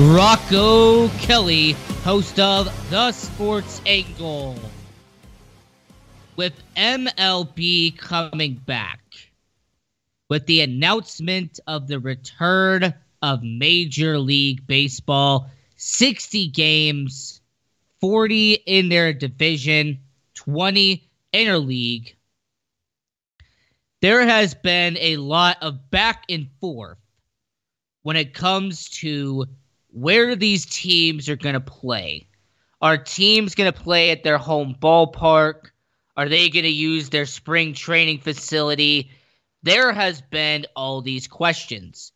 Rocco 0.00 1.08
Kelly, 1.18 1.72
host 2.04 2.40
of 2.40 2.90
The 2.90 3.12
Sports 3.12 3.82
Angle. 3.84 4.58
With 6.36 6.54
MLB 6.74 7.98
coming 7.98 8.54
back, 8.54 9.02
with 10.30 10.46
the 10.46 10.62
announcement 10.62 11.60
of 11.66 11.86
the 11.86 12.00
return 12.00 12.94
of 13.20 13.42
Major 13.42 14.18
League 14.18 14.66
Baseball, 14.66 15.50
60 15.76 16.48
games, 16.48 17.42
40 18.00 18.54
in 18.54 18.88
their 18.88 19.12
division, 19.12 19.98
20 20.32 21.06
interleague. 21.34 22.14
There 24.00 24.26
has 24.26 24.54
been 24.54 24.96
a 24.98 25.18
lot 25.18 25.58
of 25.60 25.90
back 25.90 26.24
and 26.30 26.48
forth 26.58 26.96
when 28.00 28.16
it 28.16 28.32
comes 28.32 28.88
to 28.88 29.46
where 29.92 30.36
these 30.36 30.66
teams 30.66 31.28
are 31.28 31.36
going 31.36 31.54
to 31.54 31.60
play. 31.60 32.26
Are 32.80 32.96
teams 32.96 33.54
going 33.54 33.70
to 33.70 33.78
play 33.78 34.10
at 34.10 34.24
their 34.24 34.38
home 34.38 34.74
ballpark? 34.80 35.70
Are 36.16 36.28
they 36.28 36.48
going 36.48 36.64
to 36.64 36.70
use 36.70 37.10
their 37.10 37.26
spring 37.26 37.74
training 37.74 38.20
facility? 38.20 39.10
There 39.62 39.92
has 39.92 40.20
been 40.22 40.66
all 40.74 41.02
these 41.02 41.28
questions. 41.28 42.12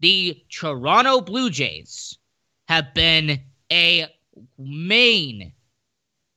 The 0.00 0.42
Toronto 0.50 1.20
Blue 1.20 1.50
Jays 1.50 2.18
have 2.68 2.94
been 2.94 3.40
a 3.70 4.06
main 4.58 5.52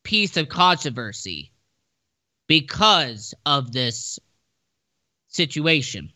piece 0.03 0.37
of 0.37 0.49
controversy 0.49 1.51
because 2.47 3.33
of 3.45 3.71
this 3.71 4.19
situation. 5.27 6.11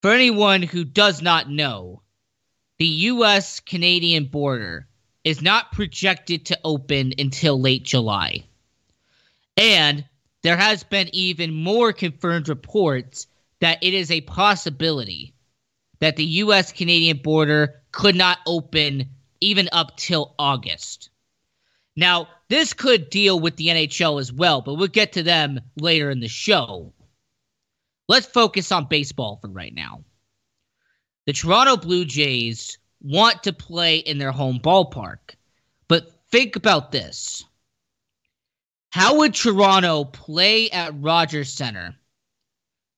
For 0.00 0.10
anyone 0.10 0.62
who 0.62 0.84
does 0.84 1.22
not 1.22 1.48
know, 1.48 2.01
the 2.82 2.88
U.S. 2.88 3.60
Canadian 3.60 4.24
border 4.24 4.88
is 5.22 5.40
not 5.40 5.70
projected 5.70 6.46
to 6.46 6.58
open 6.64 7.12
until 7.16 7.60
late 7.60 7.84
July. 7.84 8.42
And 9.56 10.04
there 10.42 10.56
has 10.56 10.82
been 10.82 11.08
even 11.12 11.54
more 11.54 11.92
confirmed 11.92 12.48
reports 12.48 13.28
that 13.60 13.84
it 13.84 13.94
is 13.94 14.10
a 14.10 14.22
possibility 14.22 15.32
that 16.00 16.16
the 16.16 16.24
U.S. 16.24 16.72
Canadian 16.72 17.18
border 17.18 17.80
could 17.92 18.16
not 18.16 18.40
open 18.48 19.10
even 19.40 19.68
up 19.70 19.96
till 19.96 20.34
August. 20.36 21.10
Now, 21.94 22.26
this 22.48 22.72
could 22.72 23.10
deal 23.10 23.38
with 23.38 23.54
the 23.54 23.68
NHL 23.68 24.18
as 24.18 24.32
well, 24.32 24.60
but 24.60 24.74
we'll 24.74 24.88
get 24.88 25.12
to 25.12 25.22
them 25.22 25.60
later 25.76 26.10
in 26.10 26.18
the 26.18 26.26
show. 26.26 26.92
Let's 28.08 28.26
focus 28.26 28.72
on 28.72 28.88
baseball 28.88 29.38
for 29.40 29.46
right 29.46 29.72
now. 29.72 30.02
The 31.26 31.32
Toronto 31.32 31.76
Blue 31.76 32.04
Jays 32.04 32.78
want 33.00 33.42
to 33.44 33.52
play 33.52 33.98
in 33.98 34.18
their 34.18 34.32
home 34.32 34.58
ballpark. 34.58 35.36
But 35.86 36.10
think 36.30 36.56
about 36.56 36.90
this. 36.90 37.44
How 38.90 39.16
would 39.18 39.34
Toronto 39.34 40.04
play 40.04 40.70
at 40.70 41.00
Rogers 41.00 41.52
Center? 41.52 41.94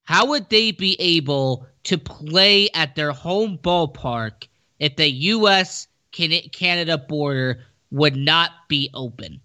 How 0.05 0.25
would 0.27 0.49
they 0.49 0.71
be 0.71 0.95
able 0.99 1.67
to 1.83 1.97
play 1.97 2.69
at 2.73 2.95
their 2.95 3.11
home 3.11 3.59
ballpark 3.59 4.47
if 4.79 4.95
the 4.95 5.09
U.S. 5.09 5.87
Canada 6.11 6.97
border 6.97 7.63
would 7.91 8.15
not 8.15 8.51
be 8.67 8.89
open? 8.93 9.39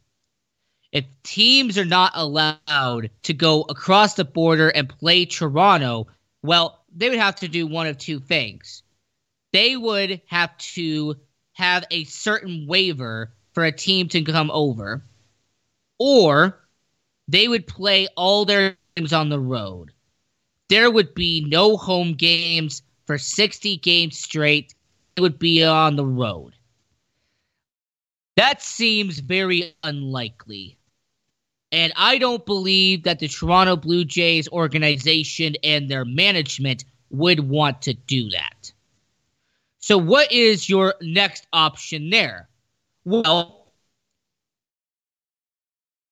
If 0.92 1.04
teams 1.22 1.78
are 1.78 1.84
not 1.84 2.12
allowed 2.14 3.10
to 3.22 3.32
go 3.32 3.62
across 3.68 4.14
the 4.14 4.24
border 4.24 4.70
and 4.70 4.88
play 4.88 5.24
Toronto, 5.24 6.08
well, 6.42 6.79
they 6.94 7.08
would 7.08 7.18
have 7.18 7.36
to 7.36 7.48
do 7.48 7.66
one 7.66 7.86
of 7.86 7.98
two 7.98 8.20
things. 8.20 8.82
They 9.52 9.76
would 9.76 10.20
have 10.26 10.56
to 10.58 11.16
have 11.52 11.84
a 11.90 12.04
certain 12.04 12.66
waiver 12.66 13.32
for 13.52 13.64
a 13.64 13.72
team 13.72 14.08
to 14.08 14.22
come 14.22 14.50
over, 14.50 15.04
or 15.98 16.60
they 17.28 17.48
would 17.48 17.66
play 17.66 18.08
all 18.16 18.44
their 18.44 18.76
games 18.96 19.12
on 19.12 19.28
the 19.28 19.40
road. 19.40 19.92
There 20.68 20.90
would 20.90 21.14
be 21.14 21.44
no 21.46 21.76
home 21.76 22.14
games 22.14 22.82
for 23.06 23.18
60 23.18 23.76
games 23.78 24.18
straight. 24.18 24.74
It 25.16 25.20
would 25.20 25.38
be 25.38 25.64
on 25.64 25.96
the 25.96 26.06
road. 26.06 26.54
That 28.36 28.62
seems 28.62 29.18
very 29.18 29.74
unlikely. 29.82 30.78
And 31.72 31.92
I 31.96 32.18
don't 32.18 32.44
believe 32.44 33.04
that 33.04 33.20
the 33.20 33.28
Toronto 33.28 33.76
Blue 33.76 34.04
Jays 34.04 34.48
organization 34.48 35.54
and 35.62 35.88
their 35.88 36.04
management 36.04 36.84
would 37.10 37.40
want 37.40 37.82
to 37.82 37.94
do 37.94 38.30
that. 38.30 38.72
So, 39.78 39.96
what 39.96 40.32
is 40.32 40.68
your 40.68 40.94
next 41.00 41.46
option 41.52 42.10
there? 42.10 42.48
Well, 43.04 43.72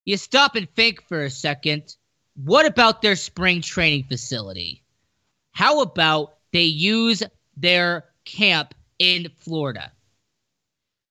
you 0.04 0.16
stop 0.16 0.54
and 0.54 0.72
think 0.74 1.02
for 1.08 1.24
a 1.24 1.30
second. 1.30 1.96
What 2.34 2.66
about 2.66 3.02
their 3.02 3.16
spring 3.16 3.60
training 3.60 4.04
facility? 4.04 4.84
How 5.52 5.80
about 5.80 6.36
they 6.52 6.62
use 6.62 7.22
their 7.56 8.04
camp 8.24 8.74
in 8.98 9.28
Florida? 9.40 9.92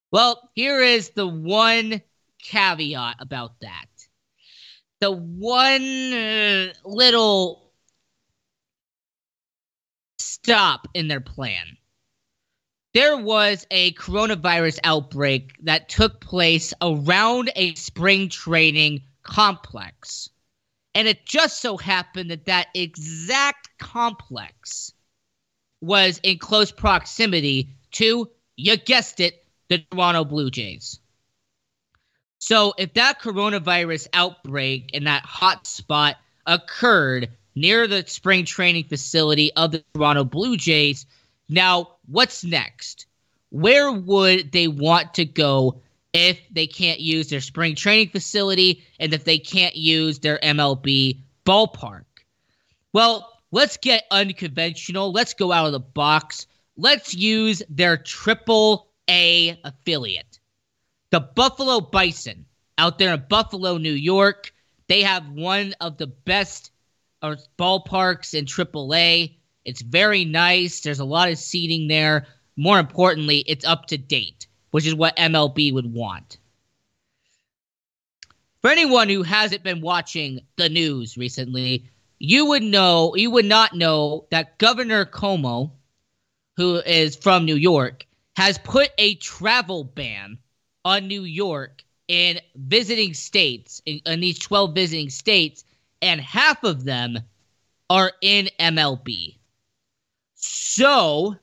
Well, 0.10 0.50
here 0.56 0.82
is 0.82 1.10
the 1.10 1.28
one 1.28 2.02
caveat 2.40 3.18
about 3.20 3.60
that 3.60 3.97
the 5.00 5.12
one 5.12 6.74
little 6.86 7.72
stop 10.18 10.88
in 10.94 11.08
their 11.08 11.22
plan. 11.22 11.78
There 12.94 13.18
was 13.18 13.68
a 13.70 13.94
coronavirus 13.94 14.80
outbreak 14.84 15.52
that 15.64 15.90
took 15.90 16.20
place 16.20 16.74
around 16.82 17.52
a 17.56 17.76
spring 17.76 18.30
training 18.30 19.04
complex. 19.24 20.30
And 20.96 21.08
it 21.08 21.26
just 21.26 21.62
so 21.62 21.78
happened 21.78 22.32
that 22.32 22.46
that 22.46 22.70
exact 22.74 23.70
complex 23.78 24.94
was 25.80 26.20
in 26.24 26.40
close 26.40 26.72
proximity 26.72 27.70
to, 27.92 28.32
you 28.56 28.78
guessed 28.78 29.20
it, 29.20 29.46
the 29.70 29.80
Toronto 29.92 30.24
Blue 30.24 30.50
Jays. 30.50 31.00
So 32.40 32.74
if 32.78 32.94
that 32.94 33.20
coronavirus 33.20 34.08
outbreak 34.14 34.92
and 34.94 35.08
that 35.08 35.24
hot 35.24 35.66
spot 35.66 36.18
occurred 36.46 37.30
near 37.56 37.88
the 37.88 38.06
spring 38.08 38.46
training 38.46 38.86
facility 38.86 39.52
of 39.54 39.72
the 39.72 39.84
Toronto 39.94 40.24
Blue 40.24 40.56
Jays, 40.56 41.06
now 41.50 41.96
what's 42.06 42.44
next? 42.44 43.08
Where 43.50 43.92
would 43.92 44.52
they 44.52 44.68
want 44.68 45.16
to 45.16 45.26
go 45.26 45.82
if 46.14 46.40
they 46.52 46.68
can't 46.68 47.00
use 47.00 47.30
their 47.30 47.42
spring 47.42 47.76
training 47.76 48.10
facility 48.10 48.84
and 49.00 49.14
if 49.14 49.24
they 49.24 49.40
can't 49.40 49.76
use 49.76 50.20
their 50.20 50.38
MLB 50.40 51.20
ballpark? 51.46 52.04
Well, 52.94 53.32
let's 53.52 53.78
get 53.78 54.04
unconventional. 54.12 55.12
Let's 55.12 55.34
go 55.34 55.52
out 55.52 55.66
of 55.66 55.72
the 55.72 55.80
box. 55.80 56.46
Let's 56.76 57.16
use 57.16 57.64
their 57.70 57.98
triple 57.98 58.90
A 59.10 59.60
affiliate 59.64 60.27
the 61.10 61.20
Buffalo 61.20 61.80
Bison 61.80 62.46
out 62.78 63.00
there 63.00 63.14
in 63.14 63.24
Buffalo, 63.30 63.78
New 63.78 63.94
York. 63.94 64.54
They 64.88 65.02
have 65.04 65.30
one 65.30 65.74
of 65.80 65.98
the 65.98 66.08
best 66.08 66.72
uh, 67.22 67.36
ballparks 67.58 68.34
in 68.34 68.46
AAA. 68.46 69.36
It's 69.66 69.82
very 69.82 70.26
nice. 70.26 70.82
There's 70.82 71.00
a 71.00 71.06
lot 71.06 71.30
of 71.30 71.38
seating 71.38 71.88
there. 71.88 72.28
More 72.56 72.80
importantly, 72.80 73.40
it's 73.48 73.66
up 73.66 73.88
to 73.88 73.98
date, 73.98 74.48
which 74.72 74.88
is 74.88 74.96
what 74.96 75.18
MLB 75.18 75.74
would 75.74 75.92
want. 75.92 76.38
For 78.62 78.72
anyone 78.72 79.10
who 79.10 79.24
hasn't 79.24 79.64
been 79.64 79.82
watching 79.82 80.42
the 80.56 80.70
news 80.70 81.18
recently, 81.18 81.86
you 82.20 82.48
would 82.48 82.64
know, 82.64 83.16
you 83.16 83.30
would 83.32 83.46
not 83.46 83.76
know 83.76 84.26
that 84.32 84.58
Governor 84.58 85.06
Cuomo, 85.06 85.72
who 86.56 86.78
is 86.78 87.16
from 87.16 87.46
New 87.46 87.56
York, 87.56 88.06
has 88.36 88.58
put 88.58 88.90
a 88.98 89.16
travel 89.16 89.84
ban 89.84 90.40
on 90.88 91.06
New 91.06 91.24
York 91.24 91.84
in 92.08 92.40
visiting 92.56 93.14
states, 93.14 93.82
in, 93.86 94.00
in 94.06 94.22
these 94.22 94.40
12 94.40 94.74
visiting 94.74 95.10
states, 95.10 95.66
and 96.02 96.22
half 96.22 96.64
of 96.64 96.86
them 96.86 97.20
are 97.90 98.14
in 98.22 98.50
MLB. 98.58 99.36
So, 100.36 101.36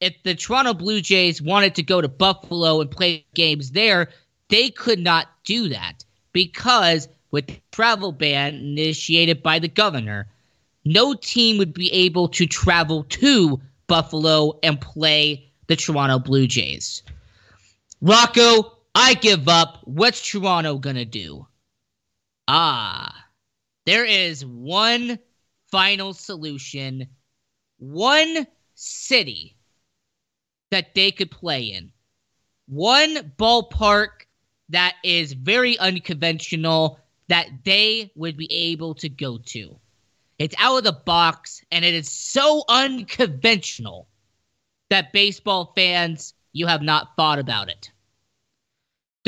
if 0.00 0.20
the 0.24 0.34
Toronto 0.34 0.74
Blue 0.74 1.00
Jays 1.00 1.40
wanted 1.40 1.76
to 1.76 1.84
go 1.84 2.00
to 2.00 2.08
Buffalo 2.08 2.80
and 2.80 2.90
play 2.90 3.24
games 3.34 3.70
there, 3.70 4.08
they 4.48 4.70
could 4.70 4.98
not 4.98 5.28
do 5.44 5.68
that 5.68 6.04
because 6.32 7.08
with 7.30 7.46
the 7.46 7.60
travel 7.70 8.10
ban 8.10 8.56
initiated 8.56 9.40
by 9.40 9.60
the 9.60 9.68
governor, 9.68 10.26
no 10.84 11.14
team 11.14 11.58
would 11.58 11.72
be 11.72 11.92
able 11.92 12.26
to 12.26 12.44
travel 12.44 13.04
to 13.04 13.60
Buffalo 13.86 14.58
and 14.64 14.80
play 14.80 15.48
the 15.68 15.76
Toronto 15.76 16.18
Blue 16.18 16.48
Jays. 16.48 17.04
Rocco, 18.00 18.79
I 18.94 19.14
give 19.14 19.48
up. 19.48 19.80
What's 19.84 20.26
Toronto 20.26 20.78
going 20.78 20.96
to 20.96 21.04
do? 21.04 21.46
Ah, 22.48 23.26
there 23.86 24.04
is 24.04 24.44
one 24.44 25.18
final 25.70 26.12
solution, 26.12 27.06
one 27.78 28.46
city 28.74 29.56
that 30.70 30.94
they 30.94 31.10
could 31.12 31.30
play 31.30 31.62
in, 31.62 31.92
one 32.66 33.32
ballpark 33.38 34.26
that 34.70 34.96
is 35.04 35.32
very 35.32 35.78
unconventional 35.78 36.98
that 37.28 37.48
they 37.64 38.10
would 38.16 38.36
be 38.36 38.50
able 38.52 38.94
to 38.94 39.08
go 39.08 39.38
to. 39.38 39.78
It's 40.38 40.54
out 40.58 40.78
of 40.78 40.84
the 40.84 40.92
box 40.92 41.62
and 41.70 41.84
it 41.84 41.94
is 41.94 42.08
so 42.10 42.64
unconventional 42.68 44.08
that 44.88 45.12
baseball 45.12 45.72
fans, 45.76 46.34
you 46.52 46.66
have 46.66 46.82
not 46.82 47.14
thought 47.16 47.38
about 47.38 47.68
it. 47.68 47.90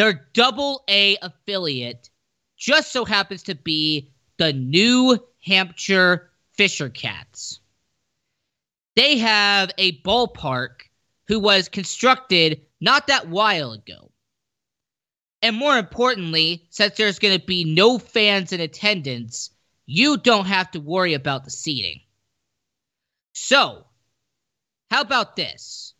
Their 0.03 0.27
double 0.33 0.83
A 0.89 1.17
affiliate 1.23 2.11
just 2.57 2.91
so 2.91 3.05
happens 3.05 3.45
to 3.45 3.55
be 3.55 4.11
the 4.37 4.53
New 4.53 5.17
Hampshire 5.45 6.29
Fisher 6.55 6.89
Cats. 6.89 7.61
They 8.97 9.19
have 9.19 9.71
a 9.79 10.01
ballpark 10.03 10.89
who 11.29 11.39
was 11.39 11.69
constructed 11.69 12.67
not 12.81 13.07
that 13.07 13.29
while 13.29 13.71
ago. 13.71 14.11
And 15.41 15.55
more 15.55 15.79
importantly, 15.79 16.67
since 16.71 16.97
there's 16.97 17.21
going 17.21 17.39
to 17.39 17.47
be 17.47 17.63
no 17.63 18.01
fans 18.01 18.53
in 18.53 18.61
attendance, 18.61 19.51
you 19.87 20.17
don't 20.17 20.47
have 20.47 20.73
to 20.73 20.81
worry 20.81 21.15
about 21.15 21.45
the 21.45 21.53
seating. 21.53 22.01
So, 23.35 23.87
how 24.91 25.03
about 25.03 25.37
this? 25.37 25.95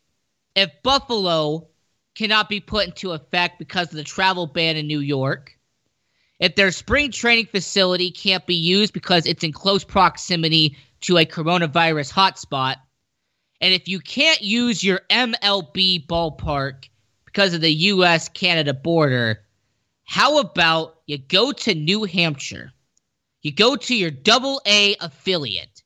If 0.55 0.83
Buffalo 0.83 1.69
cannot 2.15 2.49
be 2.49 2.59
put 2.59 2.87
into 2.87 3.11
effect 3.11 3.59
because 3.59 3.89
of 3.89 3.95
the 3.95 4.03
travel 4.03 4.47
ban 4.47 4.77
in 4.77 4.87
New 4.87 4.99
York, 4.99 5.57
if 6.39 6.55
their 6.55 6.71
spring 6.71 7.11
training 7.11 7.45
facility 7.47 8.11
can't 8.11 8.45
be 8.45 8.55
used 8.55 8.93
because 8.93 9.25
it's 9.25 9.43
in 9.43 9.51
close 9.51 9.83
proximity 9.83 10.77
to 11.01 11.17
a 11.17 11.25
coronavirus 11.25 12.11
hotspot, 12.11 12.75
and 13.61 13.73
if 13.73 13.87
you 13.87 13.99
can't 13.99 14.41
use 14.41 14.83
your 14.83 15.01
MLB 15.09 16.05
ballpark 16.05 16.89
because 17.25 17.53
of 17.53 17.61
the 17.61 17.71
US 17.71 18.29
Canada 18.29 18.73
border, 18.73 19.43
how 20.03 20.39
about 20.39 20.99
you 21.05 21.17
go 21.17 21.51
to 21.51 21.73
New 21.73 22.03
Hampshire? 22.03 22.71
You 23.41 23.51
go 23.51 23.75
to 23.75 23.95
your 23.95 24.11
double 24.11 24.61
A 24.65 24.95
affiliate 24.99 25.83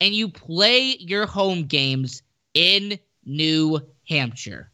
and 0.00 0.14
you 0.14 0.28
play 0.28 0.96
your 0.98 1.26
home 1.26 1.64
games 1.64 2.22
in 2.54 2.98
New 3.24 3.80
Hampshire. 4.08 4.70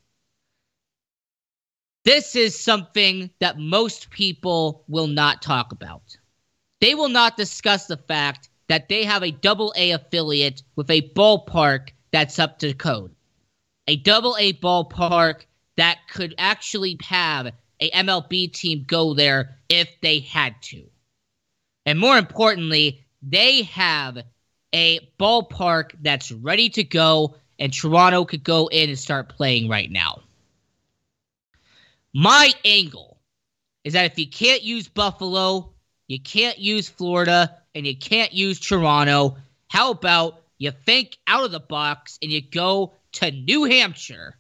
This 2.05 2.37
is 2.37 2.59
something 2.59 3.31
that 3.41 3.59
most 3.59 4.11
people 4.11 4.85
will 4.89 5.07
not 5.07 5.41
talk 5.41 5.73
about. 5.73 6.17
They 6.81 6.95
will 6.95 7.09
not 7.09 7.39
discuss 7.39 7.87
the 7.87 7.97
fact 7.97 8.51
that 8.69 8.91
they 8.91 9.05
have 9.05 9.23
a 9.23 9.31
double 9.31 9.73
A 9.75 9.93
affiliate 9.93 10.63
with 10.77 10.91
a 10.91 11.09
ballpark 11.15 11.91
that's 12.13 12.39
up 12.39 12.59
to 12.59 12.75
code. 12.75 13.15
A 13.89 13.97
double 13.97 14.37
A 14.39 14.53
ballpark 14.53 15.47
that 15.77 15.99
could 16.11 16.35
actually 16.37 16.99
have 17.03 17.53
a 17.81 17.91
MLB 17.91 18.53
team 18.53 18.85
go 18.87 19.15
there 19.15 19.57
if 19.71 19.89
they 20.03 20.21
had 20.21 20.61
to. 20.63 20.85
And 21.87 21.99
more 21.99 22.19
importantly, 22.19 23.05
they 23.23 23.63
have 23.63 24.19
a 24.75 25.01
ballpark 25.19 25.93
that's 26.03 26.31
ready 26.31 26.69
to 26.71 26.85
go, 26.85 27.37
and 27.59 27.73
Toronto 27.73 28.27
could 28.27 28.45
go 28.45 28.67
in 28.67 28.91
and 28.91 28.99
start 28.99 29.31
playing 29.31 29.69
right 29.69 29.91
now. 29.91 30.21
My 32.15 32.53
angle 32.65 33.19
is 33.83 33.95
that 33.95 34.07
if 34.07 34.19
you 34.19 34.29
can't 34.29 34.63
use 34.63 34.89
Buffalo, 34.89 35.75
you 36.07 36.21
can't 36.21 36.59
use 36.59 36.89
Florida, 36.89 37.59
and 37.75 37.85
you 37.87 37.97
can't 37.97 38.33
use 38.33 38.61
Toronto, 38.61 39.37
how 39.69 39.91
about 39.91 40.43
you 40.59 40.71
think 40.71 41.19
out 41.27 41.45
of 41.45 41.51
the 41.51 41.61
box 41.61 42.19
and 42.23 42.31
you 42.31 42.41
go 42.41 42.95
to 43.13 43.31
New 43.33 43.65
Hampshire 43.65 44.39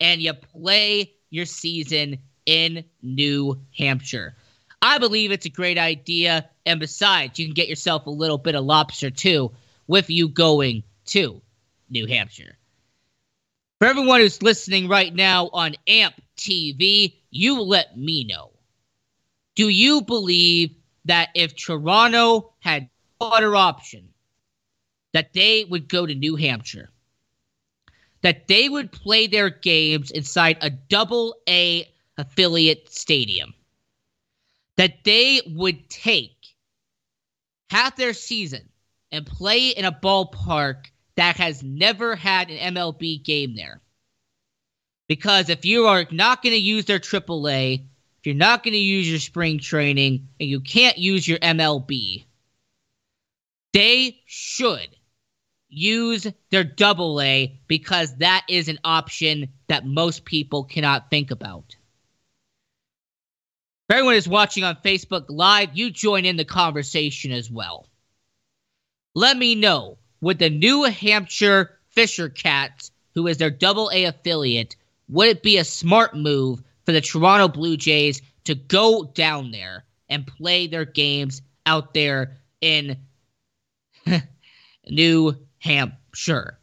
and 0.00 0.20
you 0.20 0.32
play 0.32 1.12
your 1.30 1.44
season 1.44 2.18
in 2.46 2.84
New 3.02 3.60
Hampshire? 3.76 4.36
I 4.80 4.98
believe 4.98 5.32
it's 5.32 5.46
a 5.46 5.50
great 5.50 5.76
idea. 5.76 6.48
And 6.64 6.78
besides, 6.78 7.38
you 7.38 7.46
can 7.46 7.54
get 7.54 7.68
yourself 7.68 8.06
a 8.06 8.10
little 8.10 8.38
bit 8.38 8.54
of 8.54 8.64
lobster 8.64 9.10
too 9.10 9.50
with 9.88 10.08
you 10.08 10.28
going 10.28 10.84
to 11.06 11.42
New 11.90 12.06
Hampshire. 12.06 12.56
For 13.80 13.88
everyone 13.88 14.20
who's 14.20 14.42
listening 14.42 14.86
right 14.86 15.12
now 15.12 15.48
on 15.52 15.74
AMP 15.88 16.14
TV, 16.38 17.14
you 17.30 17.60
let 17.60 17.98
me 17.98 18.24
know. 18.24 18.52
Do 19.54 19.68
you 19.68 20.02
believe 20.02 20.74
that 21.04 21.30
if 21.34 21.56
Toronto 21.56 22.52
had 22.60 22.88
other 23.20 23.56
option, 23.56 24.08
that 25.12 25.32
they 25.32 25.64
would 25.64 25.88
go 25.88 26.06
to 26.06 26.14
New 26.14 26.36
Hampshire? 26.36 26.88
That 28.22 28.46
they 28.48 28.68
would 28.68 28.92
play 28.92 29.26
their 29.26 29.50
games 29.50 30.10
inside 30.10 30.58
a 30.60 30.70
double 30.70 31.34
A 31.48 31.92
affiliate 32.16 32.90
stadium? 32.92 33.52
That 34.76 35.04
they 35.04 35.42
would 35.46 35.90
take 35.90 36.46
half 37.70 37.96
their 37.96 38.12
season 38.12 38.68
and 39.10 39.26
play 39.26 39.68
in 39.68 39.84
a 39.84 39.92
ballpark 39.92 40.86
that 41.16 41.36
has 41.36 41.62
never 41.62 42.14
had 42.14 42.50
an 42.50 42.74
MLB 42.74 43.24
game 43.24 43.56
there. 43.56 43.80
Because 45.08 45.48
if 45.48 45.64
you 45.64 45.86
are 45.86 46.06
not 46.10 46.42
going 46.42 46.54
to 46.54 46.60
use 46.60 46.84
their 46.84 46.98
AAA, 46.98 47.80
if 48.18 48.26
you're 48.26 48.34
not 48.34 48.62
going 48.62 48.74
to 48.74 48.78
use 48.78 49.08
your 49.08 49.18
spring 49.18 49.58
training, 49.58 50.28
and 50.38 50.48
you 50.48 50.60
can't 50.60 50.98
use 50.98 51.26
your 51.26 51.38
MLB, 51.38 52.24
they 53.72 54.20
should 54.26 54.88
use 55.68 56.26
their 56.50 56.64
double 56.64 57.20
A 57.20 57.58
because 57.66 58.16
that 58.16 58.44
is 58.48 58.68
an 58.68 58.78
option 58.84 59.48
that 59.68 59.86
most 59.86 60.24
people 60.24 60.64
cannot 60.64 61.10
think 61.10 61.30
about. 61.30 61.76
If 63.88 63.94
everyone 63.94 64.16
is 64.16 64.28
watching 64.28 64.64
on 64.64 64.76
Facebook 64.84 65.26
Live, 65.28 65.70
you 65.74 65.90
join 65.90 66.26
in 66.26 66.36
the 66.36 66.44
conversation 66.44 67.32
as 67.32 67.50
well. 67.50 67.86
Let 69.14 69.36
me 69.36 69.54
know 69.54 69.98
would 70.20 70.38
the 70.38 70.50
New 70.50 70.84
Hampshire 70.84 71.78
Fisher 71.90 72.28
Cats, 72.28 72.90
who 73.14 73.26
is 73.26 73.38
their 73.38 73.50
double 73.50 73.90
A 73.92 74.04
affiliate, 74.04 74.76
would 75.08 75.28
it 75.28 75.42
be 75.42 75.58
a 75.58 75.64
smart 75.64 76.16
move 76.16 76.62
for 76.84 76.92
the 76.92 77.00
Toronto 77.00 77.48
Blue 77.48 77.76
Jays 77.76 78.22
to 78.44 78.54
go 78.54 79.04
down 79.14 79.50
there 79.50 79.84
and 80.08 80.26
play 80.26 80.66
their 80.66 80.84
games 80.84 81.42
out 81.66 81.94
there 81.94 82.38
in 82.60 82.96
New 84.88 85.34
Hampshire? 85.58 86.58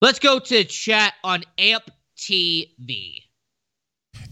Let's 0.00 0.20
go 0.20 0.38
to 0.38 0.64
chat 0.64 1.14
on 1.24 1.42
AMP 1.58 1.90
TV. 2.16 3.22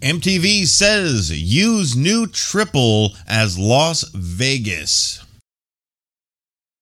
MTV 0.00 0.66
says 0.66 1.30
use 1.30 1.96
new 1.96 2.26
triple 2.26 3.12
as 3.26 3.58
Las 3.58 4.04
Vegas. 4.14 5.25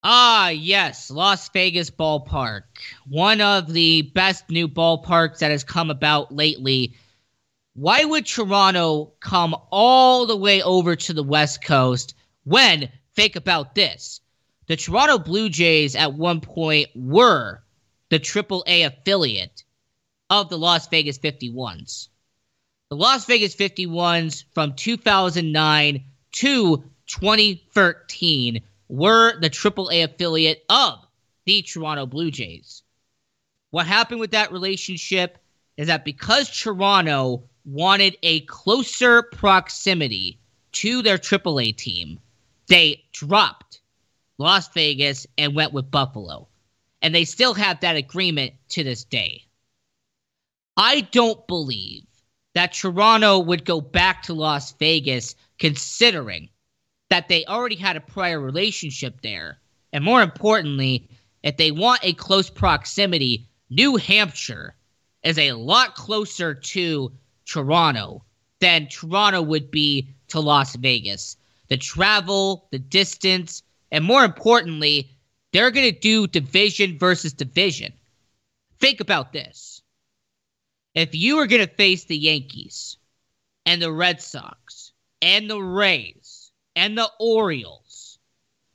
Ah, 0.06 0.50
yes, 0.50 1.10
Las 1.10 1.48
Vegas 1.48 1.88
ballpark. 1.88 2.64
One 3.08 3.40
of 3.40 3.72
the 3.72 4.02
best 4.02 4.50
new 4.50 4.68
ballparks 4.68 5.38
that 5.38 5.50
has 5.50 5.64
come 5.64 5.90
about 5.90 6.30
lately. 6.30 6.94
Why 7.72 8.04
would 8.04 8.26
Toronto 8.26 9.14
come 9.20 9.56
all 9.70 10.26
the 10.26 10.36
way 10.36 10.60
over 10.60 10.94
to 10.94 11.14
the 11.14 11.22
West 11.22 11.64
Coast 11.64 12.14
when, 12.44 12.90
think 13.16 13.34
about 13.34 13.74
this, 13.74 14.20
the 14.66 14.76
Toronto 14.76 15.18
Blue 15.18 15.48
Jays 15.48 15.96
at 15.96 16.12
one 16.12 16.42
point 16.42 16.90
were 16.94 17.64
the 18.10 18.20
AAA 18.20 18.86
affiliate 18.86 19.64
of 20.28 20.50
the 20.50 20.58
Las 20.58 20.86
Vegas 20.88 21.18
51s. 21.18 22.08
The 22.90 22.96
Las 22.96 23.24
Vegas 23.24 23.56
51s 23.56 24.44
from 24.52 24.74
2009 24.74 26.04
to 26.32 26.84
2013 27.06 28.60
were 28.88 29.38
the 29.40 29.50
AAA 29.50 30.04
affiliate 30.04 30.64
of 30.68 31.06
the 31.44 31.62
Toronto 31.62 32.06
Blue 32.06 32.30
Jays. 32.30 32.82
What 33.70 33.86
happened 33.86 34.20
with 34.20 34.32
that 34.32 34.52
relationship 34.52 35.38
is 35.76 35.88
that 35.88 36.04
because 36.04 36.50
Toronto 36.50 37.44
wanted 37.64 38.16
a 38.22 38.40
closer 38.40 39.22
proximity 39.22 40.38
to 40.72 41.02
their 41.02 41.18
AAA 41.18 41.76
team, 41.76 42.20
they 42.68 43.04
dropped 43.12 43.80
Las 44.38 44.68
Vegas 44.68 45.26
and 45.38 45.54
went 45.54 45.72
with 45.72 45.90
Buffalo. 45.90 46.48
And 47.02 47.14
they 47.14 47.24
still 47.24 47.54
have 47.54 47.80
that 47.80 47.96
agreement 47.96 48.54
to 48.70 48.82
this 48.82 49.04
day. 49.04 49.44
I 50.76 51.02
don't 51.02 51.46
believe 51.46 52.04
that 52.54 52.72
Toronto 52.72 53.40
would 53.40 53.64
go 53.64 53.80
back 53.80 54.22
to 54.24 54.34
Las 54.34 54.72
Vegas 54.72 55.34
considering 55.58 56.48
that 57.14 57.28
they 57.28 57.44
already 57.44 57.76
had 57.76 57.96
a 57.96 58.00
prior 58.00 58.40
relationship 58.40 59.20
there. 59.22 59.60
And 59.92 60.02
more 60.02 60.20
importantly, 60.20 61.08
if 61.44 61.56
they 61.56 61.70
want 61.70 62.00
a 62.02 62.12
close 62.14 62.50
proximity, 62.50 63.46
New 63.70 63.94
Hampshire 63.94 64.74
is 65.22 65.38
a 65.38 65.52
lot 65.52 65.94
closer 65.94 66.54
to 66.54 67.12
Toronto 67.46 68.24
than 68.58 68.88
Toronto 68.88 69.42
would 69.42 69.70
be 69.70 70.08
to 70.26 70.40
Las 70.40 70.74
Vegas. 70.74 71.36
The 71.68 71.76
travel, 71.76 72.66
the 72.72 72.80
distance, 72.80 73.62
and 73.92 74.04
more 74.04 74.24
importantly, 74.24 75.08
they're 75.52 75.70
going 75.70 75.94
to 75.94 76.00
do 76.00 76.26
division 76.26 76.98
versus 76.98 77.32
division. 77.32 77.92
Think 78.80 78.98
about 78.98 79.32
this. 79.32 79.82
If 80.96 81.14
you 81.14 81.38
are 81.38 81.46
going 81.46 81.64
to 81.64 81.72
face 81.76 82.06
the 82.06 82.18
Yankees 82.18 82.96
and 83.66 83.80
the 83.80 83.92
Red 83.92 84.20
Sox 84.20 84.90
and 85.22 85.48
the 85.48 85.62
Rays 85.62 86.23
and 86.76 86.96
the 86.96 87.10
Orioles 87.18 88.18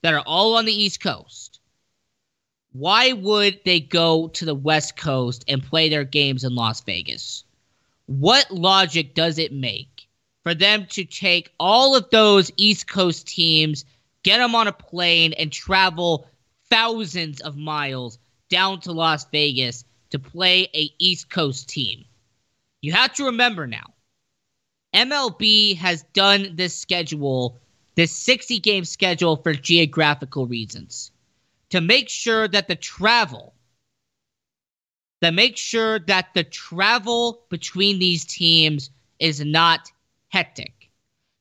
that 0.01 0.13
are 0.13 0.23
all 0.25 0.57
on 0.57 0.65
the 0.65 0.73
East 0.73 1.01
Coast, 1.01 1.59
why 2.71 3.13
would 3.13 3.59
they 3.65 3.79
go 3.79 4.27
to 4.29 4.45
the 4.45 4.55
West 4.55 4.95
Coast 4.95 5.43
and 5.47 5.63
play 5.63 5.89
their 5.89 6.03
games 6.03 6.43
in 6.43 6.55
Las 6.55 6.81
Vegas? 6.81 7.43
What 8.05 8.51
logic 8.51 9.15
does 9.15 9.37
it 9.37 9.51
make 9.51 10.07
for 10.43 10.53
them 10.53 10.85
to 10.91 11.03
take 11.03 11.51
all 11.59 11.95
of 11.95 12.09
those 12.09 12.51
East 12.57 12.87
Coast 12.87 13.27
teams, 13.27 13.85
get 14.23 14.37
them 14.37 14.55
on 14.55 14.67
a 14.67 14.71
plane, 14.71 15.33
and 15.33 15.51
travel 15.51 16.27
thousands 16.69 17.41
of 17.41 17.57
miles 17.57 18.19
down 18.49 18.79
to 18.81 18.91
Las 18.91 19.25
Vegas 19.31 19.83
to 20.11 20.19
play 20.19 20.69
a 20.73 20.91
East 20.99 21.29
Coast 21.29 21.67
team? 21.67 22.05
You 22.81 22.93
have 22.93 23.13
to 23.15 23.25
remember 23.25 23.67
now, 23.67 23.93
MLB 24.93 25.75
has 25.77 26.03
done 26.13 26.55
this 26.55 26.75
schedule, 26.75 27.57
this 27.95 28.11
60 28.11 28.59
game 28.59 28.85
schedule, 28.85 29.37
for 29.37 29.53
geographical 29.53 30.47
reasons 30.47 31.11
to 31.69 31.81
make 31.81 32.09
sure 32.09 32.47
that 32.47 32.67
the 32.67 32.75
travel 32.75 33.53
that 35.21 35.33
make 35.33 35.57
sure 35.57 35.99
that 35.99 36.27
the 36.33 36.45
travel 36.45 37.43
between 37.49 37.99
these 37.99 38.25
teams 38.25 38.89
is 39.19 39.43
not 39.43 39.91
hectic 40.29 40.89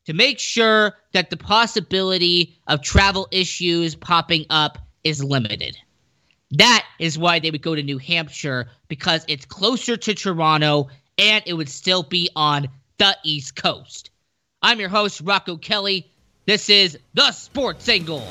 to 0.07 0.13
make 0.15 0.39
sure 0.39 0.97
that 1.13 1.31
the 1.31 1.37
possibility 1.37 2.59
of 2.67 2.83
travel 2.83 3.29
issues 3.31 3.95
popping 3.95 4.45
up 4.51 4.79
is 5.05 5.23
limited 5.23 5.77
that 6.51 6.87
is 6.99 7.19
why 7.19 7.39
they 7.39 7.51
would 7.51 7.63
go 7.63 7.75
to 7.75 7.83
New 7.83 7.99
Hampshire 7.99 8.69
because 8.89 9.25
it's 9.29 9.45
closer 9.45 9.97
to 9.97 10.15
Toronto 10.15 10.89
and 11.19 11.43
it 11.47 11.55
would 11.55 11.69
still 11.69 12.03
be 12.03 12.31
on 12.35 12.69
the 12.99 13.17
East 13.25 13.57
Coast. 13.57 14.11
I'm 14.63 14.81
your 14.81 14.89
host, 14.89 15.21
Rocco 15.23 15.57
Kelly. 15.57 16.11
This 16.49 16.71
is 16.71 16.99
The 17.13 17.31
Sports 17.33 17.91
Angle. 17.91 18.27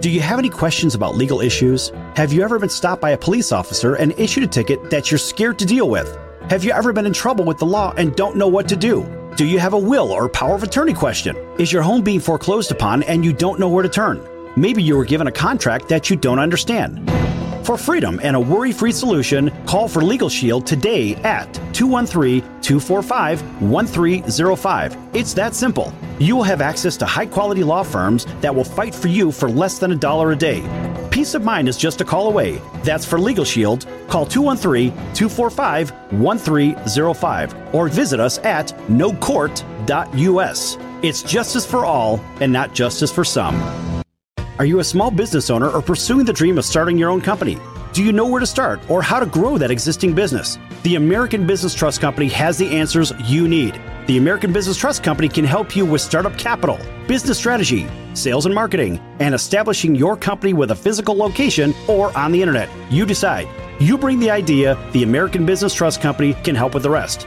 Do 0.00 0.08
you 0.08 0.22
have 0.22 0.38
any 0.38 0.48
questions 0.48 0.94
about 0.94 1.14
legal 1.14 1.42
issues? 1.42 1.92
Have 2.16 2.32
you 2.32 2.42
ever 2.42 2.58
been 2.58 2.70
stopped 2.70 3.02
by 3.02 3.10
a 3.10 3.18
police 3.18 3.52
officer 3.52 3.96
and 3.96 4.18
issued 4.18 4.42
a 4.42 4.46
ticket 4.46 4.88
that 4.88 5.10
you're 5.10 5.18
scared 5.18 5.58
to 5.58 5.66
deal 5.66 5.90
with? 5.90 6.16
Have 6.48 6.64
you 6.64 6.72
ever 6.72 6.94
been 6.94 7.04
in 7.04 7.12
trouble 7.12 7.44
with 7.44 7.58
the 7.58 7.66
law 7.66 7.92
and 7.98 8.16
don't 8.16 8.34
know 8.34 8.48
what 8.48 8.66
to 8.70 8.76
do? 8.76 9.04
Do 9.36 9.44
you 9.44 9.58
have 9.58 9.74
a 9.74 9.78
will 9.78 10.10
or 10.10 10.26
power 10.30 10.54
of 10.54 10.62
attorney 10.62 10.94
question? 10.94 11.36
Is 11.58 11.70
your 11.70 11.82
home 11.82 12.00
being 12.00 12.18
foreclosed 12.18 12.72
upon 12.72 13.02
and 13.02 13.22
you 13.22 13.34
don't 13.34 13.60
know 13.60 13.68
where 13.68 13.82
to 13.82 13.90
turn? 13.90 14.26
Maybe 14.56 14.82
you 14.82 14.96
were 14.96 15.04
given 15.04 15.26
a 15.26 15.32
contract 15.32 15.88
that 15.90 16.08
you 16.08 16.16
don't 16.16 16.38
understand. 16.38 17.06
For 17.64 17.76
freedom 17.76 18.18
and 18.22 18.34
a 18.34 18.40
worry 18.40 18.72
free 18.72 18.92
solution, 18.92 19.50
call 19.66 19.86
for 19.86 20.02
Legal 20.02 20.28
Shield 20.28 20.66
today 20.66 21.14
at 21.16 21.52
213 21.74 22.40
245 22.62 23.62
1305. 23.62 24.96
It's 25.14 25.34
that 25.34 25.54
simple. 25.54 25.92
You 26.18 26.36
will 26.36 26.42
have 26.42 26.60
access 26.60 26.96
to 26.98 27.06
high 27.06 27.26
quality 27.26 27.62
law 27.62 27.82
firms 27.82 28.26
that 28.40 28.54
will 28.54 28.64
fight 28.64 28.94
for 28.94 29.08
you 29.08 29.30
for 29.30 29.48
less 29.48 29.78
than 29.78 29.92
a 29.92 29.96
dollar 29.96 30.32
a 30.32 30.36
day. 30.36 30.62
Peace 31.10 31.34
of 31.34 31.44
mind 31.44 31.68
is 31.68 31.76
just 31.76 32.00
a 32.00 32.04
call 32.04 32.28
away. 32.28 32.60
That's 32.82 33.04
for 33.04 33.18
Legal 33.18 33.44
Shield. 33.44 33.86
Call 34.08 34.24
213 34.26 34.90
245 35.14 35.90
1305 36.12 37.74
or 37.74 37.88
visit 37.88 38.20
us 38.20 38.38
at 38.38 38.68
nocourt.us. 38.88 40.76
It's 41.02 41.22
justice 41.22 41.66
for 41.66 41.84
all 41.84 42.20
and 42.40 42.52
not 42.52 42.74
justice 42.74 43.12
for 43.12 43.24
some. 43.24 43.89
Are 44.60 44.66
you 44.66 44.80
a 44.80 44.84
small 44.84 45.10
business 45.10 45.48
owner 45.48 45.70
or 45.70 45.80
pursuing 45.80 46.26
the 46.26 46.34
dream 46.34 46.58
of 46.58 46.66
starting 46.66 46.98
your 46.98 47.08
own 47.08 47.22
company? 47.22 47.56
Do 47.94 48.04
you 48.04 48.12
know 48.12 48.26
where 48.26 48.40
to 48.40 48.46
start 48.46 48.78
or 48.90 49.00
how 49.00 49.18
to 49.18 49.24
grow 49.24 49.56
that 49.56 49.70
existing 49.70 50.14
business? 50.14 50.58
The 50.82 50.96
American 50.96 51.46
Business 51.46 51.72
Trust 51.74 52.02
Company 52.02 52.28
has 52.28 52.58
the 52.58 52.68
answers 52.68 53.10
you 53.24 53.48
need. 53.48 53.80
The 54.06 54.18
American 54.18 54.52
Business 54.52 54.76
Trust 54.76 55.02
Company 55.02 55.30
can 55.30 55.46
help 55.46 55.74
you 55.74 55.86
with 55.86 56.02
startup 56.02 56.36
capital, 56.36 56.78
business 57.08 57.38
strategy, 57.38 57.88
sales 58.12 58.44
and 58.44 58.54
marketing, 58.54 59.00
and 59.18 59.34
establishing 59.34 59.94
your 59.94 60.14
company 60.14 60.52
with 60.52 60.72
a 60.72 60.76
physical 60.76 61.16
location 61.16 61.72
or 61.88 62.14
on 62.14 62.30
the 62.30 62.42
internet. 62.42 62.68
You 62.90 63.06
decide. 63.06 63.48
You 63.80 63.96
bring 63.96 64.18
the 64.18 64.30
idea, 64.30 64.76
the 64.92 65.04
American 65.04 65.46
Business 65.46 65.72
Trust 65.72 66.02
Company 66.02 66.34
can 66.44 66.54
help 66.54 66.74
with 66.74 66.82
the 66.82 66.90
rest. 66.90 67.26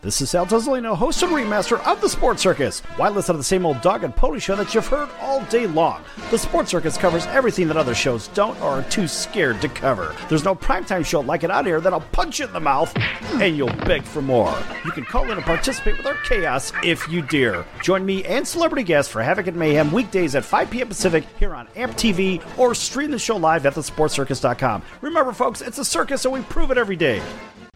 This 0.00 0.20
is 0.20 0.30
Sal 0.30 0.46
Tuzolino, 0.46 0.96
host 0.96 1.24
and 1.24 1.32
remaster 1.32 1.84
of 1.84 2.00
The 2.00 2.08
Sports 2.08 2.40
Circus. 2.40 2.82
Why 2.98 3.08
listen 3.08 3.34
to 3.34 3.38
the 3.38 3.42
same 3.42 3.66
old 3.66 3.80
dog 3.80 4.04
and 4.04 4.14
pony 4.14 4.38
show 4.38 4.54
that 4.54 4.72
you've 4.72 4.86
heard 4.86 5.08
all 5.20 5.44
day 5.46 5.66
long? 5.66 6.04
The 6.30 6.38
Sports 6.38 6.70
Circus 6.70 6.96
covers 6.96 7.26
everything 7.26 7.66
that 7.66 7.76
other 7.76 7.96
shows 7.96 8.28
don't 8.28 8.56
or 8.60 8.68
are 8.68 8.82
too 8.84 9.08
scared 9.08 9.60
to 9.60 9.68
cover. 9.68 10.14
There's 10.28 10.44
no 10.44 10.54
primetime 10.54 11.04
show 11.04 11.18
like 11.18 11.42
it 11.42 11.50
out 11.50 11.66
here 11.66 11.80
that'll 11.80 12.02
punch 12.12 12.38
you 12.38 12.46
in 12.46 12.52
the 12.52 12.60
mouth 12.60 12.96
and 13.42 13.56
you'll 13.56 13.74
beg 13.86 14.04
for 14.04 14.22
more. 14.22 14.56
You 14.84 14.92
can 14.92 15.04
call 15.04 15.24
in 15.24 15.32
and 15.32 15.42
participate 15.42 15.96
with 15.96 16.06
our 16.06 16.14
chaos 16.22 16.72
if 16.84 17.08
you 17.08 17.20
dare. 17.20 17.66
Join 17.82 18.06
me 18.06 18.24
and 18.24 18.46
celebrity 18.46 18.84
guests 18.84 19.10
for 19.10 19.20
Havoc 19.20 19.48
and 19.48 19.56
Mayhem 19.56 19.90
weekdays 19.90 20.36
at 20.36 20.44
5 20.44 20.70
p.m. 20.70 20.86
Pacific 20.86 21.24
here 21.40 21.56
on 21.56 21.66
AMP 21.74 21.96
TV 21.96 22.40
or 22.56 22.72
stream 22.72 23.10
the 23.10 23.18
show 23.18 23.36
live 23.36 23.66
at 23.66 23.74
thesportscircus.com. 23.74 24.80
Remember, 25.00 25.32
folks, 25.32 25.60
it's 25.60 25.78
a 25.78 25.84
circus 25.84 26.24
and 26.24 26.32
we 26.32 26.42
prove 26.42 26.70
it 26.70 26.78
every 26.78 26.94
day. 26.96 27.20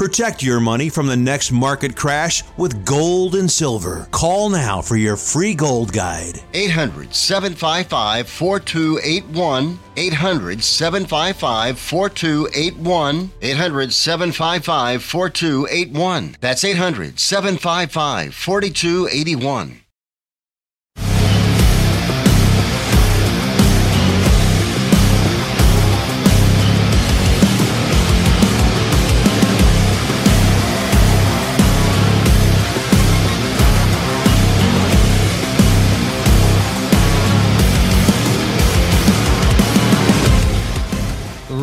Protect 0.00 0.42
your 0.42 0.60
money 0.60 0.88
from 0.88 1.08
the 1.08 1.16
next 1.18 1.52
market 1.52 1.94
crash 1.94 2.42
with 2.56 2.86
gold 2.86 3.34
and 3.34 3.50
silver. 3.50 4.08
Call 4.10 4.48
now 4.48 4.80
for 4.80 4.96
your 4.96 5.14
free 5.14 5.52
gold 5.52 5.92
guide. 5.92 6.40
800 6.54 7.14
755 7.14 8.26
4281. 8.26 9.78
800 9.98 10.64
755 10.64 11.78
4281. 11.78 13.30
800 13.42 13.92
755 13.92 15.02
4281. 15.04 16.36
That's 16.40 16.64
800 16.64 17.20
755 17.20 18.34
4281. 18.34 19.80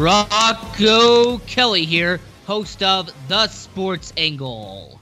Rocco 0.08 1.38
Kelly 1.40 1.84
here, 1.84 2.22
host 2.46 2.82
of 2.82 3.12
The 3.28 3.50
Sports 3.50 4.14
Angle. 4.16 5.02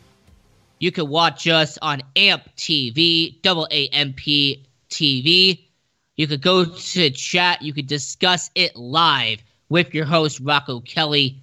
You 0.80 0.92
can 0.92 1.08
watch 1.08 1.48
us 1.48 1.78
on 1.80 2.02
AMP 2.16 2.42
TV, 2.58 3.40
double 3.44 3.68
AMP 3.70 4.18
TV. 4.90 5.60
You 6.16 6.26
could 6.26 6.42
go 6.42 6.66
to 6.66 7.10
chat. 7.12 7.62
You 7.62 7.72
could 7.72 7.86
discuss 7.86 8.50
it 8.56 8.76
live 8.76 9.44
with 9.70 9.94
your 9.94 10.06
host, 10.06 10.40
Rocco 10.40 10.80
Kelly. 10.80 11.40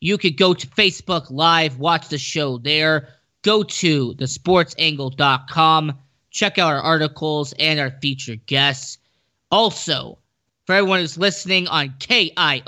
You 0.00 0.16
could 0.16 0.36
go 0.36 0.54
to 0.54 0.66
Facebook 0.68 1.28
Live, 1.28 1.80
watch 1.80 2.06
the 2.06 2.18
show 2.18 2.58
there. 2.58 3.08
Go 3.42 3.64
to 3.64 4.14
thesportsangle.com. 4.14 5.98
Check 6.30 6.56
out 6.56 6.72
our 6.72 6.80
articles 6.80 7.52
and 7.58 7.80
our 7.80 7.90
featured 8.00 8.46
guests. 8.46 8.98
Also, 9.50 10.18
for 10.66 10.74
everyone 10.74 11.00
who's 11.00 11.18
listening 11.18 11.66
on 11.68 11.94
KIOF 11.98 12.64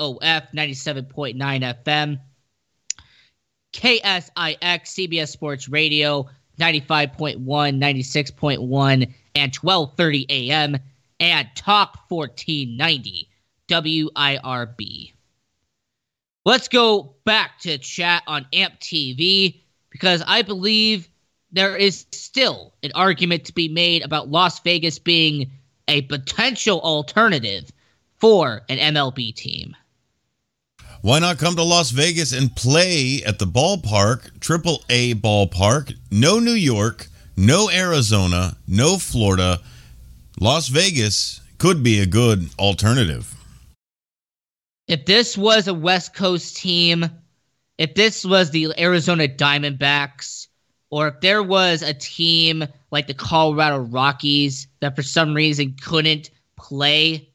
97.9 0.52 1.36
FM, 1.84 2.18
KSIX 3.72 4.58
CBS 4.60 5.28
Sports 5.28 5.68
Radio 5.68 6.28
95.1, 6.58 7.44
96.1, 7.44 9.14
and 9.34 9.52
12:30 9.52 10.26
a.m. 10.28 10.76
and 11.20 11.48
Talk 11.54 11.98
1490 12.08 13.28
WIRB. 13.68 15.12
Let's 16.44 16.68
go 16.68 17.14
back 17.24 17.60
to 17.60 17.78
chat 17.78 18.22
on 18.26 18.46
AMP 18.52 18.78
TV 18.80 19.60
because 19.90 20.22
I 20.26 20.42
believe 20.42 21.08
there 21.52 21.76
is 21.76 22.06
still 22.12 22.74
an 22.82 22.90
argument 22.94 23.46
to 23.46 23.54
be 23.54 23.68
made 23.68 24.02
about 24.02 24.28
Las 24.28 24.60
Vegas 24.60 24.98
being 24.98 25.52
a 25.88 26.02
potential 26.02 26.80
alternative 26.80 27.70
for 28.24 28.62
an 28.70 28.78
MLB 28.78 29.34
team. 29.34 29.76
Why 31.02 31.18
not 31.18 31.36
come 31.36 31.56
to 31.56 31.62
Las 31.62 31.90
Vegas 31.90 32.32
and 32.32 32.56
play 32.56 33.22
at 33.22 33.38
the 33.38 33.44
ballpark, 33.44 34.40
Triple 34.40 34.82
A 34.88 35.14
ballpark? 35.16 35.94
No 36.10 36.38
New 36.38 36.54
York, 36.54 37.08
no 37.36 37.70
Arizona, 37.70 38.56
no 38.66 38.96
Florida. 38.96 39.60
Las 40.40 40.68
Vegas 40.68 41.42
could 41.58 41.82
be 41.82 42.00
a 42.00 42.06
good 42.06 42.48
alternative. 42.58 43.34
If 44.88 45.04
this 45.04 45.36
was 45.36 45.68
a 45.68 45.74
West 45.74 46.14
Coast 46.14 46.56
team, 46.56 47.04
if 47.76 47.94
this 47.94 48.24
was 48.24 48.52
the 48.52 48.72
Arizona 48.78 49.28
Diamondbacks, 49.28 50.48
or 50.88 51.08
if 51.08 51.20
there 51.20 51.42
was 51.42 51.82
a 51.82 51.92
team 51.92 52.64
like 52.90 53.06
the 53.06 53.12
Colorado 53.12 53.80
Rockies 53.80 54.66
that 54.80 54.96
for 54.96 55.02
some 55.02 55.34
reason 55.34 55.76
couldn't 55.78 56.30
play 56.56 57.28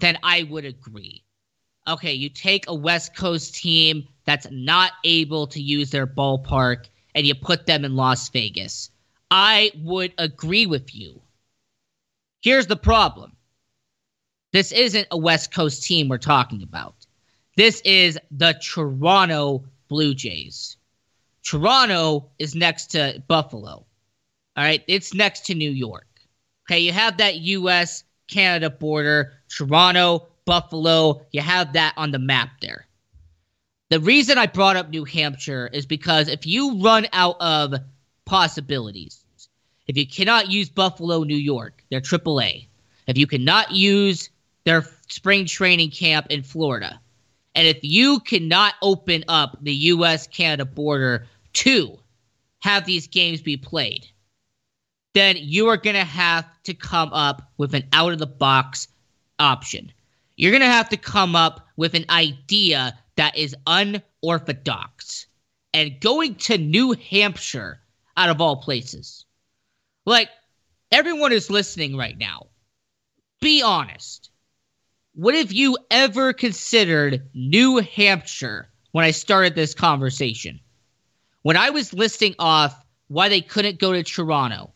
then 0.00 0.18
I 0.22 0.44
would 0.44 0.64
agree. 0.64 1.24
Okay, 1.86 2.12
you 2.12 2.28
take 2.28 2.64
a 2.68 2.74
West 2.74 3.16
Coast 3.16 3.54
team 3.54 4.06
that's 4.24 4.46
not 4.50 4.92
able 5.04 5.46
to 5.48 5.60
use 5.60 5.90
their 5.90 6.06
ballpark 6.06 6.86
and 7.14 7.26
you 7.26 7.34
put 7.34 7.66
them 7.66 7.84
in 7.84 7.96
Las 7.96 8.28
Vegas. 8.28 8.90
I 9.30 9.72
would 9.76 10.12
agree 10.18 10.66
with 10.66 10.94
you. 10.94 11.20
Here's 12.42 12.66
the 12.66 12.76
problem 12.76 13.36
this 14.52 14.72
isn't 14.72 15.08
a 15.10 15.18
West 15.18 15.52
Coast 15.54 15.84
team 15.84 16.08
we're 16.08 16.18
talking 16.18 16.62
about. 16.62 16.94
This 17.56 17.80
is 17.84 18.18
the 18.30 18.54
Toronto 18.62 19.64
Blue 19.88 20.14
Jays. 20.14 20.76
Toronto 21.42 22.30
is 22.38 22.54
next 22.54 22.86
to 22.92 23.22
Buffalo. 23.28 23.84
All 24.56 24.64
right, 24.64 24.82
it's 24.88 25.14
next 25.14 25.46
to 25.46 25.54
New 25.54 25.70
York. 25.70 26.06
Okay, 26.66 26.80
you 26.80 26.92
have 26.92 27.18
that 27.18 27.36
US 27.36 28.04
Canada 28.28 28.70
border, 28.70 29.32
Toronto, 29.50 30.28
Buffalo, 30.44 31.26
you 31.32 31.40
have 31.40 31.74
that 31.74 31.94
on 31.96 32.10
the 32.10 32.18
map 32.18 32.50
there. 32.60 32.86
The 33.90 34.00
reason 34.00 34.38
I 34.38 34.46
brought 34.46 34.76
up 34.76 34.88
New 34.88 35.04
Hampshire 35.04 35.68
is 35.72 35.84
because 35.84 36.28
if 36.28 36.46
you 36.46 36.80
run 36.80 37.06
out 37.12 37.36
of 37.40 37.74
possibilities, 38.24 39.24
if 39.88 39.96
you 39.96 40.06
cannot 40.06 40.50
use 40.50 40.70
Buffalo, 40.70 41.24
New 41.24 41.36
York, 41.36 41.82
they're 41.90 42.00
AAA. 42.00 42.68
If 43.08 43.18
you 43.18 43.26
cannot 43.26 43.72
use 43.72 44.30
their 44.64 44.86
spring 45.08 45.46
training 45.46 45.90
camp 45.90 46.28
in 46.30 46.44
Florida, 46.44 47.00
and 47.56 47.66
if 47.66 47.78
you 47.82 48.20
cannot 48.20 48.74
open 48.80 49.24
up 49.26 49.58
the 49.60 49.74
U.S. 49.74 50.28
Canada 50.28 50.64
border 50.64 51.26
to 51.54 51.98
have 52.60 52.86
these 52.86 53.08
games 53.08 53.42
be 53.42 53.56
played, 53.56 54.06
then 55.14 55.36
you 55.36 55.66
are 55.68 55.76
going 55.76 55.96
to 55.96 56.04
have 56.04 56.46
to 56.62 56.74
come 56.74 57.12
up 57.12 57.50
with 57.58 57.74
an 57.74 57.88
out 57.92 58.12
of 58.12 58.20
the 58.20 58.26
box 58.26 58.86
option. 59.40 59.92
You're 60.36 60.52
going 60.52 60.60
to 60.60 60.66
have 60.66 60.90
to 60.90 60.96
come 60.96 61.34
up 61.34 61.66
with 61.76 61.94
an 61.94 62.04
idea 62.08 62.96
that 63.16 63.36
is 63.36 63.56
unorthodox. 63.66 65.26
And 65.74 66.00
going 66.00 66.34
to 66.36 66.58
New 66.58 66.92
Hampshire, 66.92 67.80
out 68.16 68.28
of 68.28 68.40
all 68.40 68.56
places. 68.56 69.24
Like, 70.04 70.28
everyone 70.92 71.32
is 71.32 71.50
listening 71.50 71.96
right 71.96 72.18
now. 72.18 72.48
Be 73.40 73.62
honest. 73.62 74.30
What 75.14 75.34
have 75.34 75.52
you 75.52 75.78
ever 75.90 76.32
considered 76.32 77.28
New 77.34 77.78
Hampshire 77.78 78.68
when 78.92 79.04
I 79.04 79.10
started 79.10 79.54
this 79.54 79.74
conversation? 79.74 80.60
When 81.42 81.56
I 81.56 81.70
was 81.70 81.94
listing 81.94 82.34
off 82.38 82.84
why 83.08 83.28
they 83.28 83.40
couldn't 83.40 83.78
go 83.78 83.92
to 83.92 84.02
Toronto, 84.02 84.70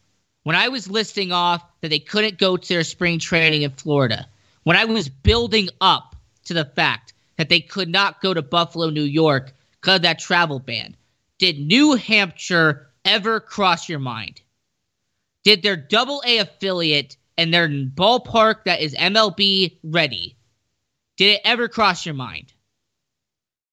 when 0.45 0.57
I 0.57 0.69
was 0.69 0.91
listing 0.91 1.33
off 1.33 1.63
that 1.81 1.89
they 1.89 1.99
couldn't 1.99 2.39
go 2.39 2.57
to 2.57 2.69
their 2.69 2.85
spring 2.85 3.19
training 3.19 3.63
in 3.63 3.71
Florida, 3.71 4.27
when 4.65 4.77
I 4.77 4.85
was 4.87 5.09
building 5.09 5.69
up 5.81 6.17
to 6.47 6.55
the 6.55 6.65
fact 6.65 7.15
that 7.37 7.49
they 7.49 7.61
could 7.61 7.89
not 7.89 8.21
go 8.21 8.35
to 8.35 8.43
Buffalo, 8.43 8.91
New 8.91 9.03
York 9.03 9.53
because 9.81 9.97
of 9.97 10.03
that 10.03 10.19
travel 10.19 10.59
ban, 10.59 10.97
did 11.39 11.59
New 11.59 11.95
Hampshire 11.95 12.91
ever 13.05 13.41
cross 13.41 13.89
your 13.89 13.99
mind? 13.99 14.41
Did 15.45 15.63
their 15.63 15.77
double 15.77 16.23
A 16.27 16.39
affiliate 16.39 17.17
and 17.37 17.53
their 17.53 17.69
ballpark 17.69 18.65
that 18.65 18.81
is 18.81 18.95
MLB 18.95 19.79
ready, 19.83 20.37
did 21.17 21.35
it 21.35 21.41
ever 21.45 21.69
cross 21.69 22.07
your 22.07 22.15
mind? 22.15 22.53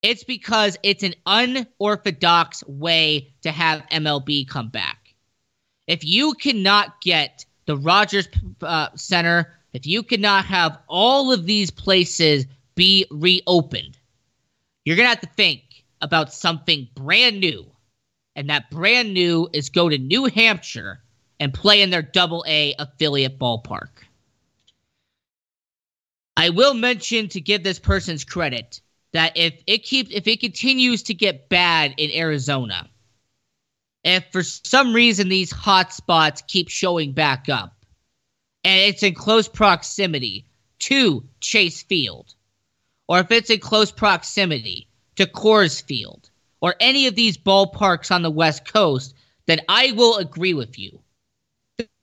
It's 0.02 0.24
because 0.24 0.78
it's 0.84 1.04
an 1.04 1.14
unorthodox 1.26 2.66
way 2.66 3.34
to 3.44 3.52
have 3.52 3.88
MLB 3.92 4.48
come 4.48 4.70
back. 4.70 5.14
If 5.88 6.04
you 6.04 6.34
cannot 6.34 7.02
get 7.02 7.46
the 7.66 7.78
Rogers 7.78 8.28
uh, 8.62 8.90
Center, 8.96 9.61
if 9.74 9.86
you 9.86 10.04
cannot 10.04 10.46
have 10.46 10.78
all 10.88 11.32
of 11.32 11.46
these 11.46 11.72
places 11.72 12.46
be 12.76 13.06
reopened, 13.10 13.98
you're 14.86 14.96
going 14.96 15.06
to 15.06 15.10
have 15.10 15.22
to 15.22 15.36
think 15.36 15.86
about 16.02 16.34
something 16.34 16.88
brand 16.96 17.40
new. 17.40 17.66
And 18.36 18.50
that 18.50 18.72
brand 18.72 19.14
new 19.14 19.50
is 19.54 19.70
go 19.70 19.90
to 19.90 19.98
New 19.98 20.26
Hampshire 20.26 21.02
and 21.40 21.54
play 21.54 21.82
in 21.82 21.90
their 21.90 22.02
double 22.02 22.44
A 22.48 22.76
affiliate 22.80 23.38
ballpark. 23.38 23.90
I 26.38 26.50
will 26.50 26.74
mention 26.74 27.28
to 27.30 27.42
give 27.42 27.64
this 27.64 27.80
person's 27.80 28.24
credit 28.24 28.82
that 29.12 29.36
if 29.36 29.62
it 29.68 29.84
keeps 29.84 30.12
if 30.12 30.28
it 30.28 30.40
continues 30.40 31.04
to 31.04 31.14
get 31.14 31.50
bad 31.50 31.94
in 31.98 32.10
Arizona, 32.12 32.90
if 34.04 34.26
for 34.32 34.42
some 34.42 34.94
reason 34.94 35.30
these 35.30 35.52
hot 35.52 35.94
spots 35.94 36.42
keep 36.48 36.70
showing 36.70 37.12
back 37.12 37.50
up, 37.50 37.81
and 38.64 38.80
it's 38.80 39.04
in 39.04 39.14
close 39.14 39.48
proximity 39.48 40.46
to 40.80 41.24
Chase 41.40 41.84
Field, 41.84 42.34
or 43.08 43.20
if 43.20 43.32
it's 43.32 43.50
in 43.50 43.60
close 43.60 43.92
proximity 43.92 44.88
to 45.16 45.26
Coors 45.26 45.84
Field, 45.84 46.30
or 46.62 46.76
any 46.80 47.08
of 47.08 47.16
these 47.16 47.38
ballparks 47.38 48.12
on 48.12 48.22
the 48.22 48.32
West 48.32 48.66
Coast, 48.66 49.16
then 49.48 49.60
I 49.68 49.92
will 49.94 50.18
agree 50.18 50.54
with 50.54 50.78
you 50.78 51.00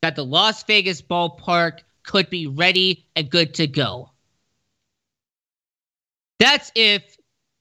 that 0.03 0.17
the 0.17 0.25
Las 0.25 0.63
Vegas 0.65 1.01
ballpark 1.01 1.81
could 2.03 2.31
be 2.31 2.47
ready 2.47 3.07
and 3.15 3.31
good 3.31 3.55
to 3.55 3.67
go. 3.67 4.11
That's 6.39 6.71
if 6.75 7.17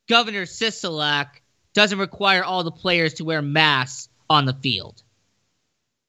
Governor 0.07 0.43
Sisolak 0.43 1.27
doesn't 1.73 1.99
require 1.99 2.43
all 2.43 2.63
the 2.63 2.71
players 2.71 3.15
to 3.15 3.25
wear 3.25 3.41
masks 3.41 4.09
on 4.29 4.45
the 4.45 4.53
field. 4.53 5.03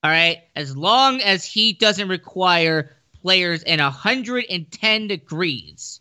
All 0.03 0.11
right. 0.11 0.43
As 0.55 0.77
long 0.77 1.21
as 1.21 1.45
he 1.45 1.73
doesn't 1.73 2.09
require 2.09 2.97
players 3.21 3.63
in 3.63 3.81
110 3.81 5.07
degrees 5.09 6.01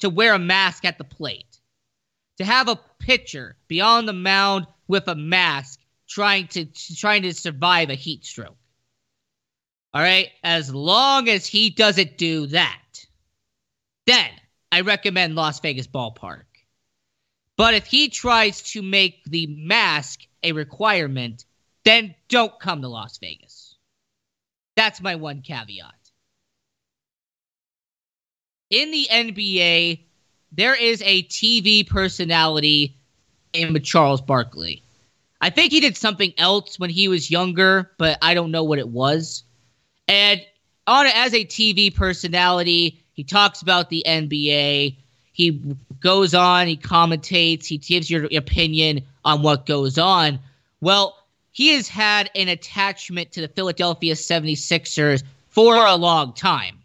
to 0.00 0.10
wear 0.10 0.34
a 0.34 0.38
mask 0.38 0.84
at 0.84 0.98
the 0.98 1.04
plate, 1.04 1.58
to 2.38 2.44
have 2.44 2.68
a 2.68 2.80
pitcher 2.98 3.56
be 3.66 3.80
on 3.80 4.06
the 4.06 4.12
mound 4.12 4.66
with 4.86 5.08
a 5.08 5.14
mask 5.14 5.80
trying 6.08 6.48
to 6.48 6.66
trying 6.96 7.22
to 7.22 7.34
survive 7.34 7.90
a 7.90 7.94
heat 7.94 8.24
stroke. 8.24 8.56
All 9.94 10.02
right, 10.02 10.28
as 10.44 10.72
long 10.72 11.28
as 11.28 11.46
he 11.46 11.70
doesn't 11.70 12.18
do 12.18 12.46
that, 12.48 13.06
then 14.06 14.30
I 14.70 14.82
recommend 14.82 15.34
Las 15.34 15.60
Vegas 15.60 15.86
Ballpark. 15.86 16.44
But 17.56 17.74
if 17.74 17.86
he 17.86 18.08
tries 18.08 18.62
to 18.72 18.82
make 18.82 19.24
the 19.24 19.46
mask 19.46 20.20
a 20.42 20.52
requirement, 20.52 21.44
then 21.88 22.14
don't 22.28 22.58
come 22.60 22.82
to 22.82 22.88
Las 22.88 23.16
Vegas. 23.18 23.76
That's 24.76 25.00
my 25.00 25.14
one 25.14 25.40
caveat. 25.40 25.94
In 28.70 28.90
the 28.90 29.08
NBA, 29.10 30.00
there 30.52 30.74
is 30.74 31.02
a 31.02 31.22
TV 31.24 31.88
personality 31.88 32.94
named 33.54 33.82
Charles 33.84 34.20
Barkley. 34.20 34.82
I 35.40 35.48
think 35.50 35.72
he 35.72 35.80
did 35.80 35.96
something 35.96 36.34
else 36.36 36.78
when 36.78 36.90
he 36.90 37.08
was 37.08 37.30
younger, 37.30 37.90
but 37.96 38.18
I 38.20 38.34
don't 38.34 38.50
know 38.50 38.64
what 38.64 38.78
it 38.78 38.88
was. 38.88 39.44
And 40.06 40.44
on 40.86 41.06
as 41.06 41.32
a 41.32 41.44
TV 41.44 41.94
personality, 41.94 43.02
he 43.14 43.24
talks 43.24 43.62
about 43.62 43.88
the 43.88 44.04
NBA. 44.06 44.96
He 45.32 45.50
goes 46.00 46.34
on, 46.34 46.66
he 46.66 46.76
commentates, 46.76 47.66
he 47.66 47.78
gives 47.78 48.10
your 48.10 48.26
opinion 48.26 49.00
on 49.24 49.42
what 49.42 49.64
goes 49.64 49.96
on. 49.96 50.38
Well, 50.80 51.17
he 51.58 51.74
has 51.74 51.88
had 51.88 52.30
an 52.36 52.46
attachment 52.46 53.32
to 53.32 53.40
the 53.40 53.48
Philadelphia 53.48 54.14
76ers 54.14 55.24
for 55.48 55.74
a 55.74 55.96
long 55.96 56.32
time. 56.32 56.84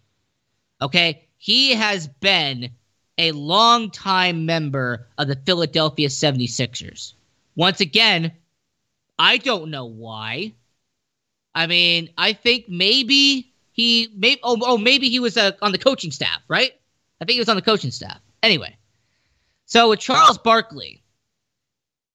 Okay? 0.82 1.28
He 1.38 1.76
has 1.76 2.08
been 2.08 2.72
a 3.20 3.34
long-time 3.34 4.48
member 4.48 5.06
of 5.20 5.28
the 5.28 5.36
Philadelphia 5.36 6.08
76ers. 6.08 7.14
Once 7.56 7.82
again, 7.82 8.32
I 9.20 9.38
don't 9.38 9.70
know 9.70 9.86
why. 9.86 10.54
I 11.54 11.68
mean, 11.68 12.10
I 12.18 12.34
think 12.34 12.68
maybe 12.68 13.54
he 13.74 14.10
maybe 14.16 14.42
oh, 14.42 14.58
oh 14.60 14.78
maybe 14.80 15.08
he 15.08 15.20
was 15.20 15.38
uh, 15.38 15.52
on 15.62 15.72
the 15.72 15.78
coaching 15.78 16.10
staff, 16.10 16.42
right? 16.48 16.72
I 17.22 17.26
think 17.26 17.36
he 17.36 17.40
was 17.40 17.50
on 17.50 17.58
the 17.58 17.62
coaching 17.62 17.92
staff. 17.92 18.20
Anyway, 18.42 18.76
so 19.68 19.90
with 19.90 20.00
Charles 20.00 20.40
Barkley, 20.40 21.04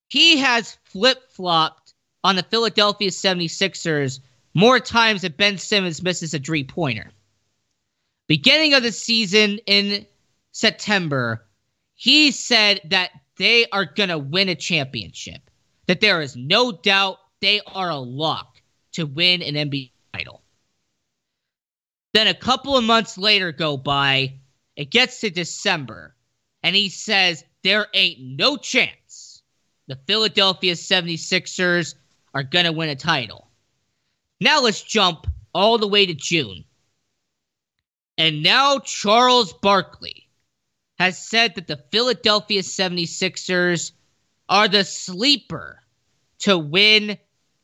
he 0.09 0.39
has 0.39 0.77
flip 0.83 1.31
flopped 1.31 1.88
on 2.29 2.37
the 2.37 2.43
Philadelphia 2.43 3.09
76ers 3.09 4.21
more 4.53 4.79
times 4.79 5.23
than 5.23 5.33
Ben 5.33 5.57
Simmons 5.57 6.03
misses 6.03 6.35
a 6.35 6.39
three 6.39 6.63
pointer. 6.63 7.11
Beginning 8.27 8.75
of 8.75 8.83
the 8.83 8.93
season 8.93 9.59
in 9.65 10.05
September, 10.53 11.47
he 11.95 12.31
said 12.31 12.83
that 12.91 13.13
they 13.39 13.65
are 13.73 13.87
going 13.87 14.11
to 14.11 14.19
win 14.19 14.51
a 14.51 14.55
championship, 14.55 15.41
that 15.87 16.03
there 16.03 16.21
is 16.21 16.37
no 16.37 16.71
doubt 16.71 17.17
they 17.41 17.63
are 17.67 17.89
a 17.89 17.97
lock 17.97 18.61
to 18.93 19.07
win 19.07 19.41
an 19.41 19.55
NBA 19.55 19.93
title. 20.13 20.43
Then 22.13 22.27
a 22.27 22.35
couple 22.35 22.77
of 22.77 22.85
months 22.85 23.17
later 23.17 23.53
go 23.53 23.79
by, 23.79 24.35
it 24.77 24.91
gets 24.91 25.21
to 25.21 25.31
December, 25.31 26.15
and 26.63 26.77
he 26.77 26.91
says 26.91 27.43
there 27.63 27.87
ain't 27.95 28.21
no 28.21 28.59
chance 28.59 29.43
the 29.87 29.97
Philadelphia 30.07 30.75
76ers 30.75 31.95
are 32.35 32.43
going 32.43 32.65
to 32.65 32.73
win 32.73 32.89
a 32.89 32.97
title. 32.97 33.49
Now 34.41 34.61
let's 34.63 34.83
jump 34.83 35.27
all 35.53 35.79
the 35.79 35.89
way 35.89 36.07
to 36.07 36.15
June. 36.15 36.65
And 38.17 38.43
now 38.43 38.79
Charles 38.81 39.53
Barkley 39.53 40.29
has 40.99 41.19
said 41.19 41.55
that 41.55 41.67
the 41.67 41.83
Philadelphia 41.91 42.63
76ers 42.63 43.93
are 44.49 44.69
the 44.69 44.85
sleeper 44.85 45.81
to 46.41 46.59
win 46.59 47.17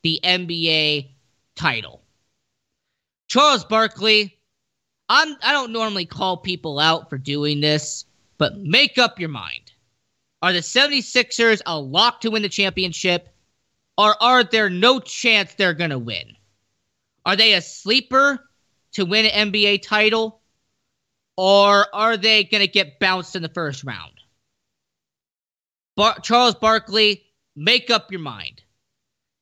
the 0.03 0.20
NBA 0.22 1.11
title. 1.57 2.03
Charles 3.27 3.64
Barkley, 3.64 4.38
I'm 5.09 5.37
I 5.42 5.53
don't 5.53 5.72
normally 5.72 6.07
call 6.07 6.37
people 6.37 6.79
out 6.79 7.11
for 7.11 7.18
doing 7.18 7.61
this, 7.61 8.05
but 8.38 8.59
make 8.59 8.98
up 8.98 9.18
your 9.18 9.29
mind. 9.29 9.72
Are 10.42 10.53
the 10.53 10.61
76ers 10.61 11.62
a 11.66 11.79
lock 11.79 12.20
to 12.20 12.31
win 12.31 12.42
the 12.42 12.48
championship? 12.48 13.33
Or 13.96 14.20
are 14.22 14.42
there 14.44 14.70
no 14.70 15.00
chance 15.00 15.54
they're 15.54 15.74
going 15.74 15.90
to 15.90 15.98
win? 15.98 16.37
Are 17.24 17.37
they 17.37 17.54
a 17.54 17.62
sleeper 17.62 18.48
to 18.92 19.04
win 19.04 19.26
an 19.26 19.52
NBA 19.52 19.83
title? 19.83 20.40
Or 21.37 21.87
are 21.94 22.16
they 22.16 22.44
going 22.44 22.61
to 22.61 22.68
get 22.68 22.98
bounced 22.98 23.37
in 23.37 23.42
the 23.42 23.48
first 23.48 23.85
round? 23.85 24.12
Bar- 25.96 26.18
Charles 26.20 26.54
Barkley, 26.54 27.24
make 27.57 27.90
up 27.90 28.11
your 28.11 28.20
mind. 28.20 28.62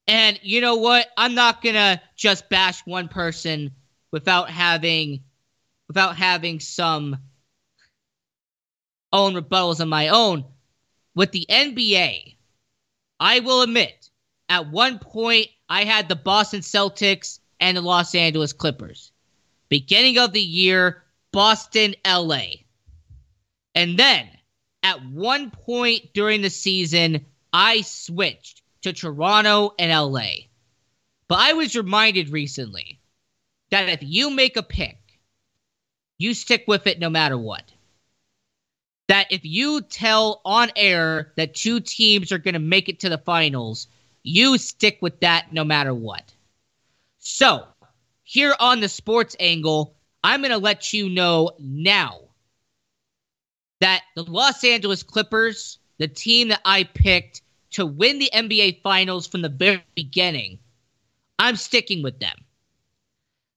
And 0.07 0.39
you 0.43 0.61
know 0.61 0.77
what? 0.77 1.07
I'm 1.17 1.35
not 1.35 1.63
going 1.63 1.75
to 1.75 2.01
just 2.17 2.49
bash 2.49 2.81
one 2.85 3.09
person 3.09 3.73
without 4.11 4.51
having 4.51 5.23
without 5.89 6.17
having 6.17 6.59
some 6.59 7.19
own 9.13 9.35
rebuttals 9.35 9.81
of 9.81 9.89
my 9.89 10.09
own. 10.09 10.45
With 11.15 11.33
the 11.33 11.47
NBA, 11.49 12.37
I 13.21 13.41
will 13.41 13.61
admit, 13.61 14.02
at 14.53 14.71
one 14.71 14.99
point 14.99 15.49
I 15.71 15.85
had 15.85 16.11
the 16.11 16.15
Boston 16.15 16.61
Celtics 16.61 17.41
and 17.59 17.75
the 17.75 17.81
Los 17.81 18.15
Angeles 18.15 18.53
Clippers. 18.53 19.11
Beginning 19.71 20.19
of 20.19 20.35
the 20.35 20.43
year, 20.43 21.03
Boston, 21.33 21.95
LA. 22.07 22.43
And 23.75 23.99
then 23.99 24.29
at 24.83 25.03
one 25.07 25.51
point 25.51 26.13
during 26.13 26.43
the 26.43 26.51
season, 26.51 27.25
I 27.55 27.81
switched 27.81 28.61
to 28.83 28.93
Toronto 28.93 29.73
and 29.79 29.91
LA. 29.91 30.49
But 31.29 31.39
I 31.39 31.55
was 31.55 31.75
reminded 31.75 32.29
recently 32.29 33.01
that 33.71 33.89
if 33.89 34.01
you 34.03 34.29
make 34.29 34.59
a 34.59 34.63
pick, 34.63 34.99
you 36.19 36.35
stick 36.35 36.65
with 36.67 36.87
it 36.87 36.99
no 36.99 37.09
matter 37.09 37.39
what. 37.39 37.73
That 39.09 39.33
if 39.33 39.47
you 39.47 39.81
tell 39.81 40.43
on 40.45 40.71
air 40.77 41.33
that 41.39 41.55
two 41.55 41.81
teams 41.81 42.33
are 42.33 42.39
going 42.39 42.53
to 42.53 42.61
make 42.61 42.91
it 42.91 43.01
to 43.01 43.09
the 43.09 43.17
finals, 43.17 43.89
you 44.23 44.59
stick 44.59 44.99
with 45.01 45.21
that 45.21 45.53
no 45.53 45.65
matter 45.65 45.95
what. 45.95 46.33
So, 47.19 47.67
here 48.25 48.55
on 48.59 48.81
the 48.81 48.89
sports 48.89 49.37
angle, 49.39 49.95
I'm 50.25 50.41
going 50.41 50.53
to 50.53 50.59
let 50.59 50.93
you 50.93 51.09
know 51.09 51.53
now 51.59 52.21
that 53.81 54.03
the 54.15 54.23
Los 54.23 54.63
Angeles 54.65 55.03
Clippers, 55.03 55.79
the 55.99 56.09
team 56.09 56.49
that 56.49 56.61
I 56.65 56.85
picked 56.85 57.43
to 57.73 57.85
win 57.85 58.19
the 58.19 58.31
NBA 58.33 58.83
Finals 58.83 59.27
from 59.27 59.43
the 59.43 59.49
very 59.49 59.85
beginning, 59.95 60.59
I'm 61.39 61.57
sticking 61.57 62.03
with 62.03 62.21
them. 62.21 62.37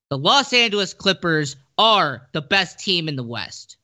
The 0.10 0.17
Los 0.17 0.54
Angeles 0.54 0.93
Clippers 0.93 1.56
are 1.78 2.28
the 2.32 2.41
best 2.41 2.80
team 2.80 3.08
in 3.08 3.15
the 3.15 3.23
West. 3.23 3.78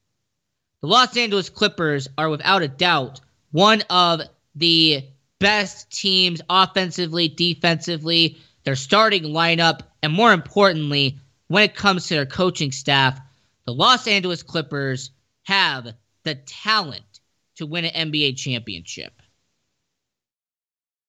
The 0.81 0.87
Los 0.87 1.15
Angeles 1.15 1.49
Clippers 1.49 2.07
are 2.17 2.29
without 2.29 2.63
a 2.63 2.67
doubt 2.67 3.21
one 3.51 3.83
of 3.89 4.21
the 4.55 5.03
best 5.41 5.91
teams 5.91 6.39
offensively, 6.49 7.27
defensively, 7.27 8.37
their 8.63 8.75
starting 8.75 9.23
lineup, 9.23 9.81
and 10.03 10.13
more 10.13 10.31
importantly, 10.31 11.17
when 11.47 11.63
it 11.63 11.75
comes 11.75 12.07
to 12.07 12.13
their 12.13 12.27
coaching 12.27 12.71
staff, 12.71 13.19
the 13.65 13.73
Los 13.73 14.07
Angeles 14.07 14.43
Clippers 14.43 15.09
have 15.43 15.93
the 16.23 16.35
talent 16.35 17.19
to 17.55 17.65
win 17.65 17.85
an 17.85 18.11
NBA 18.11 18.37
championship. 18.37 19.13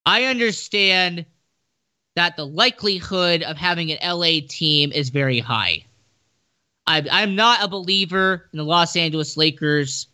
I 0.07 0.25
understand 0.25 1.27
that 2.17 2.37
the 2.37 2.47
likelihood 2.47 3.43
of 3.43 3.59
having 3.59 3.93
an 3.93 3.99
LA 4.03 4.41
team 4.49 4.93
is 4.93 5.11
very 5.11 5.41
high. 5.41 5.85
I, 6.87 7.07
I'm 7.11 7.37
not 7.37 7.63
a 7.63 7.69
believer 7.69 8.49
in 8.53 8.57
the 8.57 8.65
Los 8.65 8.97
Angeles 8.97 9.37
Lakers. 9.37 10.09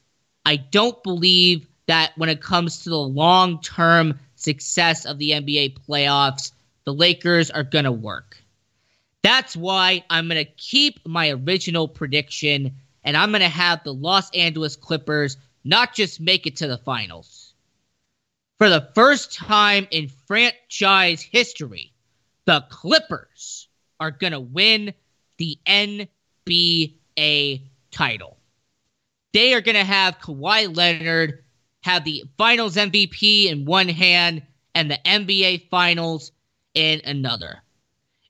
I 0.44 0.56
don't 0.56 1.00
believe 1.04 1.67
that 1.88 2.12
when 2.16 2.28
it 2.28 2.40
comes 2.40 2.84
to 2.84 2.90
the 2.90 2.96
long 2.96 3.60
term 3.60 4.18
success 4.36 5.04
of 5.04 5.18
the 5.18 5.32
NBA 5.32 5.78
playoffs, 5.88 6.52
the 6.84 6.94
Lakers 6.94 7.50
are 7.50 7.64
going 7.64 7.86
to 7.86 7.92
work. 7.92 8.36
That's 9.22 9.56
why 9.56 10.04
I'm 10.08 10.28
going 10.28 10.44
to 10.44 10.50
keep 10.52 11.04
my 11.04 11.30
original 11.30 11.88
prediction 11.88 12.76
and 13.02 13.16
I'm 13.16 13.30
going 13.30 13.40
to 13.40 13.48
have 13.48 13.82
the 13.82 13.92
Los 13.92 14.30
Angeles 14.30 14.76
Clippers 14.76 15.36
not 15.64 15.94
just 15.94 16.20
make 16.20 16.46
it 16.46 16.56
to 16.56 16.68
the 16.68 16.78
finals. 16.78 17.54
For 18.58 18.68
the 18.68 18.88
first 18.94 19.34
time 19.34 19.88
in 19.90 20.08
franchise 20.26 21.22
history, 21.22 21.92
the 22.44 22.64
Clippers 22.68 23.68
are 23.98 24.10
going 24.10 24.32
to 24.32 24.40
win 24.40 24.92
the 25.38 25.58
NBA 25.66 27.62
title. 27.90 28.36
They 29.32 29.54
are 29.54 29.60
going 29.60 29.76
to 29.76 29.84
have 29.84 30.18
Kawhi 30.18 30.74
Leonard 30.76 31.44
have 31.82 32.04
the 32.04 32.24
finals 32.36 32.76
MVP 32.76 33.46
in 33.46 33.64
one 33.64 33.88
hand 33.88 34.42
and 34.74 34.90
the 34.90 34.98
NBA 35.04 35.68
finals 35.70 36.32
in 36.74 37.00
another. 37.04 37.62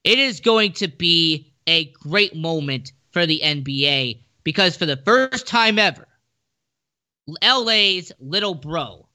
It 0.04 0.18
is 0.18 0.40
going 0.40 0.72
to 0.74 0.88
be 0.88 1.52
a 1.66 1.86
great 1.86 2.34
moment 2.34 2.92
for 3.10 3.26
the 3.26 3.40
NBA 3.44 4.20
because 4.44 4.76
for 4.76 4.86
the 4.86 4.96
first 4.96 5.46
time 5.46 5.78
ever, 5.78 6.06
LA's 7.42 8.12
little 8.20 8.54
bro, 8.54 9.06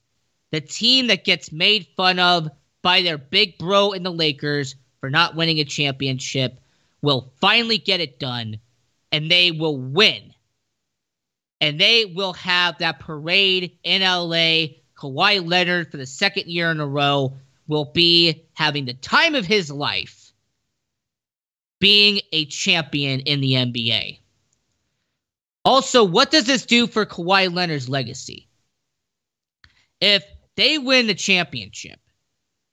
the 0.52 0.62
team 0.62 1.08
that 1.08 1.26
gets 1.26 1.52
made 1.52 1.88
fun 1.96 2.20
of 2.20 2.50
by 2.82 3.02
their 3.02 3.18
big 3.18 3.58
bro 3.58 3.92
in 3.94 4.04
the 4.04 4.12
Lakers 4.12 4.76
for 5.00 5.10
not 5.10 5.36
winning 5.36 5.60
a 5.60 5.66
championship, 5.66 6.60
will 7.02 7.34
finally 7.42 7.78
get 7.78 8.00
it 8.00 8.20
done 8.20 8.60
and 9.12 9.30
they 9.30 9.52
will 9.52 9.78
win. 9.78 10.33
And 11.64 11.80
they 11.80 12.04
will 12.04 12.34
have 12.34 12.80
that 12.80 13.00
parade 13.00 13.78
in 13.86 14.02
LA. 14.02 14.76
Kawhi 14.98 15.48
Leonard, 15.48 15.90
for 15.90 15.96
the 15.96 16.06
second 16.06 16.48
year 16.48 16.70
in 16.70 16.82
a 16.82 16.86
row, 16.86 17.38
will 17.70 17.86
be 17.86 18.44
having 18.52 18.84
the 18.84 18.96
time 18.96 19.34
of 19.34 19.46
his 19.46 19.72
life 19.72 20.34
being 21.80 22.20
a 22.34 22.44
champion 22.48 23.22
in 23.22 23.40
the 23.40 23.54
NBA. 23.54 24.20
Also, 25.64 26.04
what 26.04 26.32
does 26.32 26.44
this 26.44 26.66
do 26.66 26.86
for 26.86 27.06
Kawhi 27.06 27.50
Leonard's 27.50 27.88
legacy? 27.88 28.50
If 30.02 30.26
they 30.56 30.78
win 30.78 31.08
the 31.08 31.16
championship, 31.16 32.02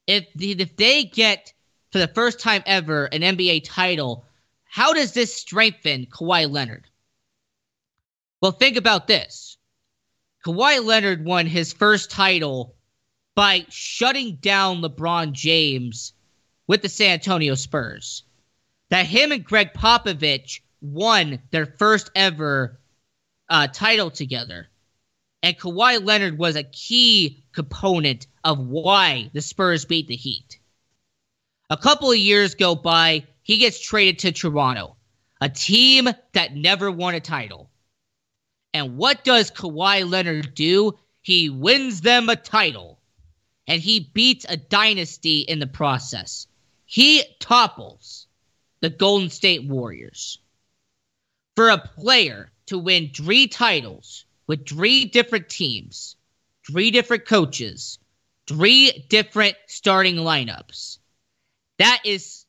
if 0.09 0.27
the, 0.35 0.61
if 0.61 0.75
they 0.75 1.05
get 1.05 1.53
for 1.93 1.99
the 1.99 2.09
first 2.09 2.41
time 2.41 2.65
ever 2.67 3.05
an 3.05 3.21
NBA 3.21 3.63
title, 3.65 4.25
how 4.65 4.93
does 4.93 5.13
this 5.13 5.33
strengthen 5.33 6.07
Kawhi 6.07 6.51
Leonard? 6.51 6.90
Well, 8.41 8.53
think 8.53 8.77
about 8.77 9.07
this. 9.07 9.59
Kawhi 10.45 10.83
Leonard 10.83 11.25
won 11.25 11.47
his 11.47 11.73
first 11.73 12.11
title 12.11 12.75
by 13.35 13.67
shutting 13.69 14.37
down 14.37 14.81
LeBron 14.81 15.33
James 15.33 16.15
with 16.67 16.83
the 16.83 16.89
San 16.89 17.13
Antonio 17.13 17.55
Spurs. 17.55 18.25
That 18.89 19.07
him 19.07 19.33
and 19.33 19.45
Gregg 19.45 19.75
Popovich 19.75 20.61
won 20.81 21.41
their 21.51 21.67
first 21.67 22.11
ever 22.15 22.81
uh, 23.49 23.67
title 23.69 24.11
together. 24.11 24.69
And 25.43 25.59
Kawhi 25.59 26.05
Leonard 26.05 26.39
was 26.39 26.57
a 26.57 26.63
key 26.63 27.45
component 27.53 28.27
of 28.43 28.59
why 28.59 29.31
the 29.33 29.43
Spurs 29.43 29.85
beat 29.85 30.09
the 30.09 30.17
Heat. 30.17 30.59
A 31.69 31.77
couple 31.77 32.11
of 32.11 32.19
years 32.19 32.55
go 32.55 32.75
by, 32.75 33.25
he 33.43 33.59
gets 33.59 33.81
traded 33.81 34.21
to 34.21 34.33
Toronto, 34.33 34.97
a 35.41 35.49
team 35.49 36.09
that 36.33 36.55
never 36.55 36.91
won 36.91 37.15
a 37.15 37.21
title. 37.21 37.70
And 38.73 38.97
what 38.97 39.25
does 39.25 39.51
Kawhi 39.51 40.09
Leonard 40.09 40.55
do? 40.55 40.99
He 41.23 41.49
wins 41.51 42.01
them 42.01 42.29
a 42.29 42.37
title. 42.37 42.99
And 43.67 43.81
he 43.81 44.01
beats 44.01 44.47
a 44.49 44.57
dynasty 44.57 45.41
in 45.41 45.59
the 45.59 45.67
process. 45.67 46.47
He 46.87 47.23
topples 47.39 48.27
the 48.81 48.91
Golden 48.91 49.31
State 49.31 49.65
Warriors. 49.65 50.39
For 51.57 51.69
a 51.69 51.79
player 51.79 52.51
to 52.67 52.79
win 52.79 53.11
three 53.15 53.49
titles 53.49 54.25
with 54.47 54.67
three 54.67 55.05
different 55.05 55.49
teams, 55.49 56.17
three 56.67 56.91
different 56.91 57.27
coaches, 57.27 57.99
three 58.47 59.05
different 59.09 59.57
starting 59.67 60.17
lineups. 60.17 60.99
That 61.79 62.01
is 62.05 62.47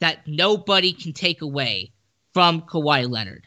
that 0.00 0.26
nobody 0.26 0.92
can 0.92 1.12
take 1.12 1.42
away 1.42 1.92
from 2.32 2.62
Kawhi 2.62 3.10
Leonard. 3.10 3.46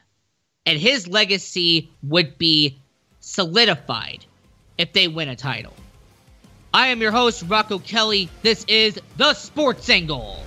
And 0.65 0.79
his 0.79 1.07
legacy 1.07 1.89
would 2.03 2.37
be 2.37 2.79
solidified 3.19 4.25
if 4.77 4.93
they 4.93 5.07
win 5.07 5.29
a 5.29 5.35
title. 5.35 5.73
I 6.73 6.87
am 6.87 7.01
your 7.01 7.11
host, 7.11 7.43
Rocco 7.47 7.79
Kelly. 7.79 8.29
This 8.43 8.63
is 8.67 8.99
The 9.17 9.33
Sports 9.33 9.89
Angle. 9.89 10.43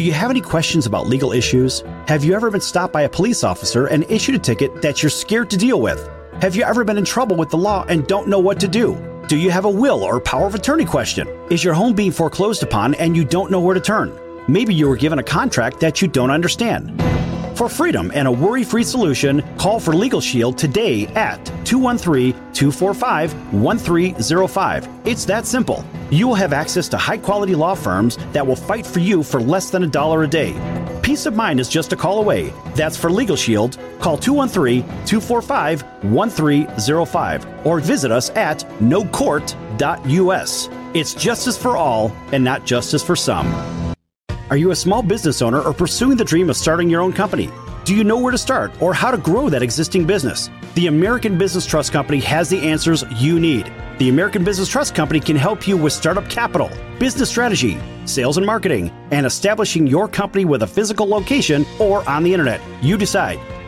Do 0.00 0.06
you 0.06 0.14
have 0.14 0.30
any 0.30 0.40
questions 0.40 0.86
about 0.86 1.08
legal 1.08 1.30
issues? 1.30 1.84
Have 2.08 2.24
you 2.24 2.32
ever 2.32 2.50
been 2.50 2.62
stopped 2.62 2.90
by 2.90 3.02
a 3.02 3.08
police 3.10 3.44
officer 3.44 3.84
and 3.84 4.10
issued 4.10 4.34
a 4.34 4.38
ticket 4.38 4.80
that 4.80 5.02
you're 5.02 5.10
scared 5.10 5.50
to 5.50 5.58
deal 5.58 5.78
with? 5.78 6.08
Have 6.40 6.56
you 6.56 6.62
ever 6.62 6.84
been 6.84 6.96
in 6.96 7.04
trouble 7.04 7.36
with 7.36 7.50
the 7.50 7.58
law 7.58 7.84
and 7.86 8.06
don't 8.06 8.26
know 8.26 8.38
what 8.38 8.58
to 8.60 8.66
do? 8.66 8.96
Do 9.28 9.36
you 9.36 9.50
have 9.50 9.66
a 9.66 9.70
will 9.70 10.02
or 10.02 10.18
power 10.18 10.46
of 10.46 10.54
attorney 10.54 10.86
question? 10.86 11.28
Is 11.50 11.62
your 11.62 11.74
home 11.74 11.92
being 11.92 12.12
foreclosed 12.12 12.62
upon 12.62 12.94
and 12.94 13.14
you 13.14 13.26
don't 13.26 13.50
know 13.50 13.60
where 13.60 13.74
to 13.74 13.80
turn? 13.80 14.18
Maybe 14.48 14.72
you 14.72 14.88
were 14.88 14.96
given 14.96 15.18
a 15.18 15.22
contract 15.22 15.80
that 15.80 16.00
you 16.00 16.08
don't 16.08 16.30
understand. 16.30 16.98
For 17.60 17.68
freedom 17.68 18.10
and 18.14 18.26
a 18.26 18.32
worry 18.32 18.64
free 18.64 18.82
solution, 18.84 19.42
call 19.58 19.78
for 19.78 19.94
Legal 19.94 20.22
Shield 20.22 20.56
today 20.56 21.06
at 21.08 21.44
213 21.66 22.32
245 22.54 23.52
1305. 23.52 24.88
It's 25.04 25.26
that 25.26 25.44
simple. 25.44 25.84
You 26.10 26.26
will 26.26 26.34
have 26.36 26.54
access 26.54 26.88
to 26.88 26.96
high 26.96 27.18
quality 27.18 27.54
law 27.54 27.74
firms 27.74 28.16
that 28.32 28.46
will 28.46 28.56
fight 28.56 28.86
for 28.86 29.00
you 29.00 29.22
for 29.22 29.42
less 29.42 29.68
than 29.68 29.84
a 29.84 29.86
dollar 29.86 30.22
a 30.22 30.26
day. 30.26 30.54
Peace 31.02 31.26
of 31.26 31.36
mind 31.36 31.60
is 31.60 31.68
just 31.68 31.92
a 31.92 31.96
call 31.96 32.20
away. 32.20 32.50
That's 32.74 32.96
for 32.96 33.10
Legal 33.10 33.36
Shield. 33.36 33.76
Call 34.00 34.16
213 34.16 34.80
245 35.04 35.82
1305 36.04 37.66
or 37.66 37.80
visit 37.80 38.10
us 38.10 38.30
at 38.30 38.60
nocourt.us. 38.80 40.68
It's 40.94 41.12
justice 41.12 41.58
for 41.58 41.76
all 41.76 42.10
and 42.32 42.42
not 42.42 42.64
justice 42.64 43.02
for 43.02 43.16
some. 43.16 43.89
Are 44.50 44.56
you 44.56 44.72
a 44.72 44.76
small 44.76 45.00
business 45.00 45.42
owner 45.42 45.60
or 45.60 45.72
pursuing 45.72 46.16
the 46.16 46.24
dream 46.24 46.50
of 46.50 46.56
starting 46.56 46.90
your 46.90 47.02
own 47.02 47.12
company? 47.12 47.48
Do 47.84 47.94
you 47.94 48.02
know 48.02 48.18
where 48.18 48.32
to 48.32 48.36
start 48.36 48.72
or 48.82 48.92
how 48.92 49.12
to 49.12 49.16
grow 49.16 49.48
that 49.48 49.62
existing 49.62 50.08
business? 50.08 50.50
The 50.74 50.88
American 50.88 51.38
Business 51.38 51.64
Trust 51.64 51.92
Company 51.92 52.18
has 52.22 52.48
the 52.48 52.58
answers 52.58 53.04
you 53.14 53.38
need. 53.38 53.72
The 53.98 54.08
American 54.08 54.42
Business 54.42 54.68
Trust 54.68 54.92
Company 54.92 55.20
can 55.20 55.36
help 55.36 55.68
you 55.68 55.76
with 55.76 55.92
startup 55.92 56.28
capital, 56.28 56.68
business 56.98 57.30
strategy, 57.30 57.78
sales 58.06 58.38
and 58.38 58.46
marketing, 58.46 58.90
and 59.12 59.24
establishing 59.24 59.86
your 59.86 60.08
company 60.08 60.44
with 60.44 60.64
a 60.64 60.66
physical 60.66 61.06
location 61.06 61.64
or 61.78 62.08
on 62.10 62.24
the 62.24 62.34
internet. 62.34 62.60
You 62.82 62.98
decide. 62.98 63.38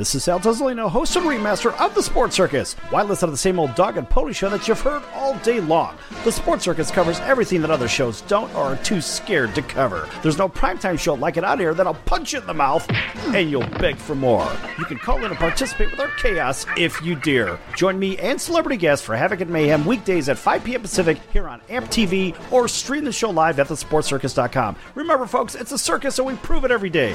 This 0.00 0.14
is 0.14 0.24
Sal 0.24 0.40
Tuzolino, 0.40 0.88
host 0.88 1.14
and 1.16 1.26
remaster 1.26 1.78
of 1.78 1.94
The 1.94 2.02
Sports 2.02 2.34
Circus. 2.34 2.72
Why 2.88 3.02
listen 3.02 3.28
to 3.28 3.32
the 3.32 3.36
same 3.36 3.58
old 3.58 3.74
dog 3.74 3.98
and 3.98 4.08
pony 4.08 4.32
show 4.32 4.48
that 4.48 4.66
you've 4.66 4.80
heard 4.80 5.02
all 5.12 5.36
day 5.40 5.60
long? 5.60 5.94
The 6.24 6.32
Sports 6.32 6.64
Circus 6.64 6.90
covers 6.90 7.20
everything 7.20 7.60
that 7.60 7.70
other 7.70 7.86
shows 7.86 8.22
don't 8.22 8.50
or 8.54 8.64
are 8.64 8.76
too 8.76 9.02
scared 9.02 9.54
to 9.56 9.60
cover. 9.60 10.08
There's 10.22 10.38
no 10.38 10.48
primetime 10.48 10.98
show 10.98 11.12
like 11.12 11.36
it 11.36 11.44
out 11.44 11.60
here 11.60 11.74
that'll 11.74 11.92
punch 11.92 12.32
you 12.32 12.40
in 12.40 12.46
the 12.46 12.54
mouth 12.54 12.90
and 13.26 13.50
you'll 13.50 13.68
beg 13.78 13.96
for 13.96 14.14
more. 14.14 14.50
You 14.78 14.86
can 14.86 14.96
call 14.96 15.18
in 15.18 15.24
and 15.24 15.36
participate 15.36 15.90
with 15.90 16.00
our 16.00 16.08
chaos 16.16 16.64
if 16.78 17.02
you 17.02 17.14
dare. 17.14 17.58
Join 17.76 17.98
me 17.98 18.16
and 18.16 18.40
celebrity 18.40 18.78
guests 18.78 19.04
for 19.04 19.14
Havoc 19.14 19.42
and 19.42 19.50
Mayhem 19.50 19.84
weekdays 19.84 20.30
at 20.30 20.38
5 20.38 20.64
p.m. 20.64 20.80
Pacific 20.80 21.18
here 21.30 21.46
on 21.46 21.60
AMP 21.68 21.88
TV 21.88 22.34
or 22.50 22.68
stream 22.68 23.04
the 23.04 23.12
show 23.12 23.28
live 23.28 23.60
at 23.60 23.66
thesportscircus.com. 23.66 24.76
Remember, 24.94 25.26
folks, 25.26 25.54
it's 25.54 25.72
a 25.72 25.78
circus, 25.78 26.14
so 26.14 26.24
we 26.24 26.36
prove 26.36 26.64
it 26.64 26.70
every 26.70 26.88
day. 26.88 27.14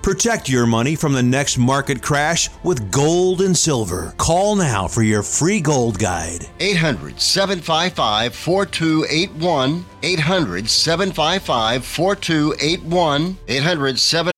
Protect 0.01 0.49
your 0.49 0.65
money 0.65 0.95
from 0.95 1.13
the 1.13 1.21
next 1.21 1.59
market 1.59 2.01
crash 2.01 2.49
with 2.63 2.91
gold 2.91 3.41
and 3.41 3.55
silver. 3.55 4.15
Call 4.17 4.55
now 4.55 4.87
for 4.87 5.03
your 5.03 5.21
free 5.21 5.61
gold 5.61 5.99
guide. 5.99 6.47
800 6.59 7.21
755 7.21 8.33
4281. 8.33 9.85
800 10.01 10.67
755 10.67 11.85
4281. 11.85 13.37
800 13.47 13.99
7. 13.99 14.31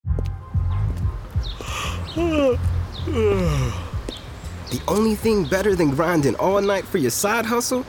The 4.70 4.82
only 4.86 5.14
thing 5.14 5.44
better 5.46 5.74
than 5.74 5.90
grinding 5.90 6.34
all 6.34 6.60
night 6.60 6.84
for 6.84 6.98
your 6.98 7.10
side 7.10 7.46
hustle 7.46 7.86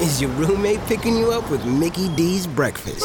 is 0.00 0.18
your 0.18 0.30
roommate 0.30 0.80
picking 0.86 1.14
you 1.14 1.30
up 1.30 1.50
with 1.50 1.62
Mickey 1.66 2.08
D's 2.16 2.46
breakfast. 2.46 3.04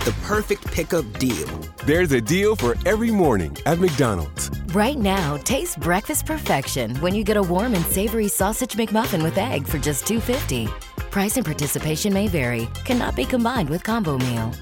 The 0.00 0.12
perfect 0.22 0.64
pickup 0.72 1.04
deal. 1.18 1.46
There's 1.84 2.10
a 2.12 2.22
deal 2.22 2.56
for 2.56 2.74
every 2.86 3.10
morning 3.10 3.54
at 3.66 3.78
McDonald's. 3.78 4.50
Right 4.72 4.96
now, 4.96 5.36
taste 5.36 5.78
breakfast 5.78 6.24
perfection 6.24 6.96
when 7.02 7.14
you 7.14 7.22
get 7.22 7.36
a 7.36 7.42
warm 7.42 7.74
and 7.74 7.84
savory 7.84 8.28
sausage 8.28 8.76
McMuffin 8.76 9.22
with 9.22 9.36
egg 9.36 9.66
for 9.66 9.78
just 9.78 10.06
$2.50. 10.06 10.68
Price 11.10 11.36
and 11.36 11.44
participation 11.44 12.14
may 12.14 12.28
vary, 12.28 12.66
cannot 12.86 13.14
be 13.14 13.26
combined 13.26 13.68
with 13.68 13.82
combo 13.82 14.16
meal. 14.16 14.54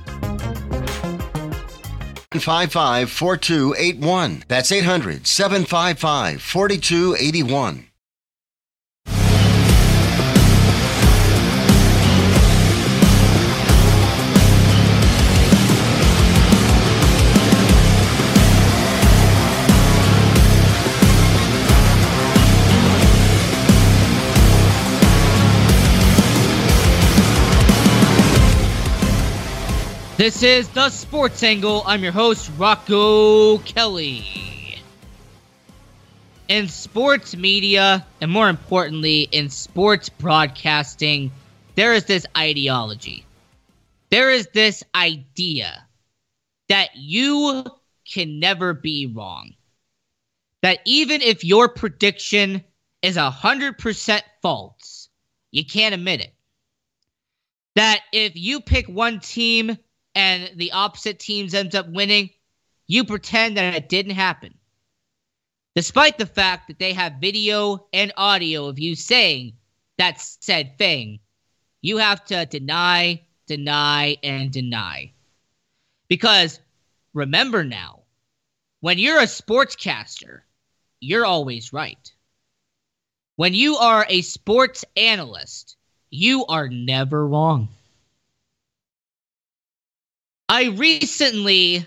755 2.33 3.09
4281. 3.09 4.43
That's 4.49 4.73
800 4.73 5.25
755 5.25 6.43
4281. 6.43 7.88
This 30.19 30.43
is 30.43 30.69
the 30.71 30.91
Sports 30.91 31.45
Angle. 31.45 31.85
I'm 31.87 32.03
your 32.03 32.11
host, 32.11 32.51
Rocco 32.59 33.59
Kelly. 33.59 34.81
In 36.49 36.67
sports 36.67 37.37
media, 37.37 38.05
and 38.21 38.29
more 38.29 38.49
importantly, 38.49 39.29
in 39.31 39.49
sports 39.49 40.09
broadcasting, 40.09 41.31
there 41.77 41.95
is 41.95 42.07
this 42.07 42.27
ideology. 42.37 43.27
There 44.11 44.33
is 44.33 44.49
this 44.53 44.83
idea 44.93 45.87
that 46.69 46.97
you 46.97 47.65
can 48.05 48.41
never 48.41 48.75
be 48.75 49.07
wrong. 49.07 49.53
That 50.63 50.81
even 50.85 51.23
if 51.23 51.45
your 51.45 51.69
prediction 51.69 52.65
is 53.03 53.17
100% 53.17 54.23
false, 54.43 55.09
you 55.53 55.65
can't 55.65 55.95
admit 55.95 56.23
it. 56.23 56.35
That 57.77 58.01
if 58.13 58.35
you 58.35 58.61
pick 58.61 58.89
one 58.89 59.21
team 59.21 59.79
and 60.19 60.51
the 60.57 60.73
opposite 60.73 61.21
teams 61.21 61.55
ends 61.55 61.77
up 61.77 61.89
winning, 61.89 62.31
you 62.89 63.05
pretend 63.05 63.57
that 63.57 63.77
it 63.77 63.89
didn't 63.89 64.17
happen. 64.17 64.53
Despite 65.77 66.19
the 66.19 66.27
fact 66.27 66.67
that 66.67 66.81
they 66.81 66.93
have 66.93 67.21
video 67.21 67.87
and 67.93 68.13
audio 68.17 68.67
of 68.67 68.81
you 68.81 68.97
saying 68.97 69.53
that 69.97 70.21
said 70.21 70.77
thing, 70.77 71.21
you 71.83 71.99
have 71.99 72.25
to 72.25 72.47
deny, 72.47 73.23
deny, 73.47 74.17
and 74.25 74.51
deny. 74.51 75.13
Because 76.09 76.59
remember 77.15 77.63
now, 77.63 78.01
when 78.81 78.99
you're 78.99 79.21
a 79.21 79.27
sportscaster, 79.27 80.41
you're 80.99 81.27
always 81.27 81.73
right. 81.73 82.13
When 83.37 83.55
you 83.55 83.77
are 83.77 84.05
a 84.09 84.23
sports 84.23 84.85
analyst, 84.97 85.77
you 86.11 86.45
are 86.47 86.69
never 86.69 87.25
wrong. 87.25 87.69
I 90.49 90.69
recently 90.69 91.85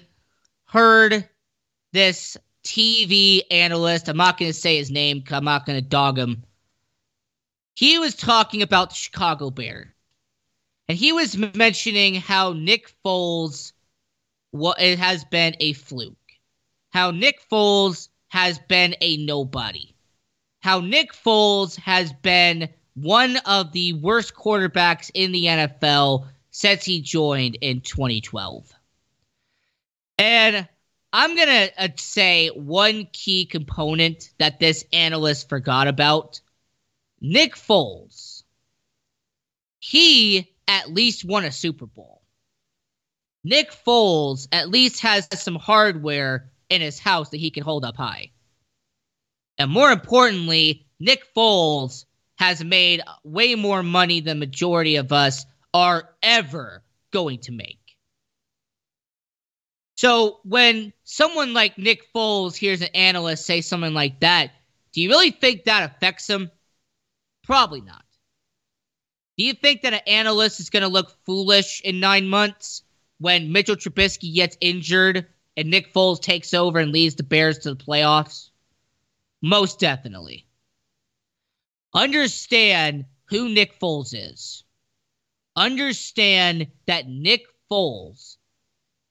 heard 0.66 1.28
this 1.94 2.38
TV 2.64 3.42
analyst, 3.50 4.08
I'm 4.08 4.18
not 4.18 4.38
going 4.38 4.52
to 4.52 4.58
say 4.58 4.78
his 4.78 4.92
name 4.92 5.24
I'm 5.32 5.44
not 5.44 5.66
going 5.66 5.82
to 5.82 5.88
dog 5.88 6.18
him. 6.18 6.44
He 7.74 7.98
was 7.98 8.16
talking 8.16 8.62
about 8.62 8.90
the 8.90 8.96
Chicago 8.96 9.50
Bear. 9.50 9.94
And 10.88 10.98
he 10.98 11.12
was 11.12 11.38
mentioning 11.56 12.16
how 12.16 12.54
Nick 12.54 12.94
Foles 13.04 13.72
what 14.52 14.80
it 14.80 15.00
has 15.00 15.24
been 15.26 15.56
a 15.60 15.74
fluke. 15.74 16.16
How 16.92 17.12
Nick 17.12 17.40
Foles 17.50 18.10
has 18.28 18.60
been 18.60 18.96
a 19.02 19.18
nobody. 19.18 19.96
How 20.60 20.82
Nick 20.82 21.14
Foles 21.14 21.78
has 21.78 22.14
been 22.14 22.70
one 22.94 23.38
of 23.46 23.72
the 23.72 23.94
worst 23.94 24.36
quarterbacks 24.36 25.10
in 25.14 25.32
the 25.32 25.46
NFL 25.46 26.28
since 26.52 26.84
he 26.84 27.02
joined 27.02 27.58
in 27.62 27.82
2012. 27.82 28.72
And 30.18 30.68
I'm 31.14 31.36
going 31.36 31.48
to 31.48 31.72
uh, 31.78 31.88
say 31.98 32.50
one 32.50 33.08
key 33.12 33.46
component 33.46 34.30
that 34.38 34.60
this 34.60 34.86
analyst 34.94 35.50
forgot 35.50 35.88
about 35.88 36.40
Nick 37.20 37.56
Foles. 37.56 38.44
He 39.80 40.54
at 40.68 40.92
least 40.92 41.26
won 41.26 41.44
a 41.44 41.52
Super 41.52 41.86
Bowl. 41.86 42.22
Nick 43.44 43.72
Foles 43.72 44.48
at 44.52 44.70
least 44.70 45.02
has 45.02 45.28
some 45.34 45.56
hardware 45.56 46.52
in 46.70 46.82
his 46.82 47.00
house 47.00 47.30
that 47.30 47.38
he 47.38 47.50
can 47.50 47.64
hold 47.64 47.84
up 47.84 47.98
high. 47.98 48.32
And 49.58 49.72
more 49.72 49.92
importantly, 49.92 50.86
Nick 51.00 51.34
Foles 51.36 52.06
has 52.36 52.64
made 52.64 53.02
way 53.24 53.56
more 53.56 53.84
money 53.84 54.20
than 54.22 54.40
majority 54.40 54.96
of 54.96 55.12
us 55.12 55.46
are 55.74 56.10
ever 56.22 56.84
going 57.12 57.40
to 57.40 57.52
make. 57.52 57.78
So 59.96 60.40
when 60.44 60.94
someone 61.04 61.54
like 61.54 61.78
Nick 61.78 62.12
Foles 62.14 62.56
hears 62.56 62.82
an 62.82 62.90
analyst 62.96 63.46
say 63.46 63.62
something 63.62 63.94
like 63.94 64.20
that, 64.22 64.52
do 64.94 65.02
you 65.02 65.10
really 65.10 65.32
think 65.32 65.66
that 65.66 65.92
affects 65.92 66.28
him? 66.28 66.50
Probably 67.44 67.82
not. 67.82 68.04
Do 69.38 69.46
you 69.46 69.54
think 69.54 69.82
that 69.82 69.94
an 69.94 70.02
analyst 70.08 70.60
is 70.60 70.70
going 70.70 70.84
to 70.84 70.90
look 70.90 71.16
foolish 71.26 71.82
in 71.82 72.00
nine 72.00 72.28
months 72.28 72.84
when 73.20 73.52
Mitchell 73.52 73.76
Trubisky 73.76 74.34
gets 74.34 74.58
injured 74.60 75.28
and 75.56 75.70
Nick 75.70 75.94
Foles 75.94 76.22
takes 76.22 76.54
over 76.54 76.80
and 76.80 76.92
leads 76.92 77.16
the 77.16 77.24
Bears 77.24 77.60
to 77.60 77.74
the 77.74 77.84
playoffs? 77.84 78.50
Most 79.42 79.80
definitely. 79.80 80.46
Understand 81.94 83.06
who 83.26 83.50
Nick 83.50 83.80
Foles 83.80 84.14
is 84.14 84.61
understand 85.56 86.68
that 86.86 87.08
Nick 87.08 87.44
Foles 87.70 88.38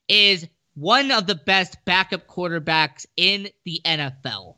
is 0.09 0.47
one 0.75 1.11
of 1.11 1.27
the 1.27 1.35
best 1.35 1.77
backup 1.85 2.27
quarterbacks 2.27 3.07
in 3.17 3.49
the 3.65 3.81
NFL. 3.85 4.57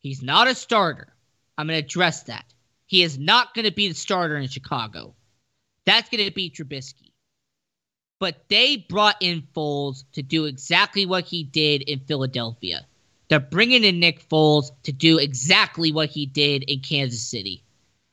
He's 0.00 0.22
not 0.22 0.48
a 0.48 0.54
starter. 0.54 1.12
I'm 1.58 1.66
going 1.66 1.80
to 1.80 1.84
address 1.84 2.24
that. 2.24 2.44
He 2.86 3.02
is 3.02 3.18
not 3.18 3.54
going 3.54 3.64
to 3.64 3.72
be 3.72 3.88
the 3.88 3.94
starter 3.94 4.36
in 4.36 4.48
Chicago. 4.48 5.14
That's 5.84 6.08
going 6.08 6.24
to 6.24 6.32
be 6.32 6.50
Trubisky. 6.50 7.12
But 8.18 8.48
they 8.48 8.76
brought 8.76 9.16
in 9.20 9.42
Foles 9.54 10.04
to 10.12 10.22
do 10.22 10.46
exactly 10.46 11.04
what 11.04 11.24
he 11.24 11.42
did 11.44 11.82
in 11.82 12.00
Philadelphia. 12.00 12.86
They're 13.28 13.40
bringing 13.40 13.84
in 13.84 14.00
Nick 14.00 14.26
Foles 14.28 14.70
to 14.84 14.92
do 14.92 15.18
exactly 15.18 15.92
what 15.92 16.08
he 16.08 16.26
did 16.26 16.62
in 16.64 16.80
Kansas 16.80 17.22
City, 17.22 17.64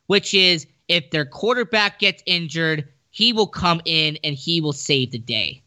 which 0.08 0.34
is 0.34 0.66
if 0.88 1.12
their 1.12 1.26
quarterback 1.26 2.00
gets 2.00 2.24
injured, 2.26 2.90
he 3.14 3.32
will 3.32 3.48
come 3.48 3.80
in 3.86 4.18
and 4.24 4.36
he 4.36 4.60
will 4.60 4.74
save 4.74 5.12
the 5.12 5.20
day. 5.20 5.62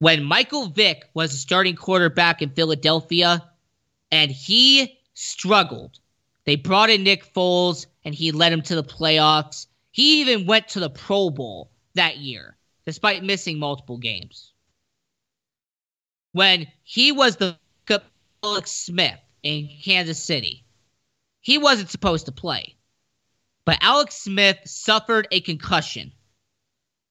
When 0.00 0.24
Michael 0.24 0.66
Vick 0.66 1.04
was 1.14 1.30
the 1.30 1.36
starting 1.36 1.76
quarterback 1.76 2.42
in 2.42 2.50
Philadelphia 2.50 3.48
and 4.10 4.28
he 4.28 4.98
struggled, 5.14 6.00
they 6.46 6.56
brought 6.56 6.90
in 6.90 7.04
Nick 7.04 7.32
Foles 7.32 7.86
and 8.04 8.12
he 8.12 8.32
led 8.32 8.52
him 8.52 8.62
to 8.62 8.74
the 8.74 8.82
playoffs. 8.82 9.68
He 9.92 10.20
even 10.20 10.46
went 10.46 10.66
to 10.70 10.80
the 10.80 10.90
Pro 10.90 11.30
Bowl 11.30 11.70
that 11.94 12.16
year, 12.16 12.56
despite 12.84 13.22
missing 13.22 13.60
multiple 13.60 13.96
games. 13.96 14.52
When 16.32 16.66
he 16.82 17.12
was 17.12 17.36
the 17.36 17.56
Alex 18.42 18.72
Smith 18.72 19.20
in 19.44 19.68
Kansas 19.84 20.20
City, 20.20 20.64
he 21.40 21.56
wasn't 21.56 21.90
supposed 21.90 22.26
to 22.26 22.32
play. 22.32 22.74
But 23.64 23.78
Alex 23.80 24.16
Smith 24.16 24.58
suffered 24.64 25.28
a 25.30 25.40
concussion. 25.40 26.12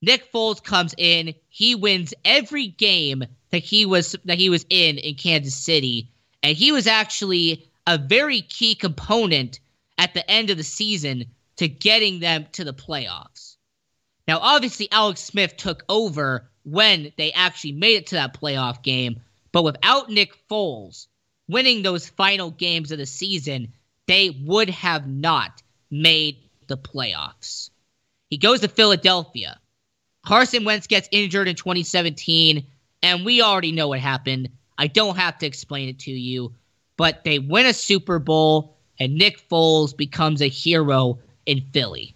Nick 0.02 0.32
Foles 0.32 0.64
comes 0.64 0.96
in, 0.98 1.36
he 1.50 1.76
wins 1.76 2.14
every 2.24 2.68
game 2.68 3.24
that 3.52 3.64
he 3.64 3.86
was 3.86 4.16
that 4.26 4.38
he 4.38 4.50
was 4.50 4.66
in 4.70 4.98
in 4.98 5.16
Kansas 5.16 5.56
City, 5.56 6.12
and 6.42 6.56
he 6.56 6.72
was 6.72 6.88
actually 6.88 7.70
a 7.86 7.98
very 7.98 8.42
key 8.42 8.76
component 8.76 9.60
at 9.98 10.14
the 10.14 10.30
end 10.30 10.50
of 10.50 10.58
the 10.58 10.64
season 10.64 11.26
to 11.58 11.68
getting 11.68 12.20
them 12.20 12.48
to 12.54 12.64
the 12.64 12.74
playoffs. 12.74 13.58
Now, 14.28 14.40
obviously, 14.40 14.90
Alex 14.92 15.22
Smith 15.22 15.58
took 15.58 15.84
over 15.90 16.50
when 16.64 17.12
they 17.18 17.32
actually 17.32 17.74
made 17.74 17.96
it 17.96 18.08
to 18.08 18.16
that 18.16 18.40
playoff 18.40 18.84
game, 18.84 19.22
but 19.52 19.64
without 19.64 20.10
Nick 20.10 20.34
Foles 20.48 21.08
winning 21.48 21.82
those 21.82 22.08
final 22.08 22.52
games 22.52 22.92
of 22.92 23.00
the 23.00 23.06
season, 23.06 23.74
they 24.06 24.30
would 24.30 24.70
have 24.70 25.08
not 25.08 25.62
made 25.92 26.38
the 26.68 26.78
playoffs. 26.78 27.70
He 28.30 28.38
goes 28.38 28.62
to 28.62 28.68
Philadelphia. 28.68 29.60
Carson 30.26 30.64
Wentz 30.64 30.88
gets 30.88 31.10
injured 31.12 31.48
in 31.48 31.56
2017, 31.56 32.66
and 33.02 33.26
we 33.26 33.42
already 33.42 33.72
know 33.72 33.88
what 33.88 34.00
happened. 34.00 34.50
I 34.78 34.88
don't 34.88 35.18
have 35.18 35.38
to 35.40 35.46
explain 35.46 35.90
it 35.90 36.00
to 36.00 36.12
you, 36.12 36.54
but 36.98 37.24
they 37.24 37.40
win 37.40 37.66
a 37.66 37.74
Super 37.74 38.20
Bowl, 38.20 38.78
and 39.00 39.16
Nick 39.16 39.48
Foles 39.50 39.96
becomes 39.96 40.42
a 40.42 40.48
hero 40.48 41.20
in 41.46 41.62
Philly. 41.74 42.16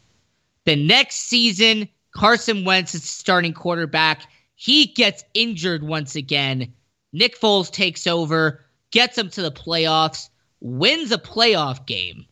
The 0.66 0.76
next 0.76 1.28
season, 1.28 1.90
Carson 2.16 2.64
Wentz 2.64 2.94
is 2.94 3.04
starting 3.04 3.54
quarterback. 3.54 4.24
He 4.56 4.86
gets 4.86 5.24
injured 5.34 5.84
once 5.84 6.16
again. 6.16 6.74
Nick 7.12 7.40
Foles 7.40 7.72
takes 7.72 8.08
over, 8.08 8.64
gets 8.92 9.16
them 9.16 9.30
to 9.32 9.42
the 9.42 9.52
playoffs, 9.52 10.30
wins 10.62 11.12
a 11.12 11.18
playoff 11.18 11.86
game, 11.86 12.26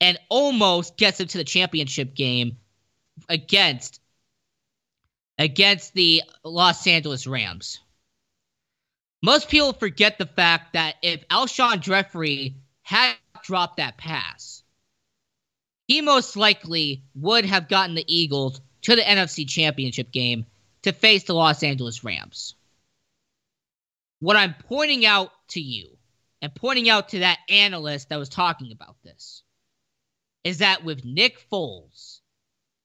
and 0.00 0.18
almost 0.28 0.96
gets 0.96 1.18
them 1.18 1.28
to 1.28 1.38
the 1.38 1.44
championship 1.44 2.14
game 2.14 2.56
against 3.28 4.00
against 5.38 5.94
the 5.94 6.22
Los 6.44 6.86
Angeles 6.86 7.26
Rams. 7.26 7.80
Most 9.22 9.48
people 9.48 9.72
forget 9.72 10.18
the 10.18 10.26
fact 10.26 10.74
that 10.74 10.96
if 11.02 11.26
Alshon 11.28 11.80
Jeffery 11.80 12.56
had 12.82 13.14
dropped 13.42 13.76
that 13.76 13.96
pass, 13.96 14.62
he 15.86 16.00
most 16.00 16.36
likely 16.36 17.02
would 17.14 17.44
have 17.44 17.68
gotten 17.68 17.94
the 17.94 18.04
Eagles 18.06 18.60
to 18.82 18.94
the 18.94 19.02
NFC 19.02 19.48
Championship 19.48 20.12
game 20.12 20.46
to 20.82 20.92
face 20.92 21.24
the 21.24 21.34
Los 21.34 21.62
Angeles 21.62 22.04
Rams. 22.04 22.54
What 24.20 24.36
I'm 24.36 24.54
pointing 24.68 25.06
out 25.06 25.30
to 25.48 25.60
you 25.60 25.96
and 26.42 26.54
pointing 26.54 26.88
out 26.88 27.10
to 27.10 27.20
that 27.20 27.38
analyst 27.48 28.08
that 28.08 28.18
was 28.18 28.28
talking 28.28 28.72
about 28.72 28.96
this 29.02 29.42
is 30.44 30.58
that 30.58 30.84
with 30.84 31.04
Nick 31.04 31.38
Foles, 31.50 32.20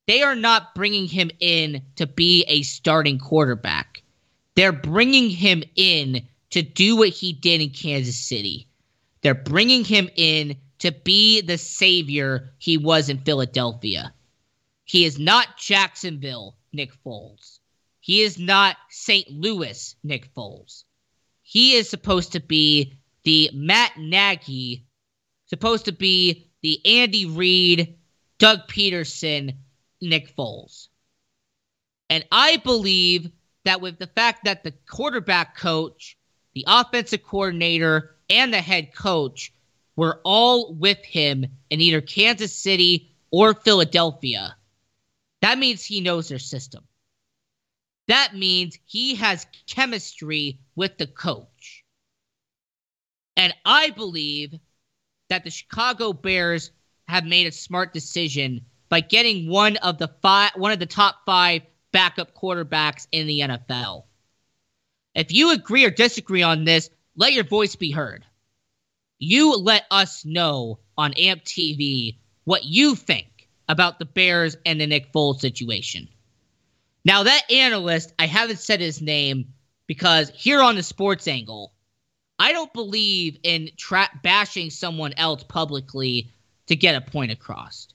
they 0.08 0.22
are 0.22 0.36
not 0.36 0.76
bringing 0.76 1.08
him 1.08 1.32
in 1.40 1.82
to 1.96 2.08
be 2.08 2.44
a 2.48 2.64
starting 2.64 3.20
quarterback. 3.20 4.04
They're 4.56 4.72
bringing 4.72 5.30
him 5.30 5.64
in 5.76 6.28
to 6.52 6.62
do 6.62 6.98
what 6.98 7.10
he 7.10 7.34
did 7.34 7.62
in 7.62 7.70
Kansas 7.70 8.18
City. 8.18 8.68
They're 9.22 9.34
bringing 9.34 9.86
him 9.86 10.10
in 10.16 10.58
to 10.80 10.92
be 10.92 11.42
the 11.42 11.58
savior 11.58 12.54
he 12.58 12.78
was 12.78 13.10
in 13.10 13.20
Philadelphia. 13.20 14.14
He 14.84 15.06
is 15.06 15.18
not 15.18 15.58
Jacksonville, 15.58 16.58
Nick 16.74 16.92
Foles. 17.04 17.60
He 18.02 18.22
is 18.22 18.38
not 18.38 18.76
St. 18.90 19.30
Louis, 19.32 19.96
Nick 20.04 20.34
Foles. 20.36 20.84
He 21.42 21.76
is 21.76 21.90
supposed 21.90 22.34
to 22.34 22.42
be 22.42 23.00
the 23.24 23.50
Matt 23.54 23.98
Nagy, 23.98 24.86
supposed 25.46 25.86
to 25.86 25.94
be 25.94 26.52
the 26.64 26.82
Andy 26.86 27.26
Reid, 27.28 27.96
Doug 28.40 28.68
Pederson, 28.68 29.56
Nick 30.02 30.36
Foles. 30.36 30.88
And 32.10 32.26
I 32.32 32.58
believe 32.58 33.32
that 33.66 33.82
with 33.82 34.00
the 34.00 34.08
fact 34.08 34.46
that 34.46 34.64
the 34.64 34.74
quarterback 34.90 35.58
coach, 35.58 36.18
the 36.56 36.66
offensive 36.68 37.24
coordinator, 37.24 38.16
and 38.30 38.54
the 38.54 38.62
head 38.62 38.96
coach 38.96 39.54
were 39.96 40.20
all 40.24 40.74
with 40.74 41.04
him 41.04 41.46
in 41.70 41.82
either 41.82 42.02
Kansas 42.02 42.56
City 42.56 43.12
or 43.32 43.54
Philadelphia, 43.54 44.56
that 45.42 45.60
means 45.60 45.84
he 45.84 46.02
knows 46.02 46.30
their 46.30 46.40
system. 46.40 46.84
That 48.08 48.36
means 48.36 48.78
he 48.86 49.16
has 49.16 49.48
chemistry 49.68 50.60
with 50.76 50.98
the 50.98 51.08
coach. 51.08 51.84
And 53.38 53.54
I 53.66 53.92
believe 53.92 54.60
that 55.34 55.44
the 55.44 55.50
Chicago 55.50 56.14
Bears 56.14 56.70
have 57.08 57.26
made 57.26 57.48
a 57.48 57.52
smart 57.52 57.92
decision 57.92 58.62
by 58.88 59.00
getting 59.00 59.50
one 59.50 59.78
of 59.78 59.98
the 59.98 60.08
five, 60.22 60.52
one 60.56 60.72
of 60.72 60.78
the 60.78 60.86
top 60.86 61.26
five 61.26 61.64
backup 61.92 62.36
quarterbacks 62.36 63.08
in 63.12 63.26
the 63.26 63.40
NFL. 63.40 64.04
If 65.16 65.34
you 65.34 65.52
agree 65.52 65.86
or 65.86 65.90
disagree 65.90 66.44
on 66.44 66.66
this, 66.66 66.92
let 67.16 67.34
your 67.34 67.46
voice 67.46 67.76
be 67.76 67.90
heard. 67.90 68.24
You 69.18 69.56
let 69.56 69.86
us 69.90 70.24
know 70.24 70.78
on 71.00 71.14
AMP 71.14 71.44
TV 71.46 72.18
what 72.44 72.66
you 72.66 72.94
think 72.94 73.50
about 73.68 73.98
the 73.98 74.06
Bears 74.06 74.56
and 74.68 74.80
the 74.80 74.86
Nick 74.86 75.12
Foles 75.12 75.40
situation. 75.40 76.08
Now, 77.06 77.24
that 77.24 77.52
analyst, 77.52 78.14
I 78.20 78.28
haven't 78.28 78.60
said 78.60 78.82
his 78.82 79.02
name 79.02 79.52
because 79.88 80.30
here 80.36 80.62
on 80.62 80.76
the 80.76 80.84
sports 80.84 81.28
angle, 81.28 81.74
I 82.40 82.52
don't 82.52 82.74
believe 82.74 83.38
in 83.44 83.70
tra- 83.78 84.10
bashing 84.24 84.70
someone 84.70 85.14
else 85.18 85.44
publicly 85.44 86.30
to 86.68 86.76
get 86.76 86.96
a 86.96 87.02
point 87.02 87.32
across. 87.32 87.88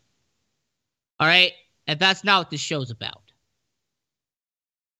All 1.20 1.26
right? 1.26 1.52
And 1.86 1.98
that's 1.98 2.24
not 2.24 2.40
what 2.40 2.50
this 2.50 2.60
show's 2.60 2.90
about. 2.90 3.22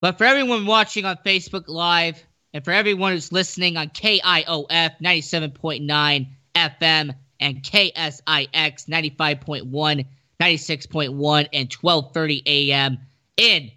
But 0.01 0.19
for 0.19 0.25
everyone 0.25 0.67
watching 0.67 1.05
on 1.05 1.17
Facebook 1.25 1.69
Live 1.69 2.23
and 2.53 2.65
for 2.65 2.73
everyone 2.73 3.13
who's 3.13 3.33
listening 3.33 3.77
on 3.77 3.89
KIOF 3.89 5.01
97.9 5.01 6.27
FM 6.55 7.15
and 7.41 7.63
KSIX 7.63 8.23
95.1, 8.53 10.07
96.1, 10.41 11.49
and 11.53 11.73
1230 11.73 12.43
AM 12.47 12.99
in 13.37 13.71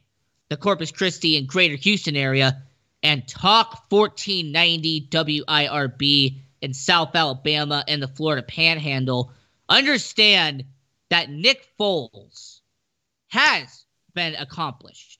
the 0.50 0.58
Corpus 0.58 0.92
Christi 0.92 1.38
and 1.38 1.48
Greater 1.48 1.76
Houston 1.76 2.16
area, 2.16 2.62
and 3.04 3.28
Talk 3.28 3.86
1490 3.90 5.08
WIRB 5.10 6.42
in 6.62 6.74
South 6.74 7.16
Alabama 7.16 7.84
and 7.88 8.02
the 8.02 8.08
Florida 8.08 8.44
Panhandle, 8.44 9.32
understand 9.68 10.66
that 11.10 11.30
Nick 11.30 11.68
Foles 11.80 12.62
has 13.30 13.86
been 14.14 14.36
accomplished. 14.36 15.20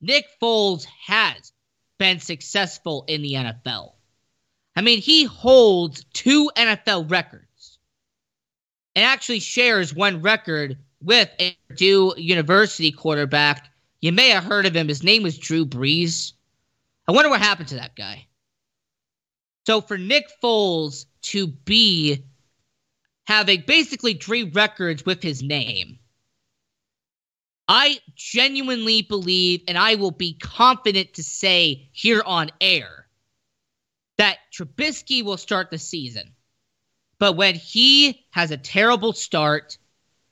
Nick 0.00 0.26
Foles 0.42 0.86
has 1.06 1.52
been 1.98 2.18
successful 2.20 3.04
in 3.08 3.22
the 3.22 3.34
NFL. 3.34 3.92
I 4.74 4.82
mean, 4.82 5.00
he 5.00 5.24
holds 5.24 6.04
two 6.12 6.50
NFL 6.56 7.10
records 7.10 7.78
and 8.94 9.04
actually 9.04 9.40
shares 9.40 9.94
one 9.94 10.20
record 10.20 10.76
with 11.00 11.30
a 11.38 11.56
Purdue 11.68 12.14
University 12.16 12.92
quarterback. 12.92 13.70
You 14.00 14.12
may 14.12 14.30
have 14.30 14.44
heard 14.44 14.66
of 14.66 14.76
him. 14.76 14.88
His 14.88 15.02
name 15.02 15.22
was 15.22 15.38
Drew 15.38 15.64
Brees. 15.64 16.32
I 17.08 17.12
wonder 17.12 17.30
what 17.30 17.40
happened 17.40 17.68
to 17.68 17.76
that 17.76 17.96
guy. 17.96 18.26
So 19.66 19.80
for 19.80 19.98
Nick 19.98 20.26
Foles 20.42 21.06
to 21.22 21.46
be 21.46 22.24
having 23.26 23.64
basically 23.66 24.14
three 24.14 24.44
records 24.44 25.04
with 25.04 25.22
his 25.22 25.42
name. 25.42 25.98
I 27.68 27.98
genuinely 28.14 29.02
believe, 29.02 29.62
and 29.66 29.76
I 29.76 29.96
will 29.96 30.12
be 30.12 30.34
confident 30.34 31.14
to 31.14 31.24
say 31.24 31.88
here 31.92 32.22
on 32.24 32.50
air, 32.60 33.08
that 34.18 34.38
Trubisky 34.52 35.24
will 35.24 35.36
start 35.36 35.70
the 35.70 35.78
season. 35.78 36.32
But 37.18 37.36
when 37.36 37.56
he 37.56 38.24
has 38.30 38.52
a 38.52 38.56
terrible 38.56 39.12
start, 39.12 39.78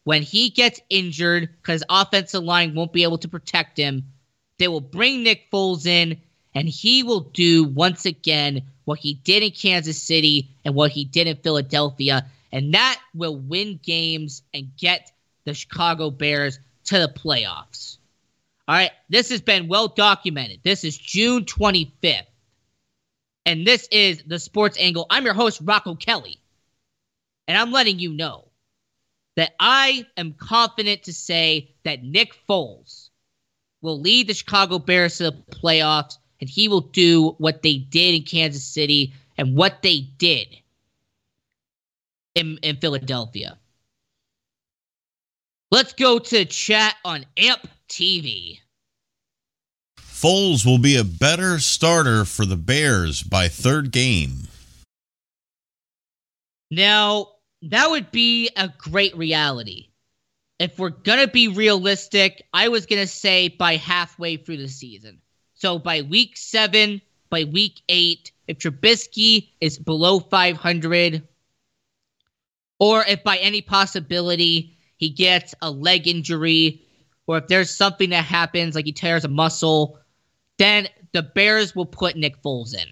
when 0.05 0.23
he 0.23 0.51
gets 0.51 0.81
injured 0.89 1.49
because 1.61 1.83
offensive 1.89 2.45
line 2.45 2.75
won't 2.75 2.93
be 2.93 3.03
able 3.03 3.19
to 3.19 3.29
protect 3.29 3.77
him, 3.77 4.13
they 4.59 4.69
will 4.69 4.81
bring 4.81 5.25
Nick 5.25 5.51
Foles 5.51 5.87
in 5.87 6.21
and 6.55 6.69
he 6.69 7.03
will 7.03 7.21
do 7.21 7.65
once 7.65 8.07
again 8.07 8.63
what 8.85 8.99
he 8.99 9.15
did 9.15 9.43
in 9.43 9.51
Kansas 9.51 10.01
City 10.01 10.51
and 10.65 10.75
what 10.75 10.93
he 10.93 11.05
did 11.05 11.27
in 11.27 11.37
Philadelphia. 11.37 12.27
And 12.53 12.75
that 12.75 13.01
will 13.15 13.37
win 13.37 13.81
games 13.83 14.43
and 14.53 14.77
get 14.77 15.11
the 15.45 15.55
Chicago 15.55 16.11
Bears 16.11 16.59
to 16.85 16.99
the 16.99 17.09
playoffs. 17.09 17.99
All 18.69 18.75
right, 18.75 18.93
this 19.09 19.31
has 19.31 19.41
been 19.41 19.69
well 19.69 19.89
documented. 19.89 20.61
This 20.63 20.85
is 20.85 20.97
June 20.97 21.45
25th. 21.45 22.27
And 23.47 23.67
this 23.67 23.89
is 23.91 24.23
the 24.27 24.39
Sports 24.39 24.79
Angle. 24.81 25.07
I'm 25.11 25.25
your 25.25 25.35
host, 25.35 25.61
Rocco 25.63 25.97
Kelly. 25.97 26.41
And 27.47 27.59
I'm 27.59 27.73
letting 27.73 27.99
you 27.99 28.15
know 28.15 28.47
that 29.37 29.53
I 29.61 30.07
am 30.17 30.33
confident 30.33 31.05
to 31.05 31.13
say 31.13 31.75
that 31.85 32.03
Nick 32.03 32.33
Foles 32.49 33.11
will 33.83 34.01
lead 34.01 34.29
the 34.29 34.35
Chicago 34.35 34.79
Bears 34.79 35.19
to 35.19 35.25
the 35.25 35.33
playoffs 35.33 36.17
and 36.45 36.51
he 36.51 36.69
will 36.69 36.83
do 36.83 37.31
what 37.39 37.63
they 37.63 37.79
did 37.79 38.15
in 38.15 38.23
Kansas 38.23 38.63
City 38.63 39.15
and 39.39 39.57
what 39.57 39.81
they 39.81 40.01
did 40.19 40.47
in, 42.35 42.59
in 42.63 42.77
Philadelphia. 42.77 43.57
Let's 45.71 45.95
go 45.95 46.19
to 46.19 46.45
chat 46.45 46.97
on 47.03 47.25
AMP 47.39 47.67
TV. 47.89 48.59
Foles 49.99 50.67
will 50.67 50.77
be 50.77 50.99
a 50.99 51.05
better 51.05 51.59
starter 51.61 52.27
for 52.27 52.45
the 52.45 52.59
Bears 52.59 53.23
by 53.23 53.49
third 53.49 53.91
game. 53.91 54.49
Now, 56.71 57.29
that 57.63 57.89
would 57.89 58.11
be 58.11 58.51
a 58.55 58.71
great 58.77 59.17
reality. 59.17 59.89
If 60.59 60.79
we're 60.79 60.91
going 60.91 61.21
to 61.21 61.29
be 61.29 61.49
realistic, 61.49 62.43
I 62.53 62.69
was 62.69 62.85
going 62.85 63.01
to 63.01 63.09
say 63.09 63.49
by 63.49 63.77
halfway 63.77 64.37
through 64.37 64.59
the 64.59 64.69
season. 64.69 65.23
So 65.65 65.79
by 65.79 66.03
week 66.03 66.37
seven, 66.37 67.01
by 67.31 67.45
week 67.45 67.81
eight, 67.89 68.33
if 68.47 68.59
Trubisky 68.59 69.49
is 69.63 69.79
below 69.79 70.21
500, 70.21 71.27
or 72.79 73.03
if 73.09 73.25
by 73.25 73.39
any 73.39 73.63
possibility 73.63 74.77
he 74.99 75.09
gets 75.09 75.55
a 75.63 75.71
leg 75.71 76.07
injury, 76.07 76.83
or 77.27 77.39
if 77.39 77.47
there's 77.47 77.75
something 77.75 78.11
that 78.11 78.27
happens, 78.27 78.75
like 78.75 78.85
he 78.85 78.93
tears 78.93 79.25
a 79.25 79.29
muscle, 79.29 79.99
then 80.59 80.87
the 81.13 81.23
Bears 81.23 81.75
will 81.75 81.87
put 81.87 82.15
Nick 82.15 82.43
Foles 82.43 82.75
in. 82.75 82.89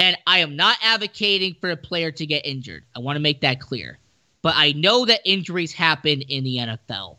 And 0.00 0.18
I 0.26 0.38
am 0.38 0.56
not 0.56 0.78
advocating 0.82 1.54
for 1.60 1.70
a 1.70 1.76
player 1.76 2.10
to 2.10 2.26
get 2.26 2.44
injured. 2.44 2.86
I 2.96 2.98
want 2.98 3.14
to 3.14 3.22
make 3.22 3.42
that 3.42 3.60
clear. 3.60 4.00
But 4.42 4.54
I 4.56 4.72
know 4.72 5.04
that 5.04 5.20
injuries 5.24 5.72
happen 5.72 6.22
in 6.22 6.42
the 6.42 6.56
NFL. 6.56 7.18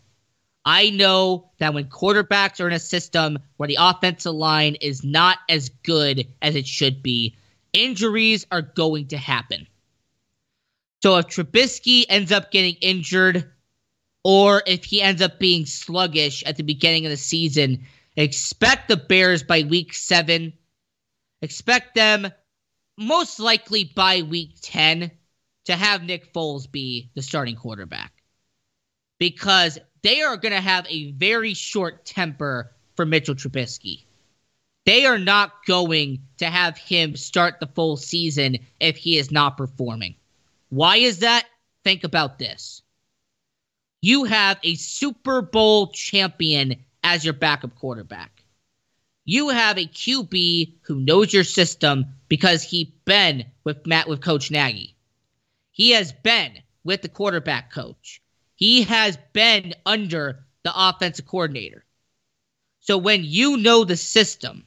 I 0.66 0.92
know 0.92 1.50
that 1.58 1.74
when 1.74 1.86
quarterbacks 1.86 2.62
are 2.62 2.68
in 2.68 2.74
a 2.74 2.80
system 2.80 3.40
where 3.58 3.68
the 3.68 3.78
offensive 3.80 4.34
line 4.34 4.76
is 4.76 5.04
not 5.04 5.40
as 5.50 5.70
good 5.70 6.28
as 6.42 6.56
it 6.56 6.68
should 6.68 7.04
be, 7.04 7.36
injuries 7.74 8.46
are 8.52 8.62
going 8.62 9.08
to 9.08 9.18
happen. 9.18 9.68
So 11.02 11.18
if 11.18 11.28
Trubisky 11.28 12.06
ends 12.08 12.32
up 12.32 12.50
getting 12.52 12.76
injured, 12.76 13.52
or 14.24 14.64
if 14.66 14.86
he 14.86 15.02
ends 15.02 15.22
up 15.22 15.38
being 15.38 15.66
sluggish 15.66 16.44
at 16.44 16.56
the 16.56 16.64
beginning 16.64 17.06
of 17.06 17.10
the 17.10 17.18
season, 17.18 17.86
expect 18.16 18.88
the 18.88 18.96
Bears 18.96 19.44
by 19.44 19.64
week 19.64 19.94
seven. 19.94 20.54
Expect 21.42 21.94
them 21.94 22.32
most 22.98 23.40
likely 23.42 23.84
by 23.84 24.22
week 24.22 24.56
10 24.62 25.12
to 25.66 25.76
have 25.76 26.04
Nick 26.04 26.34
Foles 26.34 26.72
be 26.72 27.10
the 27.16 27.22
starting 27.22 27.58
quarterback. 27.58 28.14
Because 29.20 29.78
they 30.04 30.22
are 30.22 30.38
going 30.38 30.54
to 30.54 30.62
have 30.62 30.86
a 30.88 31.12
very 31.12 31.54
short 31.54 32.06
temper 32.06 32.72
for 32.96 33.06
Mitchell 33.06 33.36
Trubisky. 33.36 34.04
They 34.86 35.06
are 35.06 35.18
not 35.18 35.66
going 35.66 36.20
to 36.38 36.46
have 36.46 36.78
him 36.78 37.16
start 37.16 37.60
the 37.60 37.68
full 37.68 37.96
season 37.96 38.58
if 38.80 38.98
he 38.98 39.18
is 39.18 39.32
not 39.32 39.58
performing. 39.58 40.16
Why 40.70 40.98
is 40.98 41.20
that? 41.20 41.46
Think 41.84 42.04
about 42.04 42.38
this. 42.38 42.82
You 44.02 44.26
have 44.26 44.60
a 44.64 44.76
Super 44.76 45.42
Bowl 45.42 45.88
champion 45.88 46.76
as 47.04 47.24
your 47.24 47.34
backup 47.34 47.76
quarterback. 47.76 48.44
You 49.24 49.50
have 49.50 49.78
a 49.78 49.86
QB 49.86 50.74
who 50.82 51.00
knows 51.00 51.32
your 51.32 51.46
system 51.46 52.08
because 52.28 52.62
he 52.64 52.94
been 53.06 53.46
with 53.64 53.88
Matt 53.88 54.10
with 54.10 54.20
Coach 54.20 54.52
Nagy. 54.52 54.96
He 55.72 55.92
has 55.92 56.12
been 56.12 56.58
with 56.84 57.02
the 57.02 57.08
quarterback 57.08 57.72
coach. 57.72 58.22
He 58.64 58.84
has 58.84 59.18
been 59.34 59.74
under 59.86 60.46
the 60.64 60.72
offensive 60.74 61.26
coordinator. 61.26 61.84
So 62.80 62.98
when 62.98 63.26
you 63.26 63.58
know 63.58 63.84
the 63.84 63.98
system 63.98 64.66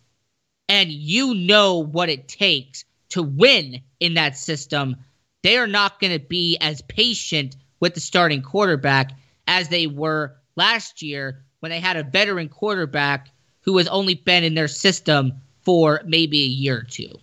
and 0.68 0.92
you 0.92 1.32
know 1.32 1.78
what 1.78 2.11
it 2.11 2.28
takes 2.28 2.84
to 3.09 3.22
win 3.22 3.80
in 3.99 4.12
that 4.12 4.36
system, 4.36 4.97
they 5.42 5.57
are 5.57 5.66
not 5.66 5.99
going 5.99 6.12
to 6.12 6.18
be 6.18 6.59
as 6.61 6.82
patient 6.82 7.57
with 7.80 7.94
the 7.94 8.01
starting 8.01 8.42
quarterback 8.42 9.12
as 9.49 9.70
they 9.70 9.86
were 9.86 10.36
last 10.57 11.01
year 11.01 11.47
when 11.61 11.70
they 11.70 11.80
had 11.80 11.97
a 11.97 12.03
veteran 12.03 12.51
quarterback 12.51 13.30
who 13.62 13.78
has 13.78 13.88
only 13.88 14.14
been 14.14 14.44
in 14.44 14.55
their 14.55 14.68
system 14.68 15.32
for 15.62 16.03
maybe 16.05 16.42
a 16.42 16.49
year 16.49 16.80
or 16.80 16.82
two. 16.82 17.18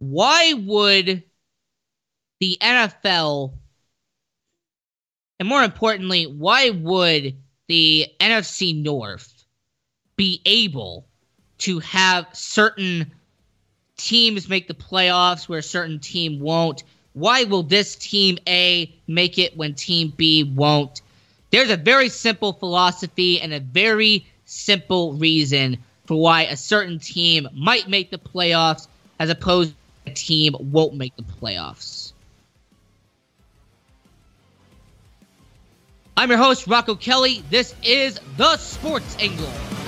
Why 0.00 0.54
would 0.54 1.22
the 2.40 2.56
NFL, 2.60 3.52
and 5.38 5.48
more 5.48 5.62
importantly, 5.62 6.24
why 6.24 6.70
would 6.70 7.36
the 7.68 8.06
NFC 8.18 8.82
North 8.82 9.44
be 10.16 10.40
able 10.44 11.06
to 11.58 11.78
have 11.80 12.26
certain 12.32 13.12
teams 13.98 14.48
make 14.48 14.68
the 14.68 14.74
playoffs 14.74 15.48
where 15.48 15.58
a 15.58 15.62
certain 15.62 16.00
team 16.00 16.40
won't? 16.40 16.82
Why 17.12 17.44
will 17.44 17.62
this 17.62 17.94
team 17.94 18.38
A 18.48 18.94
make 19.06 19.38
it 19.38 19.54
when 19.54 19.74
team 19.74 20.14
B 20.16 20.44
won't? 20.44 21.02
There's 21.50 21.70
a 21.70 21.76
very 21.76 22.08
simple 22.08 22.54
philosophy 22.54 23.38
and 23.38 23.52
a 23.52 23.60
very 23.60 24.24
simple 24.46 25.12
reason 25.12 25.76
for 26.06 26.18
why 26.18 26.44
a 26.44 26.56
certain 26.56 26.98
team 26.98 27.48
might 27.52 27.88
make 27.88 28.10
the 28.10 28.18
playoffs 28.18 28.88
as 29.18 29.28
opposed 29.28 29.74
team 30.10 30.54
won't 30.58 30.94
make 30.94 31.16
the 31.16 31.22
playoffs. 31.22 32.12
I'm 36.16 36.28
your 36.28 36.38
host, 36.38 36.66
Rocco 36.66 36.94
Kelly. 36.96 37.42
This 37.48 37.74
is 37.82 38.20
The 38.36 38.56
Sports 38.58 39.16
Angle. 39.18 39.79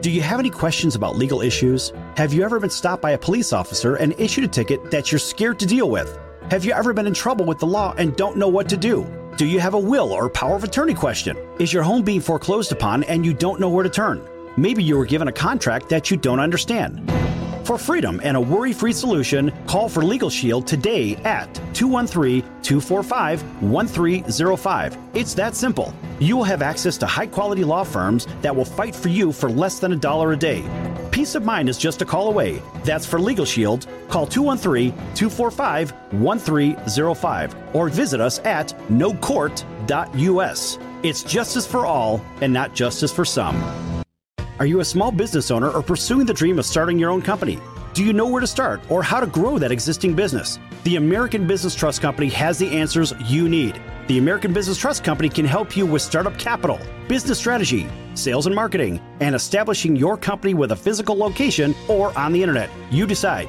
Do 0.00 0.10
you 0.10 0.22
have 0.22 0.40
any 0.40 0.48
questions 0.48 0.94
about 0.94 1.16
legal 1.16 1.42
issues? 1.42 1.92
Have 2.16 2.32
you 2.32 2.42
ever 2.42 2.58
been 2.58 2.70
stopped 2.70 3.02
by 3.02 3.10
a 3.10 3.18
police 3.18 3.52
officer 3.52 3.96
and 3.96 4.18
issued 4.18 4.44
a 4.44 4.48
ticket 4.48 4.90
that 4.90 5.12
you're 5.12 5.18
scared 5.18 5.58
to 5.58 5.66
deal 5.66 5.90
with? 5.90 6.18
Have 6.50 6.64
you 6.64 6.72
ever 6.72 6.94
been 6.94 7.06
in 7.06 7.12
trouble 7.12 7.44
with 7.44 7.58
the 7.58 7.66
law 7.66 7.94
and 7.98 8.16
don't 8.16 8.38
know 8.38 8.48
what 8.48 8.66
to 8.70 8.78
do? 8.78 9.06
Do 9.36 9.44
you 9.44 9.60
have 9.60 9.74
a 9.74 9.78
will 9.78 10.10
or 10.10 10.30
power 10.30 10.56
of 10.56 10.64
attorney 10.64 10.94
question? 10.94 11.36
Is 11.58 11.74
your 11.74 11.82
home 11.82 12.02
being 12.02 12.22
foreclosed 12.22 12.72
upon 12.72 13.04
and 13.04 13.26
you 13.26 13.34
don't 13.34 13.60
know 13.60 13.68
where 13.68 13.82
to 13.82 13.90
turn? 13.90 14.26
Maybe 14.56 14.82
you 14.82 14.96
were 14.96 15.04
given 15.04 15.28
a 15.28 15.32
contract 15.32 15.90
that 15.90 16.10
you 16.10 16.16
don't 16.16 16.40
understand. 16.40 17.06
For 17.70 17.78
freedom 17.78 18.20
and 18.24 18.36
a 18.36 18.40
worry 18.40 18.72
free 18.72 18.92
solution, 18.92 19.52
call 19.68 19.88
for 19.88 20.02
Legal 20.02 20.28
Shield 20.28 20.66
today 20.66 21.14
at 21.18 21.54
213 21.72 22.42
245 22.62 23.62
1305. 23.62 24.98
It's 25.14 25.34
that 25.34 25.54
simple. 25.54 25.94
You 26.18 26.36
will 26.36 26.42
have 26.42 26.62
access 26.62 26.98
to 26.98 27.06
high 27.06 27.28
quality 27.28 27.62
law 27.62 27.84
firms 27.84 28.26
that 28.42 28.56
will 28.56 28.64
fight 28.64 28.92
for 28.96 29.08
you 29.08 29.30
for 29.30 29.48
less 29.48 29.78
than 29.78 29.92
a 29.92 29.96
dollar 29.96 30.32
a 30.32 30.36
day. 30.36 30.64
Peace 31.12 31.36
of 31.36 31.44
mind 31.44 31.68
is 31.68 31.78
just 31.78 32.02
a 32.02 32.04
call 32.04 32.26
away. 32.26 32.60
That's 32.82 33.06
for 33.06 33.20
Legal 33.20 33.44
Shield. 33.44 33.86
Call 34.08 34.26
213 34.26 34.90
245 35.14 35.92
1305 36.20 37.54
or 37.72 37.88
visit 37.88 38.20
us 38.20 38.40
at 38.40 38.74
nocourt.us. 38.88 40.78
It's 41.04 41.22
justice 41.22 41.68
for 41.68 41.86
all 41.86 42.20
and 42.40 42.52
not 42.52 42.74
justice 42.74 43.12
for 43.12 43.24
some. 43.24 43.99
Are 44.60 44.66
you 44.66 44.80
a 44.80 44.84
small 44.84 45.10
business 45.10 45.50
owner 45.50 45.70
or 45.70 45.82
pursuing 45.82 46.26
the 46.26 46.34
dream 46.34 46.58
of 46.58 46.66
starting 46.66 46.98
your 46.98 47.08
own 47.08 47.22
company? 47.22 47.58
Do 47.94 48.04
you 48.04 48.12
know 48.12 48.26
where 48.28 48.42
to 48.42 48.46
start 48.46 48.82
or 48.90 49.02
how 49.02 49.18
to 49.18 49.26
grow 49.26 49.58
that 49.58 49.72
existing 49.72 50.14
business? 50.14 50.58
The 50.84 50.96
American 50.96 51.46
Business 51.46 51.74
Trust 51.74 52.02
Company 52.02 52.28
has 52.28 52.58
the 52.58 52.68
answers 52.68 53.14
you 53.24 53.48
need. 53.48 53.80
The 54.08 54.18
American 54.18 54.52
Business 54.52 54.76
Trust 54.76 55.02
Company 55.02 55.30
can 55.30 55.46
help 55.46 55.78
you 55.78 55.86
with 55.86 56.02
startup 56.02 56.38
capital, 56.38 56.78
business 57.08 57.38
strategy, 57.38 57.88
sales 58.12 58.44
and 58.44 58.54
marketing, 58.54 59.00
and 59.20 59.34
establishing 59.34 59.96
your 59.96 60.18
company 60.18 60.52
with 60.52 60.72
a 60.72 60.76
physical 60.76 61.16
location 61.16 61.74
or 61.88 62.16
on 62.18 62.30
the 62.30 62.42
internet. 62.42 62.68
You 62.90 63.06
decide. 63.06 63.48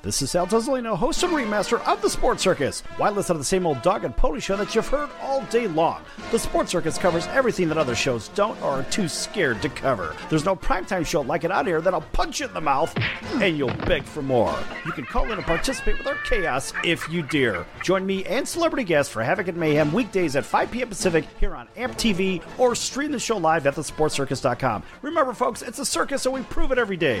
This 0.00 0.22
is 0.22 0.30
Sal 0.30 0.46
Tuzolino, 0.46 0.96
host 0.96 1.24
and 1.24 1.32
remaster 1.32 1.84
of 1.84 2.00
The 2.00 2.08
Sports 2.08 2.40
Circus. 2.40 2.82
Why 2.98 3.10
listen 3.10 3.34
to 3.34 3.38
the 3.40 3.44
same 3.44 3.66
old 3.66 3.82
dog 3.82 4.04
and 4.04 4.16
pony 4.16 4.38
show 4.38 4.56
that 4.56 4.72
you've 4.72 4.86
heard 4.86 5.10
all 5.20 5.42
day 5.46 5.66
long? 5.66 6.02
The 6.30 6.38
Sports 6.38 6.70
Circus 6.70 6.96
covers 6.96 7.26
everything 7.26 7.68
that 7.68 7.78
other 7.78 7.96
shows 7.96 8.28
don't 8.28 8.62
or 8.62 8.70
are 8.70 8.82
too 8.84 9.08
scared 9.08 9.60
to 9.62 9.68
cover. 9.68 10.14
There's 10.30 10.44
no 10.44 10.54
primetime 10.54 11.04
show 11.04 11.22
like 11.22 11.42
it 11.42 11.50
out 11.50 11.66
here 11.66 11.80
that'll 11.80 12.02
punch 12.12 12.38
you 12.38 12.46
in 12.46 12.54
the 12.54 12.60
mouth 12.60 12.96
and 13.42 13.58
you'll 13.58 13.74
beg 13.88 14.04
for 14.04 14.22
more. 14.22 14.56
You 14.86 14.92
can 14.92 15.04
call 15.04 15.24
in 15.24 15.32
and 15.32 15.42
participate 15.42 15.98
with 15.98 16.06
our 16.06 16.18
chaos 16.24 16.72
if 16.84 17.10
you 17.10 17.22
dare. 17.22 17.66
Join 17.82 18.06
me 18.06 18.24
and 18.24 18.46
celebrity 18.46 18.84
guests 18.84 19.12
for 19.12 19.24
Havoc 19.24 19.48
and 19.48 19.58
Mayhem 19.58 19.92
weekdays 19.92 20.36
at 20.36 20.44
5 20.46 20.70
p.m. 20.70 20.90
Pacific 20.90 21.24
here 21.40 21.56
on 21.56 21.66
AMP 21.76 21.96
TV 21.96 22.40
or 22.56 22.76
stream 22.76 23.10
the 23.10 23.18
show 23.18 23.36
live 23.36 23.66
at 23.66 23.74
thesportscircus.com. 23.74 24.84
Remember, 25.02 25.32
folks, 25.32 25.60
it's 25.60 25.80
a 25.80 25.84
circus, 25.84 26.22
so 26.22 26.30
we 26.30 26.42
prove 26.42 26.70
it 26.70 26.78
every 26.78 26.96
day. 26.96 27.20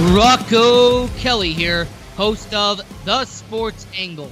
Rocco 0.00 1.08
Kelly 1.18 1.52
here, 1.52 1.86
host 2.16 2.54
of 2.54 2.80
The 3.04 3.26
Sports 3.26 3.86
Angle. 3.94 4.30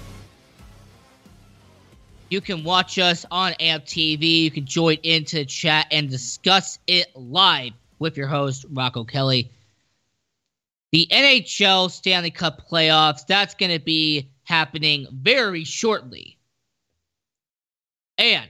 You 2.31 2.41
can 2.41 2.65
watch 2.65 2.99
us 2.99 3.27
on 3.31 3.53
AMP 3.53 3.85
TV. 3.85 4.45
You 4.45 4.51
can 4.51 4.65
join 4.65 4.97
into 5.03 5.37
the 5.37 5.45
chat 5.45 5.87
and 5.91 6.09
discuss 6.09 6.79
it 6.87 7.15
live 7.15 7.75
with 7.99 8.17
your 8.17 8.29
host, 8.29 8.65
Rocco 8.71 9.05
Kelly. 9.05 9.51
The 10.93 11.07
NHL 11.11 11.91
Stanley 11.91 12.31
Cup 12.31 12.67
playoffs, 12.71 13.27
that's 13.27 13.55
going 13.55 13.73
to 13.73 13.85
be 13.85 14.31
happening 14.45 15.07
very 15.13 15.65
shortly. 15.65 16.39
And 18.17 18.49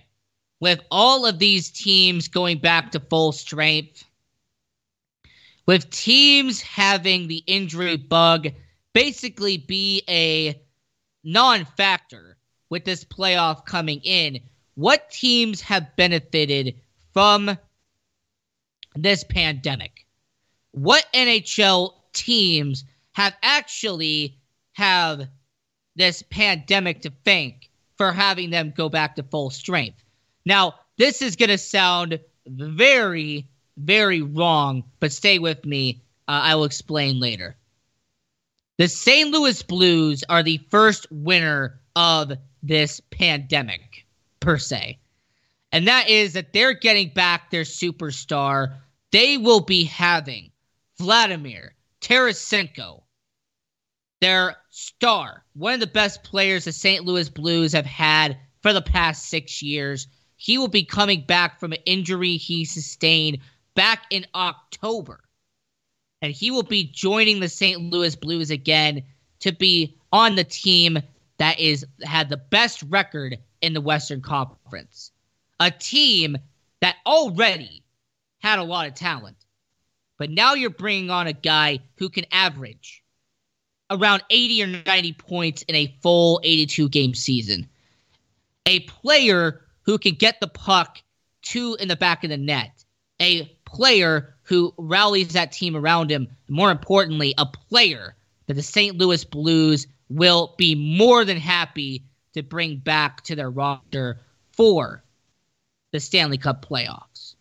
with 0.60 0.80
all 0.88 1.26
of 1.26 1.40
these 1.40 1.68
teams 1.68 2.28
going 2.28 2.58
back 2.58 2.92
to 2.92 3.00
full 3.00 3.32
strength, 3.32 4.04
with 5.68 5.90
teams 5.90 6.62
having 6.62 7.28
the 7.28 7.44
injury 7.46 7.98
bug 7.98 8.48
basically 8.94 9.58
be 9.58 10.02
a 10.08 10.58
non 11.22 11.66
factor 11.66 12.38
with 12.70 12.86
this 12.86 13.04
playoff 13.04 13.66
coming 13.66 14.00
in, 14.02 14.40
what 14.76 15.10
teams 15.10 15.60
have 15.60 15.94
benefited 15.94 16.74
from 17.12 17.58
this 18.96 19.24
pandemic? 19.24 20.06
What 20.70 21.06
NHL 21.12 21.92
teams 22.14 22.84
have 23.12 23.36
actually 23.42 24.38
have 24.72 25.28
this 25.96 26.22
pandemic 26.30 27.02
to 27.02 27.12
thank 27.26 27.70
for 27.98 28.10
having 28.10 28.48
them 28.48 28.72
go 28.74 28.88
back 28.88 29.16
to 29.16 29.22
full 29.22 29.50
strength? 29.50 30.02
Now, 30.46 30.76
this 30.96 31.20
is 31.20 31.36
going 31.36 31.50
to 31.50 31.58
sound 31.58 32.20
very 32.46 33.50
very 33.78 34.22
wrong, 34.22 34.84
but 35.00 35.12
stay 35.12 35.38
with 35.38 35.64
me. 35.64 36.02
Uh, 36.26 36.40
I 36.44 36.54
will 36.56 36.64
explain 36.64 37.20
later. 37.20 37.56
The 38.76 38.88
St. 38.88 39.30
Louis 39.30 39.62
Blues 39.62 40.24
are 40.28 40.42
the 40.42 40.60
first 40.70 41.06
winner 41.10 41.80
of 41.96 42.32
this 42.62 43.00
pandemic, 43.10 44.06
per 44.40 44.58
se. 44.58 44.98
And 45.72 45.88
that 45.88 46.08
is 46.08 46.34
that 46.34 46.52
they're 46.52 46.74
getting 46.74 47.10
back 47.10 47.50
their 47.50 47.62
superstar. 47.62 48.74
They 49.10 49.36
will 49.36 49.60
be 49.60 49.84
having 49.84 50.50
Vladimir 50.98 51.74
Tarasenko, 52.00 53.02
their 54.20 54.56
star, 54.70 55.44
one 55.54 55.74
of 55.74 55.80
the 55.80 55.86
best 55.86 56.22
players 56.22 56.64
the 56.64 56.72
St. 56.72 57.04
Louis 57.04 57.28
Blues 57.28 57.72
have 57.72 57.86
had 57.86 58.38
for 58.62 58.72
the 58.72 58.82
past 58.82 59.26
six 59.26 59.62
years. 59.62 60.06
He 60.36 60.58
will 60.58 60.68
be 60.68 60.84
coming 60.84 61.22
back 61.22 61.58
from 61.58 61.72
an 61.72 61.80
injury 61.84 62.36
he 62.36 62.64
sustained 62.64 63.38
back 63.78 64.06
in 64.10 64.26
October. 64.34 65.20
And 66.20 66.32
he 66.32 66.50
will 66.50 66.64
be 66.64 66.82
joining 66.82 67.38
the 67.38 67.48
St. 67.48 67.80
Louis 67.80 68.16
Blues 68.16 68.50
again 68.50 69.04
to 69.38 69.52
be 69.52 69.96
on 70.10 70.34
the 70.34 70.42
team 70.42 70.98
that 71.38 71.60
is 71.60 71.86
had 72.02 72.28
the 72.28 72.36
best 72.36 72.82
record 72.88 73.38
in 73.62 73.74
the 73.74 73.80
Western 73.80 74.20
Conference. 74.20 75.12
A 75.60 75.70
team 75.70 76.36
that 76.80 76.96
already 77.06 77.84
had 78.40 78.58
a 78.58 78.64
lot 78.64 78.88
of 78.88 78.94
talent. 78.94 79.36
But 80.18 80.30
now 80.30 80.54
you're 80.54 80.70
bringing 80.70 81.10
on 81.10 81.28
a 81.28 81.32
guy 81.32 81.78
who 81.98 82.08
can 82.08 82.24
average 82.32 83.04
around 83.90 84.24
80 84.28 84.62
or 84.64 84.82
90 84.86 85.12
points 85.12 85.62
in 85.62 85.76
a 85.76 85.96
full 86.02 86.40
82 86.42 86.88
game 86.88 87.14
season. 87.14 87.68
A 88.66 88.80
player 88.80 89.60
who 89.82 89.98
can 89.98 90.14
get 90.14 90.40
the 90.40 90.48
puck 90.48 91.00
to 91.42 91.76
in 91.78 91.86
the 91.86 91.94
back 91.94 92.24
of 92.24 92.30
the 92.30 92.36
net. 92.36 92.84
A 93.20 93.44
player 93.64 94.34
who 94.42 94.72
rallies 94.78 95.34
that 95.34 95.52
team 95.52 95.76
around 95.76 96.10
him. 96.10 96.28
More 96.48 96.70
importantly, 96.70 97.34
a 97.36 97.46
player 97.46 98.14
that 98.46 98.54
the 98.54 98.62
St. 98.62 98.96
Louis 98.96 99.24
Blues 99.24 99.86
will 100.08 100.54
be 100.56 100.74
more 100.74 101.24
than 101.24 101.36
happy 101.36 102.02
to 102.32 102.42
bring 102.42 102.78
back 102.78 103.22
to 103.24 103.36
their 103.36 103.50
roster 103.50 104.20
for 104.52 105.04
the 105.92 106.00
Stanley 106.00 106.38
Cup 106.38 106.66
playoffs. 106.66 107.34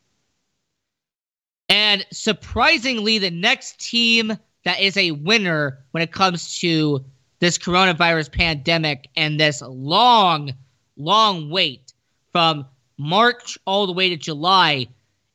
And 1.69 2.05
surprisingly, 2.11 3.19
the 3.19 3.32
next 3.32 3.80
team 3.80 4.38
that 4.63 4.80
is 4.82 4.97
a 4.97 5.11
winner 5.11 5.80
when 5.91 6.03
it 6.03 6.11
comes 6.11 6.59
to 6.59 7.05
this 7.39 7.57
coronavirus 7.57 8.32
pandemic 8.32 9.07
and 9.15 9.39
this 9.39 9.61
long, 9.61 10.53
long 10.97 11.49
wait 11.49 11.93
from 12.32 12.65
March 12.97 13.57
all 13.65 13.86
the 13.86 13.93
way 13.93 14.09
to 14.09 14.17
July 14.17 14.88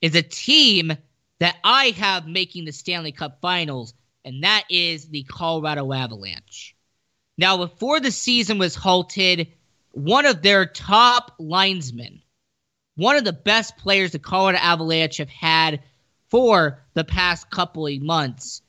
is 0.03 0.14
a 0.14 0.22
team 0.22 0.92
that 1.38 1.57
I 1.64 1.86
have 1.96 2.26
making 2.26 2.66
the 2.66 2.72
Stanley 2.72 3.12
Cup 3.12 3.38
finals, 3.40 3.94
and 4.24 4.44
that 4.44 4.64
is 4.68 5.09
the 5.09 5.22
Colorado 5.24 5.92
Avalanche. 5.92 6.76
Now, 7.38 7.57
before 7.57 8.00
the 8.00 8.11
season 8.11 8.59
was 8.59 8.74
halted, 8.74 9.48
one 9.92 10.26
of 10.26 10.42
their 10.42 10.66
top 10.66 11.32
linesmen 11.38 12.22
one 12.94 13.16
of 13.16 13.24
the 13.24 13.32
best 13.32 13.76
players 13.78 14.12
the 14.12 14.18
Colorado 14.18 14.59
Avalanche 14.59 15.16
have 15.16 15.30
had 15.30 15.82
for 16.28 16.84
the 16.94 17.05
past 17.05 17.50
couple 17.50 17.86
of 17.86 18.03
months, 18.03 18.62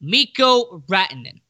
Mikko 0.00 0.82
Rantanen. 0.88 1.40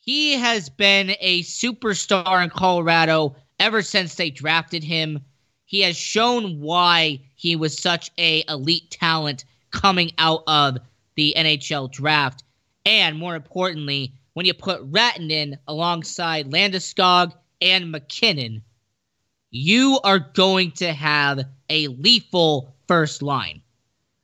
He 0.00 0.34
has 0.34 0.68
been 0.68 1.14
a 1.20 1.42
superstar 1.42 2.42
in 2.42 2.50
Colorado 2.50 3.36
ever 3.58 3.82
since 3.82 4.14
they 4.14 4.30
drafted 4.30 4.84
him. 4.84 5.24
He 5.66 5.80
has 5.80 5.96
shown 5.96 6.60
why 6.60 7.20
he 7.34 7.56
was 7.56 7.76
such 7.76 8.10
a 8.18 8.44
elite 8.48 8.90
talent 8.90 9.44
coming 9.72 10.12
out 10.16 10.44
of 10.46 10.78
the 11.16 11.34
NHL 11.36 11.90
draft. 11.90 12.44
And 12.84 13.18
more 13.18 13.34
importantly, 13.34 14.14
when 14.34 14.46
you 14.46 14.54
put 14.54 14.90
Rantanen 14.90 15.58
alongside 15.66 16.50
Landeskog 16.50 17.32
and 17.60 17.90
MacKinnon, 17.90 18.62
you 19.50 19.98
are 20.04 20.20
going 20.20 20.70
to 20.72 20.92
have 20.92 21.40
a 21.68 21.88
lethal 21.88 22.76
first 22.86 23.22
line. 23.22 23.60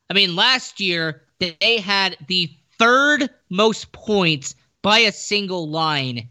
I 0.09 0.15
mean, 0.15 0.37
last 0.37 0.79
year 0.79 1.23
they 1.41 1.81
had 1.81 2.17
the 2.29 2.55
third 2.79 3.31
most 3.51 3.91
points 3.91 4.55
by 4.81 5.01
a 5.01 5.13
single 5.13 5.69
line 5.69 6.29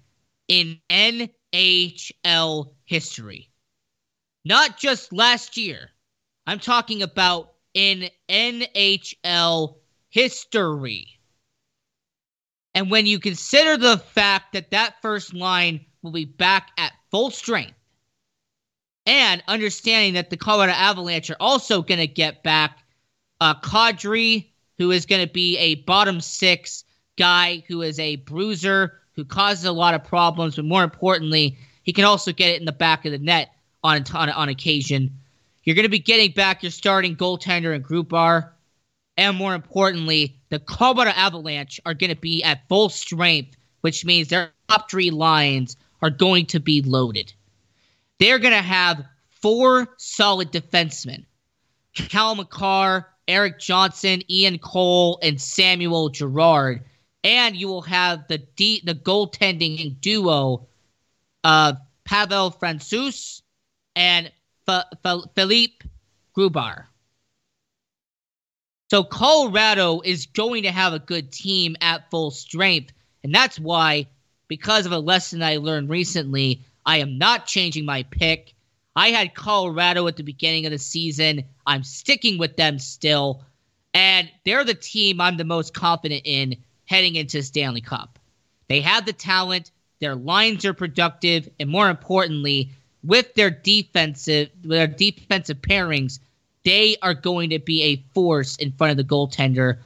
in 0.48 0.80
NHL 0.90 2.74
history. 2.86 3.51
Not 4.44 4.78
just 4.78 5.14
last 5.14 5.58
year. 5.58 5.90
I'm 6.48 6.60
talking 6.60 7.02
about 7.04 7.54
in 7.74 8.10
NHL 8.30 9.76
history. 10.10 11.08
And 12.74 12.90
when 12.90 13.06
you 13.06 13.20
consider 13.20 13.78
the 13.78 13.98
fact 13.98 14.54
that 14.54 14.72
that 14.72 15.02
first 15.02 15.34
line 15.34 15.86
will 16.02 16.12
be 16.12 16.26
back 16.26 16.72
at 16.78 16.94
full 17.12 17.30
strength, 17.30 17.76
and 19.06 19.44
understanding 19.48 20.14
that 20.14 20.30
the 20.30 20.38
Colorado 20.38 20.74
Avalanche 20.74 21.30
are 21.30 21.38
also 21.40 21.82
going 21.82 22.00
to 22.00 22.08
get 22.08 22.44
back 22.44 22.80
uh, 23.40 23.56
Kadri, 23.60 24.52
who 24.78 24.92
is 24.92 25.06
going 25.06 25.26
to 25.26 25.32
be 25.32 25.58
a 25.58 25.76
bottom 25.76 26.22
six 26.22 26.84
guy 27.18 27.64
who 27.68 27.82
is 27.82 28.00
a 28.00 28.18
bruiser 28.18 29.00
who 29.16 29.26
causes 29.26 29.66
a 29.66 29.72
lot 29.72 29.94
of 29.94 30.04
problems, 30.04 30.56
but 30.56 30.66
more 30.66 30.84
importantly, 30.84 31.58
he 31.84 31.94
can 31.94 32.06
also 32.06 32.32
get 32.32 32.50
it 32.50 32.60
in 32.60 32.66
the 32.66 32.72
back 32.72 33.06
of 33.06 33.12
the 33.12 33.18
net 33.18 33.50
on 33.84 34.04
on, 34.14 34.30
on 34.30 34.50
occasion. 34.50 35.12
You're 35.64 35.76
going 35.76 35.86
to 35.86 35.90
be 35.90 36.00
getting 36.00 36.32
back 36.32 36.64
your 36.64 36.72
starting 36.72 37.16
goaltender 37.16 37.76
and 37.76 37.86
Grubauer, 37.86 38.50
and 39.18 39.38
more 39.38 39.54
importantly, 39.54 40.36
the 40.50 40.60
Colorado 40.60 41.12
Avalanche 41.12 41.80
are 41.86 41.94
going 41.94 42.10
to 42.10 42.20
be 42.20 42.44
at 42.44 42.68
full 42.68 42.90
strength, 42.90 43.56
which 43.82 44.04
means 44.06 44.30
their 44.30 44.52
top 44.68 44.90
three 44.90 45.12
lines 45.12 45.78
are 46.02 46.10
going 46.10 46.48
to 46.48 46.60
be 46.60 46.82
loaded. 46.82 47.34
They're 48.20 48.40
going 48.40 48.54
to 48.54 48.62
have 48.62 49.06
four 49.30 49.94
solid 49.98 50.52
defensemen: 50.52 51.26
Cal 51.94 52.36
Makar, 52.36 53.08
Erik 53.28 53.60
Johnson, 53.60 54.24
Ian 54.30 54.58
Cole, 54.58 55.20
and 55.22 55.40
Samuel 55.40 56.10
Girard. 56.10 56.84
And 57.24 57.56
you 57.56 57.68
will 57.68 57.84
have 57.84 58.28
the 58.28 58.40
de- 58.40 58.82
the 58.84 58.96
goaltending 58.96 60.02
duo 60.02 60.68
of 61.44 61.78
Pavel 62.04 62.52
Francouz 62.52 63.41
and 64.02 64.32
F- 64.68 64.86
F- 65.06 65.30
Philipp 65.36 65.84
Grubauer. 66.36 66.86
So 68.90 69.04
Colorado 69.04 70.02
is 70.02 70.26
going 70.26 70.64
to 70.64 70.72
have 70.72 70.94
a 70.94 71.00
good 71.00 71.32
team 71.32 71.78
at 71.82 72.10
full 72.10 72.32
strength, 72.32 72.94
and 73.24 73.34
that's 73.34 73.60
why, 73.60 74.08
because 74.48 74.88
of 74.88 74.92
a 74.92 74.98
lesson 74.98 75.44
I 75.44 75.58
learned 75.58 75.90
recently, 75.90 76.66
I 76.84 76.98
am 76.98 77.20
not 77.20 77.46
changing 77.46 77.86
my 77.86 78.02
pick. 78.04 78.56
I 78.96 79.10
had 79.10 79.36
Colorado 79.36 80.08
at 80.08 80.18
the 80.18 80.24
beginning 80.24 80.66
of 80.66 80.72
the 80.72 80.80
season. 80.80 81.44
I'm 81.68 81.84
sticking 81.84 82.40
with 82.40 82.58
them 82.58 82.80
still, 82.80 83.44
and 83.94 84.30
they're 84.46 84.66
the 84.66 84.74
team 84.74 85.22
I'm 85.22 85.38
the 85.38 85.46
most 85.46 85.76
confident 85.76 86.24
in 86.26 86.56
heading 86.86 87.16
into 87.16 87.44
Stanley 87.44 87.82
Cup. 87.82 88.18
They 88.68 88.82
have 88.82 89.06
the 89.06 89.14
talent, 89.14 89.70
their 90.00 90.16
lines 90.16 90.66
are 90.66 90.74
productive, 90.74 91.48
and 91.60 91.70
more 91.70 91.90
importantly, 91.90 92.72
with 93.04 93.34
their 93.36 93.50
defensive 93.50 94.50
with 94.64 94.72
their 94.72 94.88
defensive 94.88 95.62
pairings, 95.62 96.20
they 96.64 96.96
are 97.02 97.14
going 97.14 97.50
to 97.50 97.60
be 97.60 97.84
a 97.84 98.04
force 98.14 98.56
in 98.58 98.72
front 98.74 98.92
of 98.92 98.98
the 98.98 99.04
goaltender. 99.04 99.78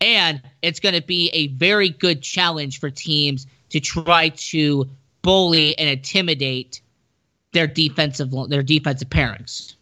And 0.00 0.42
it's 0.62 0.80
going 0.80 0.94
to 0.94 1.02
be 1.02 1.28
a 1.30 1.48
very 1.48 1.90
good 1.90 2.22
challenge 2.22 2.80
for 2.80 2.90
teams 2.90 3.46
to 3.70 3.80
try 3.80 4.30
to 4.30 4.88
bully 5.22 5.78
and 5.78 5.88
intimidate 5.88 6.80
their 7.52 7.66
defensive 7.66 8.32
their 8.48 8.62
defensive 8.62 9.08
pairings. 9.10 9.74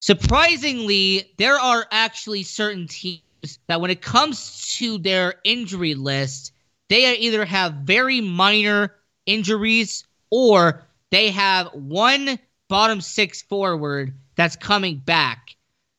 Surprisingly, 0.00 1.32
there 1.38 1.58
are 1.58 1.86
actually 1.90 2.42
certain 2.42 2.86
teams 2.86 3.22
that 3.68 3.80
when 3.80 3.90
it 3.90 4.02
comes 4.02 4.76
to 4.76 4.98
their 4.98 5.36
injury 5.44 5.94
list, 5.94 6.52
they 6.88 7.16
either 7.16 7.44
have 7.46 7.72
very 7.74 8.20
minor 8.20 8.94
injuries 9.24 10.04
or 10.34 10.82
they 11.10 11.30
have 11.30 11.68
one 11.74 12.40
bottom 12.68 13.00
six 13.00 13.42
forward 13.42 14.14
that's 14.34 14.56
coming 14.56 14.96
back 14.96 15.54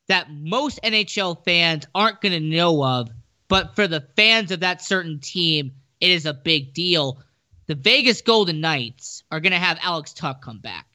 that 0.10 0.30
most 0.30 0.78
NHL 0.84 1.42
fans 1.46 1.88
aren't 1.96 2.20
going 2.20 2.34
to 2.34 2.42
know 2.42 2.84
of, 2.84 3.10
but 3.48 3.78
for 3.78 3.88
the 3.88 4.06
fans 4.18 4.52
of 4.52 4.60
that 4.60 4.82
certain 4.82 5.22
team, 5.22 5.72
it 6.02 6.12
is 6.12 6.26
a 6.26 6.34
big 6.34 6.74
deal. 6.74 7.22
The 7.68 7.76
Vegas 7.76 8.24
Golden 8.24 8.60
Knights 8.60 9.24
are 9.32 9.40
going 9.40 9.54
to 9.54 9.58
have 9.58 9.80
Alex 9.82 10.12
Tuch 10.12 10.42
come 10.42 10.60
back. 10.60 10.86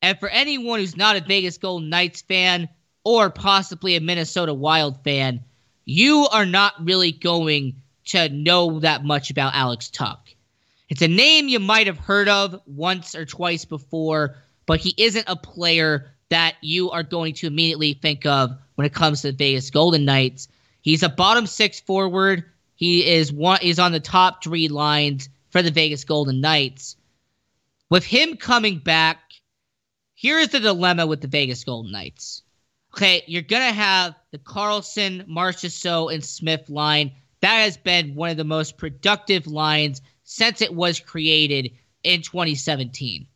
And 0.00 0.20
for 0.20 0.28
anyone 0.28 0.78
who's 0.78 0.96
not 0.96 1.16
a 1.16 1.24
Vegas 1.24 1.58
Golden 1.58 1.88
Knights 1.88 2.22
fan 2.22 2.68
or 3.02 3.30
possibly 3.30 3.96
a 3.96 4.00
Minnesota 4.00 4.54
Wild 4.54 5.02
fan, 5.02 5.40
you 5.84 6.28
are 6.30 6.46
not 6.46 6.74
really 6.86 7.10
going 7.10 7.82
to 8.04 8.28
know 8.28 8.78
that 8.78 9.04
much 9.04 9.30
about 9.30 9.56
Alex 9.56 9.90
Tuch. 9.90 10.36
It's 10.94 11.02
a 11.02 11.08
name 11.08 11.48
you 11.48 11.58
might 11.58 11.88
have 11.88 11.98
heard 11.98 12.28
of 12.28 12.60
once 12.66 13.16
or 13.16 13.24
twice 13.24 13.64
before, 13.64 14.36
but 14.64 14.78
he 14.78 14.94
isn't 14.96 15.24
a 15.26 15.34
player 15.34 16.14
that 16.28 16.54
you 16.60 16.92
are 16.92 17.02
going 17.02 17.34
to 17.34 17.48
immediately 17.48 17.94
think 17.94 18.24
of 18.26 18.56
when 18.76 18.86
it 18.86 18.94
comes 18.94 19.22
to 19.22 19.32
the 19.32 19.36
Vegas 19.36 19.70
Golden 19.70 20.04
Knights. 20.04 20.46
He's 20.82 21.02
a 21.02 21.08
bottom 21.08 21.48
six 21.48 21.80
forward. 21.80 22.44
He 22.76 23.04
is 23.04 23.32
one 23.32 23.58
is 23.62 23.80
on 23.80 23.90
the 23.90 23.98
top 23.98 24.44
three 24.44 24.68
lines 24.68 25.28
for 25.50 25.62
the 25.62 25.72
Vegas 25.72 26.04
Golden 26.04 26.40
Knights. 26.40 26.94
With 27.90 28.04
him 28.04 28.36
coming 28.36 28.78
back, 28.78 29.18
here 30.14 30.38
is 30.38 30.50
the 30.50 30.60
dilemma 30.60 31.08
with 31.08 31.20
the 31.20 31.26
Vegas 31.26 31.64
Golden 31.64 31.90
Knights. 31.90 32.42
Okay, 32.94 33.24
you're 33.26 33.42
gonna 33.42 33.72
have 33.72 34.14
the 34.30 34.38
Karlsson, 34.38 35.26
Marchessault, 35.26 36.14
and 36.14 36.24
Smith 36.24 36.70
line. 36.70 37.14
That 37.40 37.62
has 37.64 37.76
been 37.76 38.14
one 38.14 38.30
of 38.30 38.36
the 38.36 38.44
most 38.44 38.78
productive 38.78 39.48
lines 39.48 40.00
since 40.24 40.60
it 40.60 40.74
was 40.74 40.98
created 40.98 41.72
in 42.02 42.22
2017. 42.22 43.26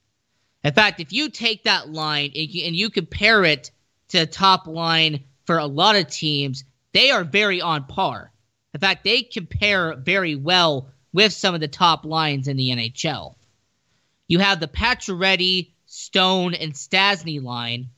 In 0.65 0.73
fact, 0.73 1.01
if 1.01 1.13
you 1.13 1.31
take 1.31 1.65
that 1.65 1.89
line 1.89 2.33
and 2.35 2.77
you, 2.77 2.91
compare 2.91 3.45
it 3.45 3.71
to 4.09 4.19
the 4.21 4.27
top 4.27 4.67
line 4.67 5.25
for 5.45 5.59
a 5.59 5.67
lot 5.67 5.97
of 5.97 6.09
teams, 6.09 6.65
they 6.93 7.11
are 7.11 7.25
very 7.25 7.61
on 7.61 7.85
par. 7.85 8.33
In 8.75 8.81
fact, 8.81 9.05
they 9.05 9.23
compare 9.23 9.95
very 9.95 10.35
well 10.35 10.91
with 11.13 11.33
some 11.33 11.55
of 11.55 11.61
the 11.61 11.69
top 11.69 12.05
lines 12.05 12.49
in 12.49 12.57
the 12.57 12.71
NHL. 12.71 13.35
You 14.27 14.41
have 14.41 14.61
the 14.61 14.69
Pacioretty, 14.69 15.71
Stone, 15.87 16.55
and 16.55 16.75
Stastny 16.75 17.43
line, 17.43 17.89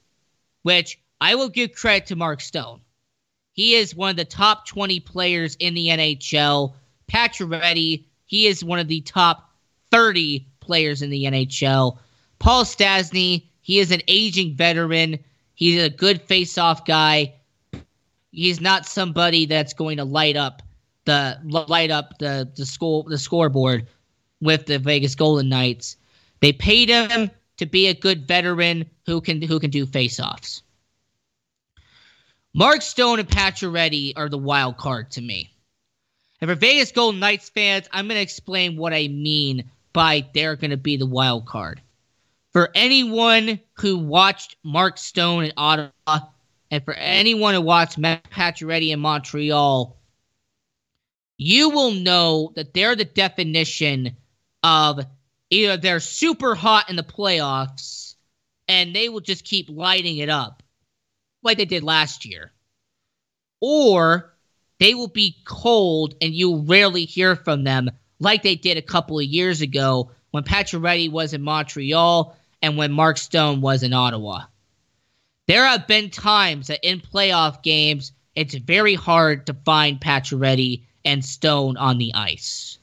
which 0.63 1.01
I 1.21 1.35
will 1.35 1.49
give 1.49 1.73
credit 1.73 2.07
to 2.07 2.17
Mark 2.17 2.41
Stone. 2.41 2.83
He 3.53 3.75
is 3.75 3.95
one 3.95 4.11
of 4.11 4.17
the 4.17 4.25
top 4.25 4.67
20 4.67 5.01
players 5.01 5.57
in 5.57 5.75
the 5.75 5.89
NHL. 5.89 6.75
Pacioretty 7.13 8.05
he 8.31 8.47
is 8.47 8.63
one 8.63 8.79
of 8.79 8.87
the 8.87 9.01
top 9.01 9.51
30 9.91 10.47
players 10.61 11.03
in 11.03 11.11
the 11.11 11.25
NHL. 11.25 11.99
Paul 12.39 12.63
Stastny, 12.63 13.49
he 13.61 13.81
is 13.81 13.91
an 13.91 14.03
aging 14.07 14.55
veteran. 14.55 15.19
He's 15.57 15.83
a 15.83 15.91
good 15.91 16.23
face-off 16.23 16.85
guy. 16.85 17.35
He's 18.31 18.61
not 18.61 18.87
somebody 18.87 19.47
that's 19.47 19.73
going 19.73 19.97
to 19.97 20.05
light 20.05 20.37
up 20.37 20.63
the 21.07 21.41
light 21.43 21.91
up 21.91 22.21
the 22.21 22.49
the 22.55 22.65
score 22.65 23.03
the 23.09 23.19
scoreboard 23.19 23.89
with 24.41 24.67
the 24.67 24.79
Vegas 24.79 25.17
Golden 25.17 25.49
Knights. 25.49 25.97
They 26.39 26.53
paid 26.53 26.89
him 26.89 27.33
to 27.57 27.67
be 27.67 27.89
a 27.89 27.95
good 27.95 28.29
veteran 28.29 28.89
who 29.07 29.21
can 29.21 29.43
who 29.43 29.59
can 29.59 29.71
do 29.71 29.87
face-offs. 29.87 30.63
Mark 32.55 32.83
Stone 32.83 33.19
and 33.19 33.29
Pacioretty 33.29 34.13
are 34.15 34.29
the 34.29 34.39
wild 34.39 34.77
card 34.77 35.11
to 35.13 35.21
me. 35.21 35.51
And 36.41 36.49
for 36.49 36.55
Vegas 36.55 36.93
Golden 36.93 37.21
Knights 37.21 37.51
fans, 37.51 37.89
I'm 37.93 38.07
going 38.07 38.17
to 38.17 38.23
explain 38.23 38.77
what 38.77 38.95
I 38.95 39.09
mean 39.09 39.71
by 39.93 40.27
they're 40.33 40.57
going 40.57 40.71
to 40.71 40.77
be 40.77 40.97
the 40.97 41.07
wild 41.07 41.47
card. 41.47 41.81
For 42.53 42.71
anyone 42.75 43.61
who 43.75 43.99
watched 43.99 44.57
Mark 44.65 44.99
Stone 44.99 45.45
in 45.45 45.53
Ottawa, 45.57 45.91
and 46.71 46.85
for 46.85 46.95
anyone 46.95 47.55
who 47.55 47.61
watched 47.61 47.99
Matt 47.99 48.31
Pacioretty 48.31 48.91
in 48.91 49.01
Montreal, 49.01 49.97
you 51.37 51.71
will 51.71 51.93
know 51.93 52.53
that 52.57 52.75
they're 52.75 52.97
the 52.97 53.05
definition 53.05 54.17
of 54.63 55.01
either 55.51 55.77
they're 55.77 56.01
super 56.01 56.55
hot 56.55 56.91
in 56.91 56.97
the 56.97 57.03
playoffs 57.03 58.15
and 58.69 58.95
they 58.95 59.09
will 59.09 59.21
just 59.21 59.45
keep 59.45 59.69
lighting 59.69 60.19
it 60.19 60.29
up 60.29 60.63
like 61.43 61.59
they 61.59 61.65
did 61.65 61.83
last 61.83 62.25
year. 62.25 62.53
Or 63.61 64.33
they 64.81 64.95
will 64.95 65.09
be 65.09 65.37
cold 65.45 66.15
and 66.21 66.35
you'll 66.35 66.65
rarely 66.65 67.05
hear 67.05 67.37
from 67.37 67.63
them 67.63 67.91
like 68.19 68.43
they 68.43 68.57
did 68.57 68.77
a 68.77 68.83
couple 68.83 69.19
of 69.19 69.25
years 69.25 69.61
ago 69.61 70.11
when 70.33 70.43
Pacioretty 70.43 71.11
was 71.11 71.33
in 71.33 71.43
Montreal 71.43 72.37
and 72.63 72.77
when 72.77 72.91
Mark 72.91 73.19
Stone 73.19 73.61
was 73.61 73.83
in 73.83 73.93
Ottawa. 73.93 74.45
There 75.47 75.65
have 75.65 75.87
been 75.87 76.11
times 76.11 76.69
that 76.69 76.87
in 76.89 77.01
playoff 77.01 77.63
games, 77.63 78.13
it's 78.35 78.55
very 78.55 78.95
hard 78.95 79.47
to 79.47 79.55
find 79.65 80.01
Pacioretty 80.01 80.83
and 81.05 81.25
Stone 81.25 81.77
on 81.77 81.99
the 81.99 82.15
ice. 82.15 82.79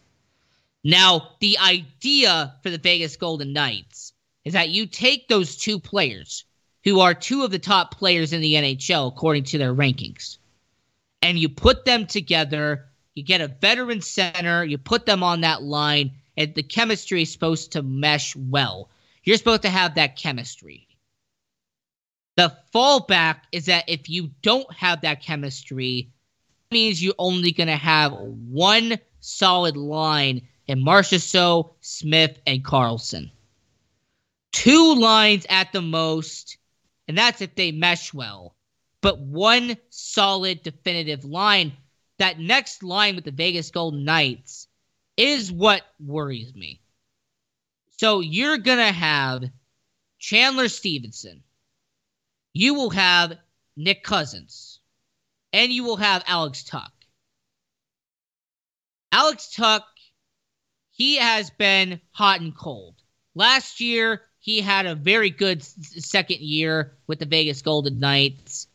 Now, 0.84 1.30
the 1.40 1.58
idea 1.58 2.54
for 2.62 2.70
the 2.70 2.78
Vegas 2.78 3.16
Golden 3.16 3.54
Knights 3.54 4.14
is 4.46 4.54
that 4.54 4.70
you 4.70 4.86
take 4.86 5.28
those 5.28 5.58
two 5.58 5.80
players, 5.80 6.46
who 6.84 7.00
are 7.00 7.14
two 7.14 7.44
of 7.44 7.52
the 7.52 7.60
top 7.60 7.98
players 7.98 8.34
in 8.34 8.42
the 8.42 8.54
NHL 8.54 9.08
according 9.08 9.44
to 9.46 9.58
their 9.58 9.74
rankings, 9.74 10.38
and 11.22 11.38
you 11.38 11.50
put 11.50 11.86
them 11.86 12.06
together. 12.06 12.86
You 13.16 13.24
get 13.24 13.42
a 13.42 13.48
veteran 13.48 14.02
center, 14.02 14.64
you 14.64 14.78
put 14.78 15.06
them 15.06 15.24
on 15.24 15.42
that 15.42 15.64
line, 15.64 16.12
and 16.36 16.54
the 16.54 16.64
chemistry 16.64 17.24
is 17.24 17.32
supposed 17.32 17.72
to 17.72 17.82
mesh 17.82 18.36
well. 18.36 18.90
You're 19.24 19.38
supposed 19.38 19.64
to 19.64 19.70
have 19.70 19.96
that 19.96 20.16
chemistry. 20.16 20.88
The 22.36 22.56
fallback 22.74 23.42
is 23.52 23.66
that 23.66 23.86
if 23.88 24.10
you 24.10 24.30
don't 24.44 24.72
have 24.72 25.02
that 25.02 25.24
chemistry, 25.24 26.12
means 26.72 27.02
you're 27.02 27.16
only 27.18 27.52
going 27.52 27.68
to 27.68 27.76
have 27.76 28.14
one 28.14 29.00
solid 29.20 29.76
line 29.76 30.48
in 30.68 30.84
Marchessault, 30.84 31.74
Smith, 31.82 32.40
and 32.46 32.64
Karlsson. 32.64 33.32
Two 34.52 34.96
lines 34.96 35.46
at 35.50 35.72
the 35.72 35.82
most, 35.82 36.58
and 37.08 37.18
that's 37.18 37.42
if 37.42 37.56
they 37.56 37.72
mesh 37.72 38.14
well. 38.14 38.56
But 39.02 39.20
one 39.20 39.78
solid, 39.90 40.64
definitive 40.64 41.24
line. 41.24 41.74
That 42.20 42.40
next 42.40 42.82
line 42.82 43.16
with 43.16 43.26
the 43.26 43.32
Vegas 43.32 43.70
Golden 43.70 44.04
Knights 44.04 44.68
is 45.18 45.52
what 45.52 45.84
worries 46.00 46.54
me. 46.56 46.82
So 47.98 48.22
you're 48.22 48.58
going 48.58 48.78
to 48.78 48.92
have 48.92 49.44
Chandler 50.20 50.68
Stephenson. 50.68 51.44
You 52.54 52.74
will 52.74 52.90
have 52.90 53.38
Nick 53.76 54.04
Cousins. 54.04 54.80
And 55.54 55.72
you 55.72 55.84
will 55.84 55.98
have 55.98 56.24
Alex 56.28 56.64
Tuch. 56.64 56.92
Alex 59.12 59.54
Tuch, 59.56 59.84
he 60.92 61.18
has 61.18 61.50
been 61.52 62.02
hot 62.12 62.42
and 62.42 62.56
cold. 62.56 62.96
Last 63.34 63.80
year, 63.80 64.22
he 64.40 64.62
had 64.62 64.86
a 64.86 64.96
very 64.96 65.30
good 65.30 65.64
second 65.64 66.42
year 66.42 66.98
with 67.08 67.20
the 67.20 67.26
Vegas 67.26 67.62
Golden 67.62 68.00
Knights. 68.00 68.67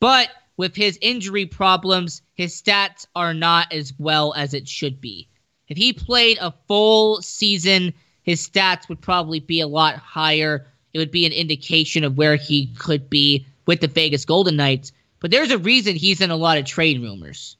But 0.00 0.30
with 0.56 0.74
his 0.74 0.98
injury 1.00 1.46
problems, 1.46 2.22
his 2.34 2.60
stats 2.60 3.06
are 3.14 3.34
not 3.34 3.72
as 3.72 3.92
well 3.98 4.34
as 4.34 4.54
it 4.54 4.66
should 4.66 5.00
be. 5.00 5.28
If 5.68 5.76
he 5.76 5.92
played 5.92 6.38
a 6.40 6.54
full 6.66 7.22
season, 7.22 7.94
his 8.22 8.46
stats 8.46 8.88
would 8.88 9.00
probably 9.00 9.40
be 9.40 9.60
a 9.60 9.68
lot 9.68 9.96
higher. 9.96 10.66
It 10.92 10.98
would 10.98 11.10
be 11.10 11.26
an 11.26 11.32
indication 11.32 12.02
of 12.02 12.16
where 12.16 12.36
he 12.36 12.74
could 12.78 13.08
be 13.08 13.46
with 13.66 13.80
the 13.80 13.88
Vegas 13.88 14.24
Golden 14.24 14.56
Knights. 14.56 14.92
But 15.20 15.30
there's 15.30 15.50
a 15.50 15.58
reason 15.58 15.94
he's 15.96 16.20
in 16.20 16.30
a 16.30 16.36
lot 16.36 16.58
of 16.58 16.64
trade 16.64 17.00
rumors. 17.00 17.56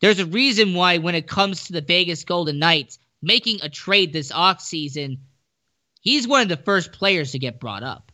There's 0.00 0.20
a 0.20 0.26
reason 0.26 0.74
why, 0.74 0.98
when 0.98 1.14
it 1.14 1.26
comes 1.26 1.64
to 1.64 1.72
the 1.72 1.80
Vegas 1.80 2.24
Golden 2.24 2.58
Knights 2.58 2.98
making 3.20 3.60
a 3.62 3.68
trade 3.68 4.12
this 4.12 4.32
offseason, 4.32 5.18
he's 6.00 6.26
one 6.26 6.42
of 6.42 6.48
the 6.48 6.56
first 6.56 6.92
players 6.92 7.32
to 7.32 7.38
get 7.38 7.60
brought 7.60 7.82
up 7.82 8.10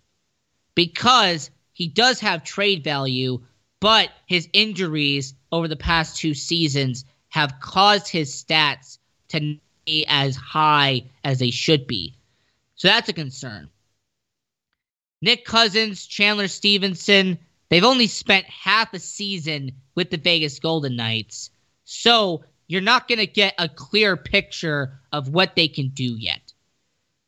because 0.74 1.50
he 1.72 1.86
does 1.88 2.20
have 2.20 2.44
trade 2.44 2.82
value, 2.82 3.40
but 3.80 4.10
his 4.26 4.48
injuries 4.52 5.34
over 5.52 5.68
the 5.68 5.76
past 5.76 6.16
two 6.16 6.34
seasons 6.34 7.04
have 7.28 7.60
caused 7.60 8.08
his 8.08 8.32
stats 8.32 8.98
to 9.28 9.58
be 9.86 10.04
as 10.08 10.36
high 10.36 11.04
as 11.24 11.38
they 11.38 11.50
should 11.50 11.86
be. 11.86 12.14
So 12.76 12.88
that's 12.88 13.08
a 13.08 13.12
concern. 13.12 13.68
Nick 15.20 15.44
Cousins, 15.44 16.06
Chandler 16.06 16.48
Stephenson, 16.48 17.38
they've 17.68 17.84
only 17.84 18.06
spent 18.06 18.46
half 18.46 18.94
a 18.94 18.98
season 18.98 19.72
with 19.94 20.10
the 20.10 20.16
Vegas 20.16 20.58
Golden 20.60 20.96
Knights. 20.96 21.50
So 21.84 22.44
you're 22.68 22.80
not 22.80 23.08
going 23.08 23.18
to 23.18 23.26
get 23.26 23.54
a 23.58 23.68
clear 23.68 24.16
picture 24.16 25.00
of 25.12 25.30
what 25.30 25.56
they 25.56 25.68
can 25.68 25.88
do 25.88 26.16
yet. 26.16 26.52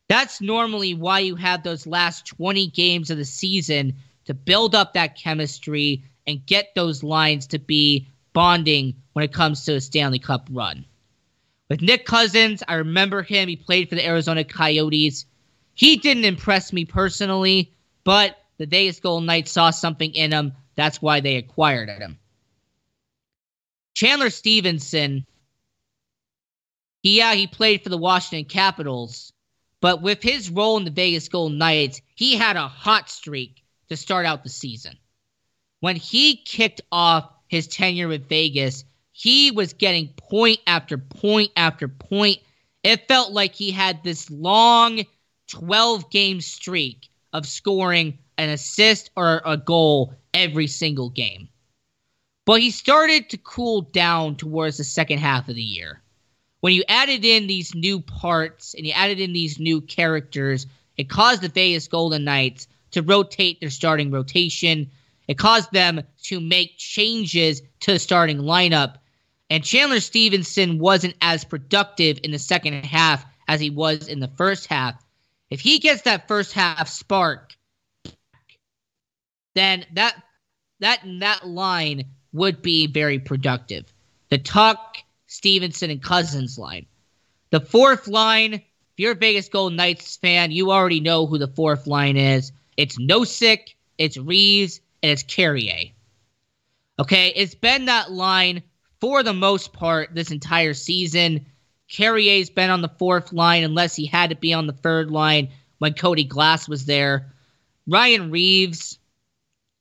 That's 0.09 0.41
normally 0.41 0.95
why 0.95 1.21
you 1.21 1.37
have 1.37 1.63
those 1.63 1.87
last 1.87 2.27
20 2.27 2.69
games 2.69 3.11
of 3.11 3.19
the 3.19 3.25
season 3.25 3.95
to 4.27 4.35
build 4.35 4.75
up 4.75 4.95
that 4.95 5.17
chemistry 5.17 6.05
and 6.31 6.47
get 6.47 6.75
those 6.75 7.03
lines 7.03 7.49
to 7.49 7.59
be 7.59 8.09
bonding 8.33 8.95
when 9.13 9.25
it 9.25 9.33
comes 9.33 9.65
to 9.65 9.75
a 9.75 9.81
Stanley 9.81 10.19
Cup 10.19 10.49
run. 10.51 10.87
With 11.69 11.83
Nick 11.83 12.05
Cousins, 12.05 12.63
I 12.67 12.75
remember 12.75 13.23
him. 13.23 13.49
He 13.49 13.57
played 13.57 13.89
for 13.89 13.95
the 13.95 14.07
Arizona 14.07 14.45
Coyotes. 14.45 15.27
He 15.75 15.97
didn't 15.97 16.25
impress 16.25 16.73
me 16.73 16.85
personally, 16.85 17.73
but 18.05 18.37
the 18.59 18.67
Vegas 18.67 19.01
Golden 19.01 19.27
Knights 19.27 19.53
saw 19.53 19.71
something 19.71 20.13
in 20.13 20.33
him. 20.33 20.53
That's 20.75 21.01
why 21.01 21.21
they 21.21 21.37
acquired 21.37 21.89
him. 21.89 22.19
Chandler 23.95 24.31
Stephenson, 24.31 25.27
he, 27.03 27.19
yeah, 27.19 27.35
he 27.35 27.47
played 27.47 27.83
for 27.83 27.89
the 27.89 27.97
Washington 27.99 28.49
Capitals, 28.49 29.33
but 29.81 30.03
with 30.03 30.23
his 30.23 30.51
role 30.51 30.77
in 30.77 30.85
the 30.85 30.91
Vegas 30.91 31.29
Golden 31.29 31.59
Knights, 31.59 32.01
he 32.15 32.37
had 32.37 32.57
a 32.57 32.69
hot 32.69 33.11
streak 33.11 33.63
to 33.89 33.97
start 33.97 34.27
out 34.27 34.43
the 34.43 34.49
season. 34.49 34.97
When 35.81 35.97
he 35.97 36.37
kicked 36.37 36.83
off 36.93 37.31
his 37.49 37.67
tenure 37.67 38.09
with 38.09 38.29
Vegas, 38.29 38.85
he 39.13 39.51
was 39.51 39.73
getting 39.73 40.09
point 40.17 40.61
after 40.67 40.99
point 40.99 41.51
after 41.57 41.89
point. 41.89 42.39
It 42.85 43.09
felt 43.09 43.33
like 43.33 43.55
he 43.55 43.71
had 43.71 44.03
this 44.03 44.31
long 44.31 45.05
12 45.49 46.11
game 46.11 46.41
streak 46.41 47.09
of 47.33 47.47
scoring 47.47 48.19
an 48.39 48.51
assist 48.51 49.11
or 49.17 49.43
a 49.45 49.57
goal 49.57 50.15
every 50.33 50.67
single 50.67 51.11
game. 51.11 51.49
But 52.47 52.61
he 52.61 52.71
started 52.71 53.31
to 53.31 53.37
cool 53.37 53.83
down 53.83 54.37
towards 54.37 54.79
the 54.79 54.85
second 54.85 55.19
half 55.19 55.49
of 55.49 55.55
the 55.55 55.63
year. 55.63 56.01
When 56.61 56.73
you 56.73 56.85
added 56.89 57.25
in 57.25 57.47
these 57.47 57.75
new 57.75 58.01
parts 58.01 58.75
and 58.75 58.87
you 58.87 58.93
added 58.93 59.21
in 59.21 59.33
these 59.33 59.59
new 59.59 59.81
characters, 59.81 60.67
it 60.97 61.09
caused 61.09 61.43
the 61.43 61.49
Vegas 61.49 61.89
Golden 61.89 62.25
Knights 62.25 62.69
to 62.93 63.03
rotate 63.03 63.61
their 63.61 63.71
starting 63.71 64.11
rotation. 64.11 64.91
It 65.31 65.39
caused 65.39 65.73
them 65.73 66.03
to 66.25 66.41
make 66.41 66.77
changes 66.77 67.63
to 67.81 67.93
the 67.93 67.99
starting 67.99 68.39
lineup 68.39 68.97
and 69.51 69.65
Chandler 69.65 69.99
Stephenson 69.99 70.79
wasn't 70.79 71.17
as 71.21 71.45
productive 71.45 72.21
in 72.23 72.31
the 72.31 72.39
second 72.39 72.85
half 72.87 73.27
as 73.49 73.61
he 73.61 73.69
was 73.69 74.07
in 74.07 74.21
the 74.21 74.31
first 74.37 74.69
half. 74.69 74.95
If 75.51 75.61
he 75.61 75.81
gets 75.81 76.03
that 76.03 76.29
first 76.29 76.53
half 76.53 76.89
spark, 76.89 77.53
then 79.57 79.85
that 79.95 80.15
that 80.79 81.01
that 81.19 81.47
line 81.47 82.05
would 82.33 82.63
be 82.63 82.87
very 82.87 83.19
productive. 83.19 83.93
The 84.29 84.39
Tuch, 84.39 85.05
Stephenson, 85.27 85.91
and 85.91 86.01
Cousins 86.01 86.57
line. 86.57 86.87
The 87.51 87.61
fourth 87.61 88.07
line, 88.07 88.55
if 88.55 88.63
you're 88.97 89.13
a 89.13 89.17
Vegas 89.17 89.49
Golden 89.49 89.77
Knights 89.77 90.17
fan, 90.17 90.53
you 90.53 90.71
already 90.71 91.01
know 91.01 91.27
who 91.27 91.39
the 91.39 91.49
fourth 91.49 91.89
line 91.89 92.17
is. 92.17 92.53
It's 92.77 92.97
Nosek, 92.99 93.75
it's 93.99 94.17
Reaves, 94.17 94.81
and 95.03 95.11
it's 95.11 95.23
Carrier. 95.23 95.93
Okay, 96.99 97.33
it's 97.35 97.55
been 97.55 97.87
that 97.87 98.11
line 98.11 98.63
for 99.01 99.23
the 99.23 99.33
most 99.33 99.73
part 99.73 100.15
this 100.15 100.31
entire 100.31 100.75
season. 100.75 101.47
Carrier's 101.89 102.51
been 102.51 102.71
on 102.71 102.83
the 102.83 102.93
fourth 102.99 103.33
line 103.33 103.65
unless 103.65 103.97
he 103.97 104.07
had 104.07 104.31
to 104.31 104.37
be 104.37 104.53
on 104.53 104.67
the 104.67 104.73
third 104.73 105.11
line 105.11 105.49
when 105.79 105.95
Cody 105.95 106.25
Glass 106.25 106.69
was 106.69 106.85
there. 106.85 107.33
Ryan 107.87 108.31
Reaves 108.31 108.99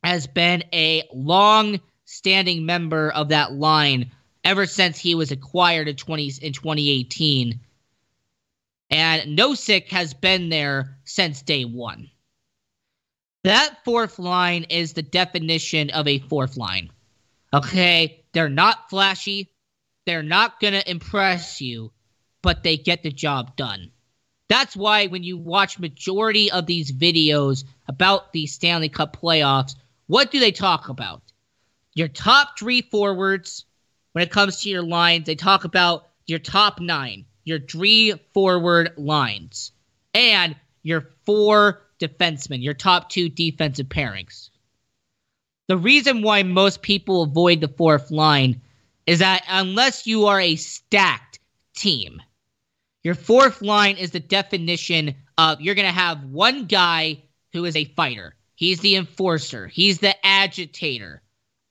has 0.03 0.27
been 0.27 0.63
a 0.73 1.03
long 1.13 1.79
standing 2.05 2.65
member 2.65 3.11
of 3.11 3.29
that 3.29 3.53
line 3.53 4.11
ever 4.43 4.65
since 4.65 4.97
he 4.97 5.13
was 5.13 5.31
acquired 5.31 5.87
in 5.87 5.95
20 5.95 6.23
in 6.41 6.53
2018. 6.53 7.59
And 8.89 9.37
Nosek 9.37 9.89
has 9.89 10.13
been 10.13 10.49
there 10.49 10.97
since 11.03 11.41
day 11.41 11.65
1. 11.65 12.09
That 13.49 13.83
fourth 13.83 14.19
line 14.19 14.65
is 14.65 14.93
the 14.93 15.01
definition 15.01 15.89
of 15.89 16.07
a 16.07 16.19
fourth 16.19 16.55
line. 16.55 16.91
Okay, 17.51 18.23
they're 18.31 18.47
not 18.47 18.91
flashy. 18.91 19.49
They're 20.05 20.21
not 20.21 20.59
going 20.59 20.75
to 20.75 20.87
impress 20.87 21.59
you, 21.59 21.91
but 22.43 22.61
they 22.61 22.77
get 22.77 23.01
the 23.01 23.11
job 23.11 23.55
done. 23.55 23.89
That's 24.49 24.75
why 24.75 25.07
when 25.07 25.23
you 25.23 25.35
watch 25.35 25.79
majority 25.79 26.51
of 26.51 26.67
these 26.67 26.91
videos 26.91 27.63
about 27.87 28.33
the 28.33 28.45
Stanley 28.45 28.87
Cup 28.87 29.19
playoffs, 29.19 29.73
what 30.05 30.29
do 30.29 30.39
they 30.39 30.51
talk 30.51 30.89
about? 30.89 31.23
Your 31.95 32.07
top 32.07 32.59
3 32.59 32.83
forwards 32.83 33.65
when 34.11 34.21
it 34.21 34.29
comes 34.29 34.61
to 34.61 34.69
your 34.69 34.83
lines, 34.83 35.25
they 35.25 35.33
talk 35.33 35.63
about 35.63 36.07
your 36.27 36.37
top 36.37 36.79
9, 36.79 37.25
your 37.45 37.59
three 37.59 38.13
forward 38.31 38.93
lines, 38.95 39.71
and 40.13 40.55
your 40.83 41.09
four 41.25 41.81
defensemen, 41.99 42.63
your 42.63 42.73
top 42.73 43.09
two 43.09 43.29
defensive 43.29 43.87
pairings. 43.87 44.49
The 45.67 45.77
reason 45.77 46.21
why 46.21 46.43
most 46.43 46.81
people 46.81 47.23
avoid 47.23 47.61
the 47.61 47.67
fourth 47.67 48.09
line 48.09 48.61
is 49.05 49.19
that 49.19 49.43
unless 49.47 50.07
you 50.07 50.25
are 50.25 50.39
a 50.39 50.55
stacked 50.55 51.39
team, 51.75 52.21
your 53.03 53.15
fourth 53.15 53.61
line 53.61 53.97
is 53.97 54.11
the 54.11 54.19
definition 54.19 55.15
of 55.37 55.61
you're 55.61 55.75
going 55.75 55.87
to 55.87 55.93
have 55.93 56.23
one 56.23 56.65
guy 56.65 57.23
who 57.53 57.65
is 57.65 57.75
a 57.75 57.85
fighter. 57.85 58.35
He's 58.55 58.81
the 58.81 58.95
enforcer, 58.95 59.67
he's 59.67 59.99
the 59.99 60.15
agitator 60.25 61.21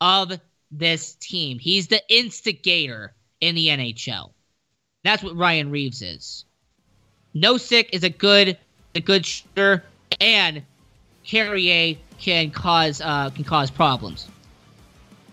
of 0.00 0.32
this 0.70 1.14
team, 1.14 1.58
he's 1.58 1.88
the 1.88 2.02
instigator 2.08 3.14
in 3.40 3.54
the 3.54 3.68
NHL. 3.68 4.32
That's 5.04 5.22
what 5.22 5.36
Ryan 5.36 5.70
Reaves 5.70 6.02
is. 6.02 6.44
Nosek 7.34 7.90
is 7.92 8.04
a 8.04 8.10
good, 8.10 8.58
a 8.94 9.00
good 9.00 9.26
shooter, 9.26 9.84
and 10.20 10.62
Carrier 11.24 11.96
can 12.18 12.50
cause 12.50 13.00
uh, 13.00 13.30
can 13.30 13.44
cause 13.44 13.70
problems. 13.70 14.28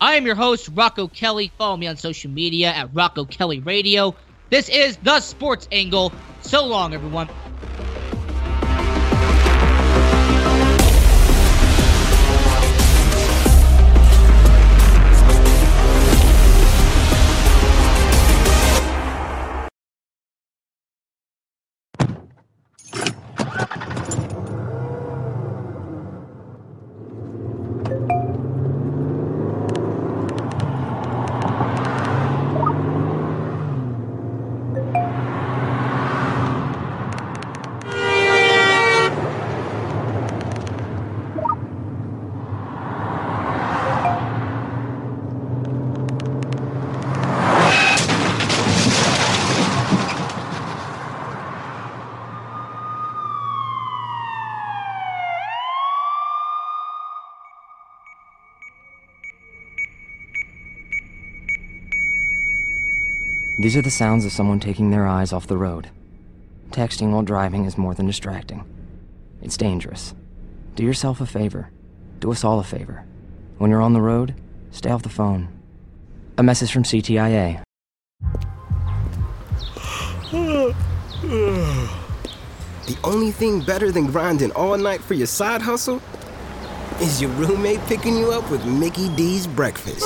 I 0.02 0.16
am 0.16 0.26
your 0.26 0.36
host, 0.36 0.70
Rocco 0.74 1.08
Kelly. 1.08 1.52
Follow 1.58 1.78
me 1.78 1.88
on 1.88 1.98
social 1.98 2.30
media 2.30 2.70
at 2.70 2.90
Rocco 2.94 3.26
Kelly 3.26 3.60
Radio. 3.60 4.16
This 4.50 4.70
is 4.70 4.98
the 4.98 5.20
Sports 5.22 5.68
Angle. 5.72 6.14
So 6.40 6.66
long, 6.66 6.94
everyone. 6.94 7.30
These 63.66 63.78
are 63.78 63.82
the 63.82 63.90
sounds 63.90 64.26
of 64.26 64.32
someone 64.32 64.60
taking 64.60 64.92
their 64.92 65.08
eyes 65.08 65.34
off 65.34 65.48
the 65.48 65.58
road. 65.58 65.90
Texting 66.70 67.12
while 67.12 67.24
driving 67.24 67.66
is 67.66 67.80
more 67.80 67.96
than 67.96 68.06
distracting. 68.06 68.64
It's 69.42 69.58
dangerous. 69.58 70.14
Do 70.76 70.84
yourself 70.84 71.20
a 71.20 71.26
favor. 71.26 71.72
Do 72.20 72.32
us 72.32 72.44
all 72.44 72.60
a 72.60 72.64
favor. 72.64 73.06
When 73.58 73.72
you're 73.72 73.82
on 73.82 73.94
the 73.94 74.02
road, 74.02 74.36
stay 74.70 74.92
off 74.92 75.02
the 75.02 75.10
phone. 75.10 75.48
A 76.38 76.44
message 76.44 76.72
from 76.72 76.84
CTIA. 76.84 77.64
The 80.32 80.76
only 83.04 83.32
thing 83.32 83.62
better 83.62 83.92
than 83.92 84.06
grinding 84.06 84.52
all 84.52 84.78
night 84.78 85.02
for 85.02 85.16
your 85.16 85.26
side 85.26 85.64
hustle 85.64 86.04
is 87.02 87.20
your 87.20 87.32
roommate 87.32 87.84
picking 87.88 88.16
you 88.16 88.32
up 88.32 88.48
with 88.52 88.64
Mickey 88.64 89.10
D's 89.16 89.48
breakfast. 89.48 90.06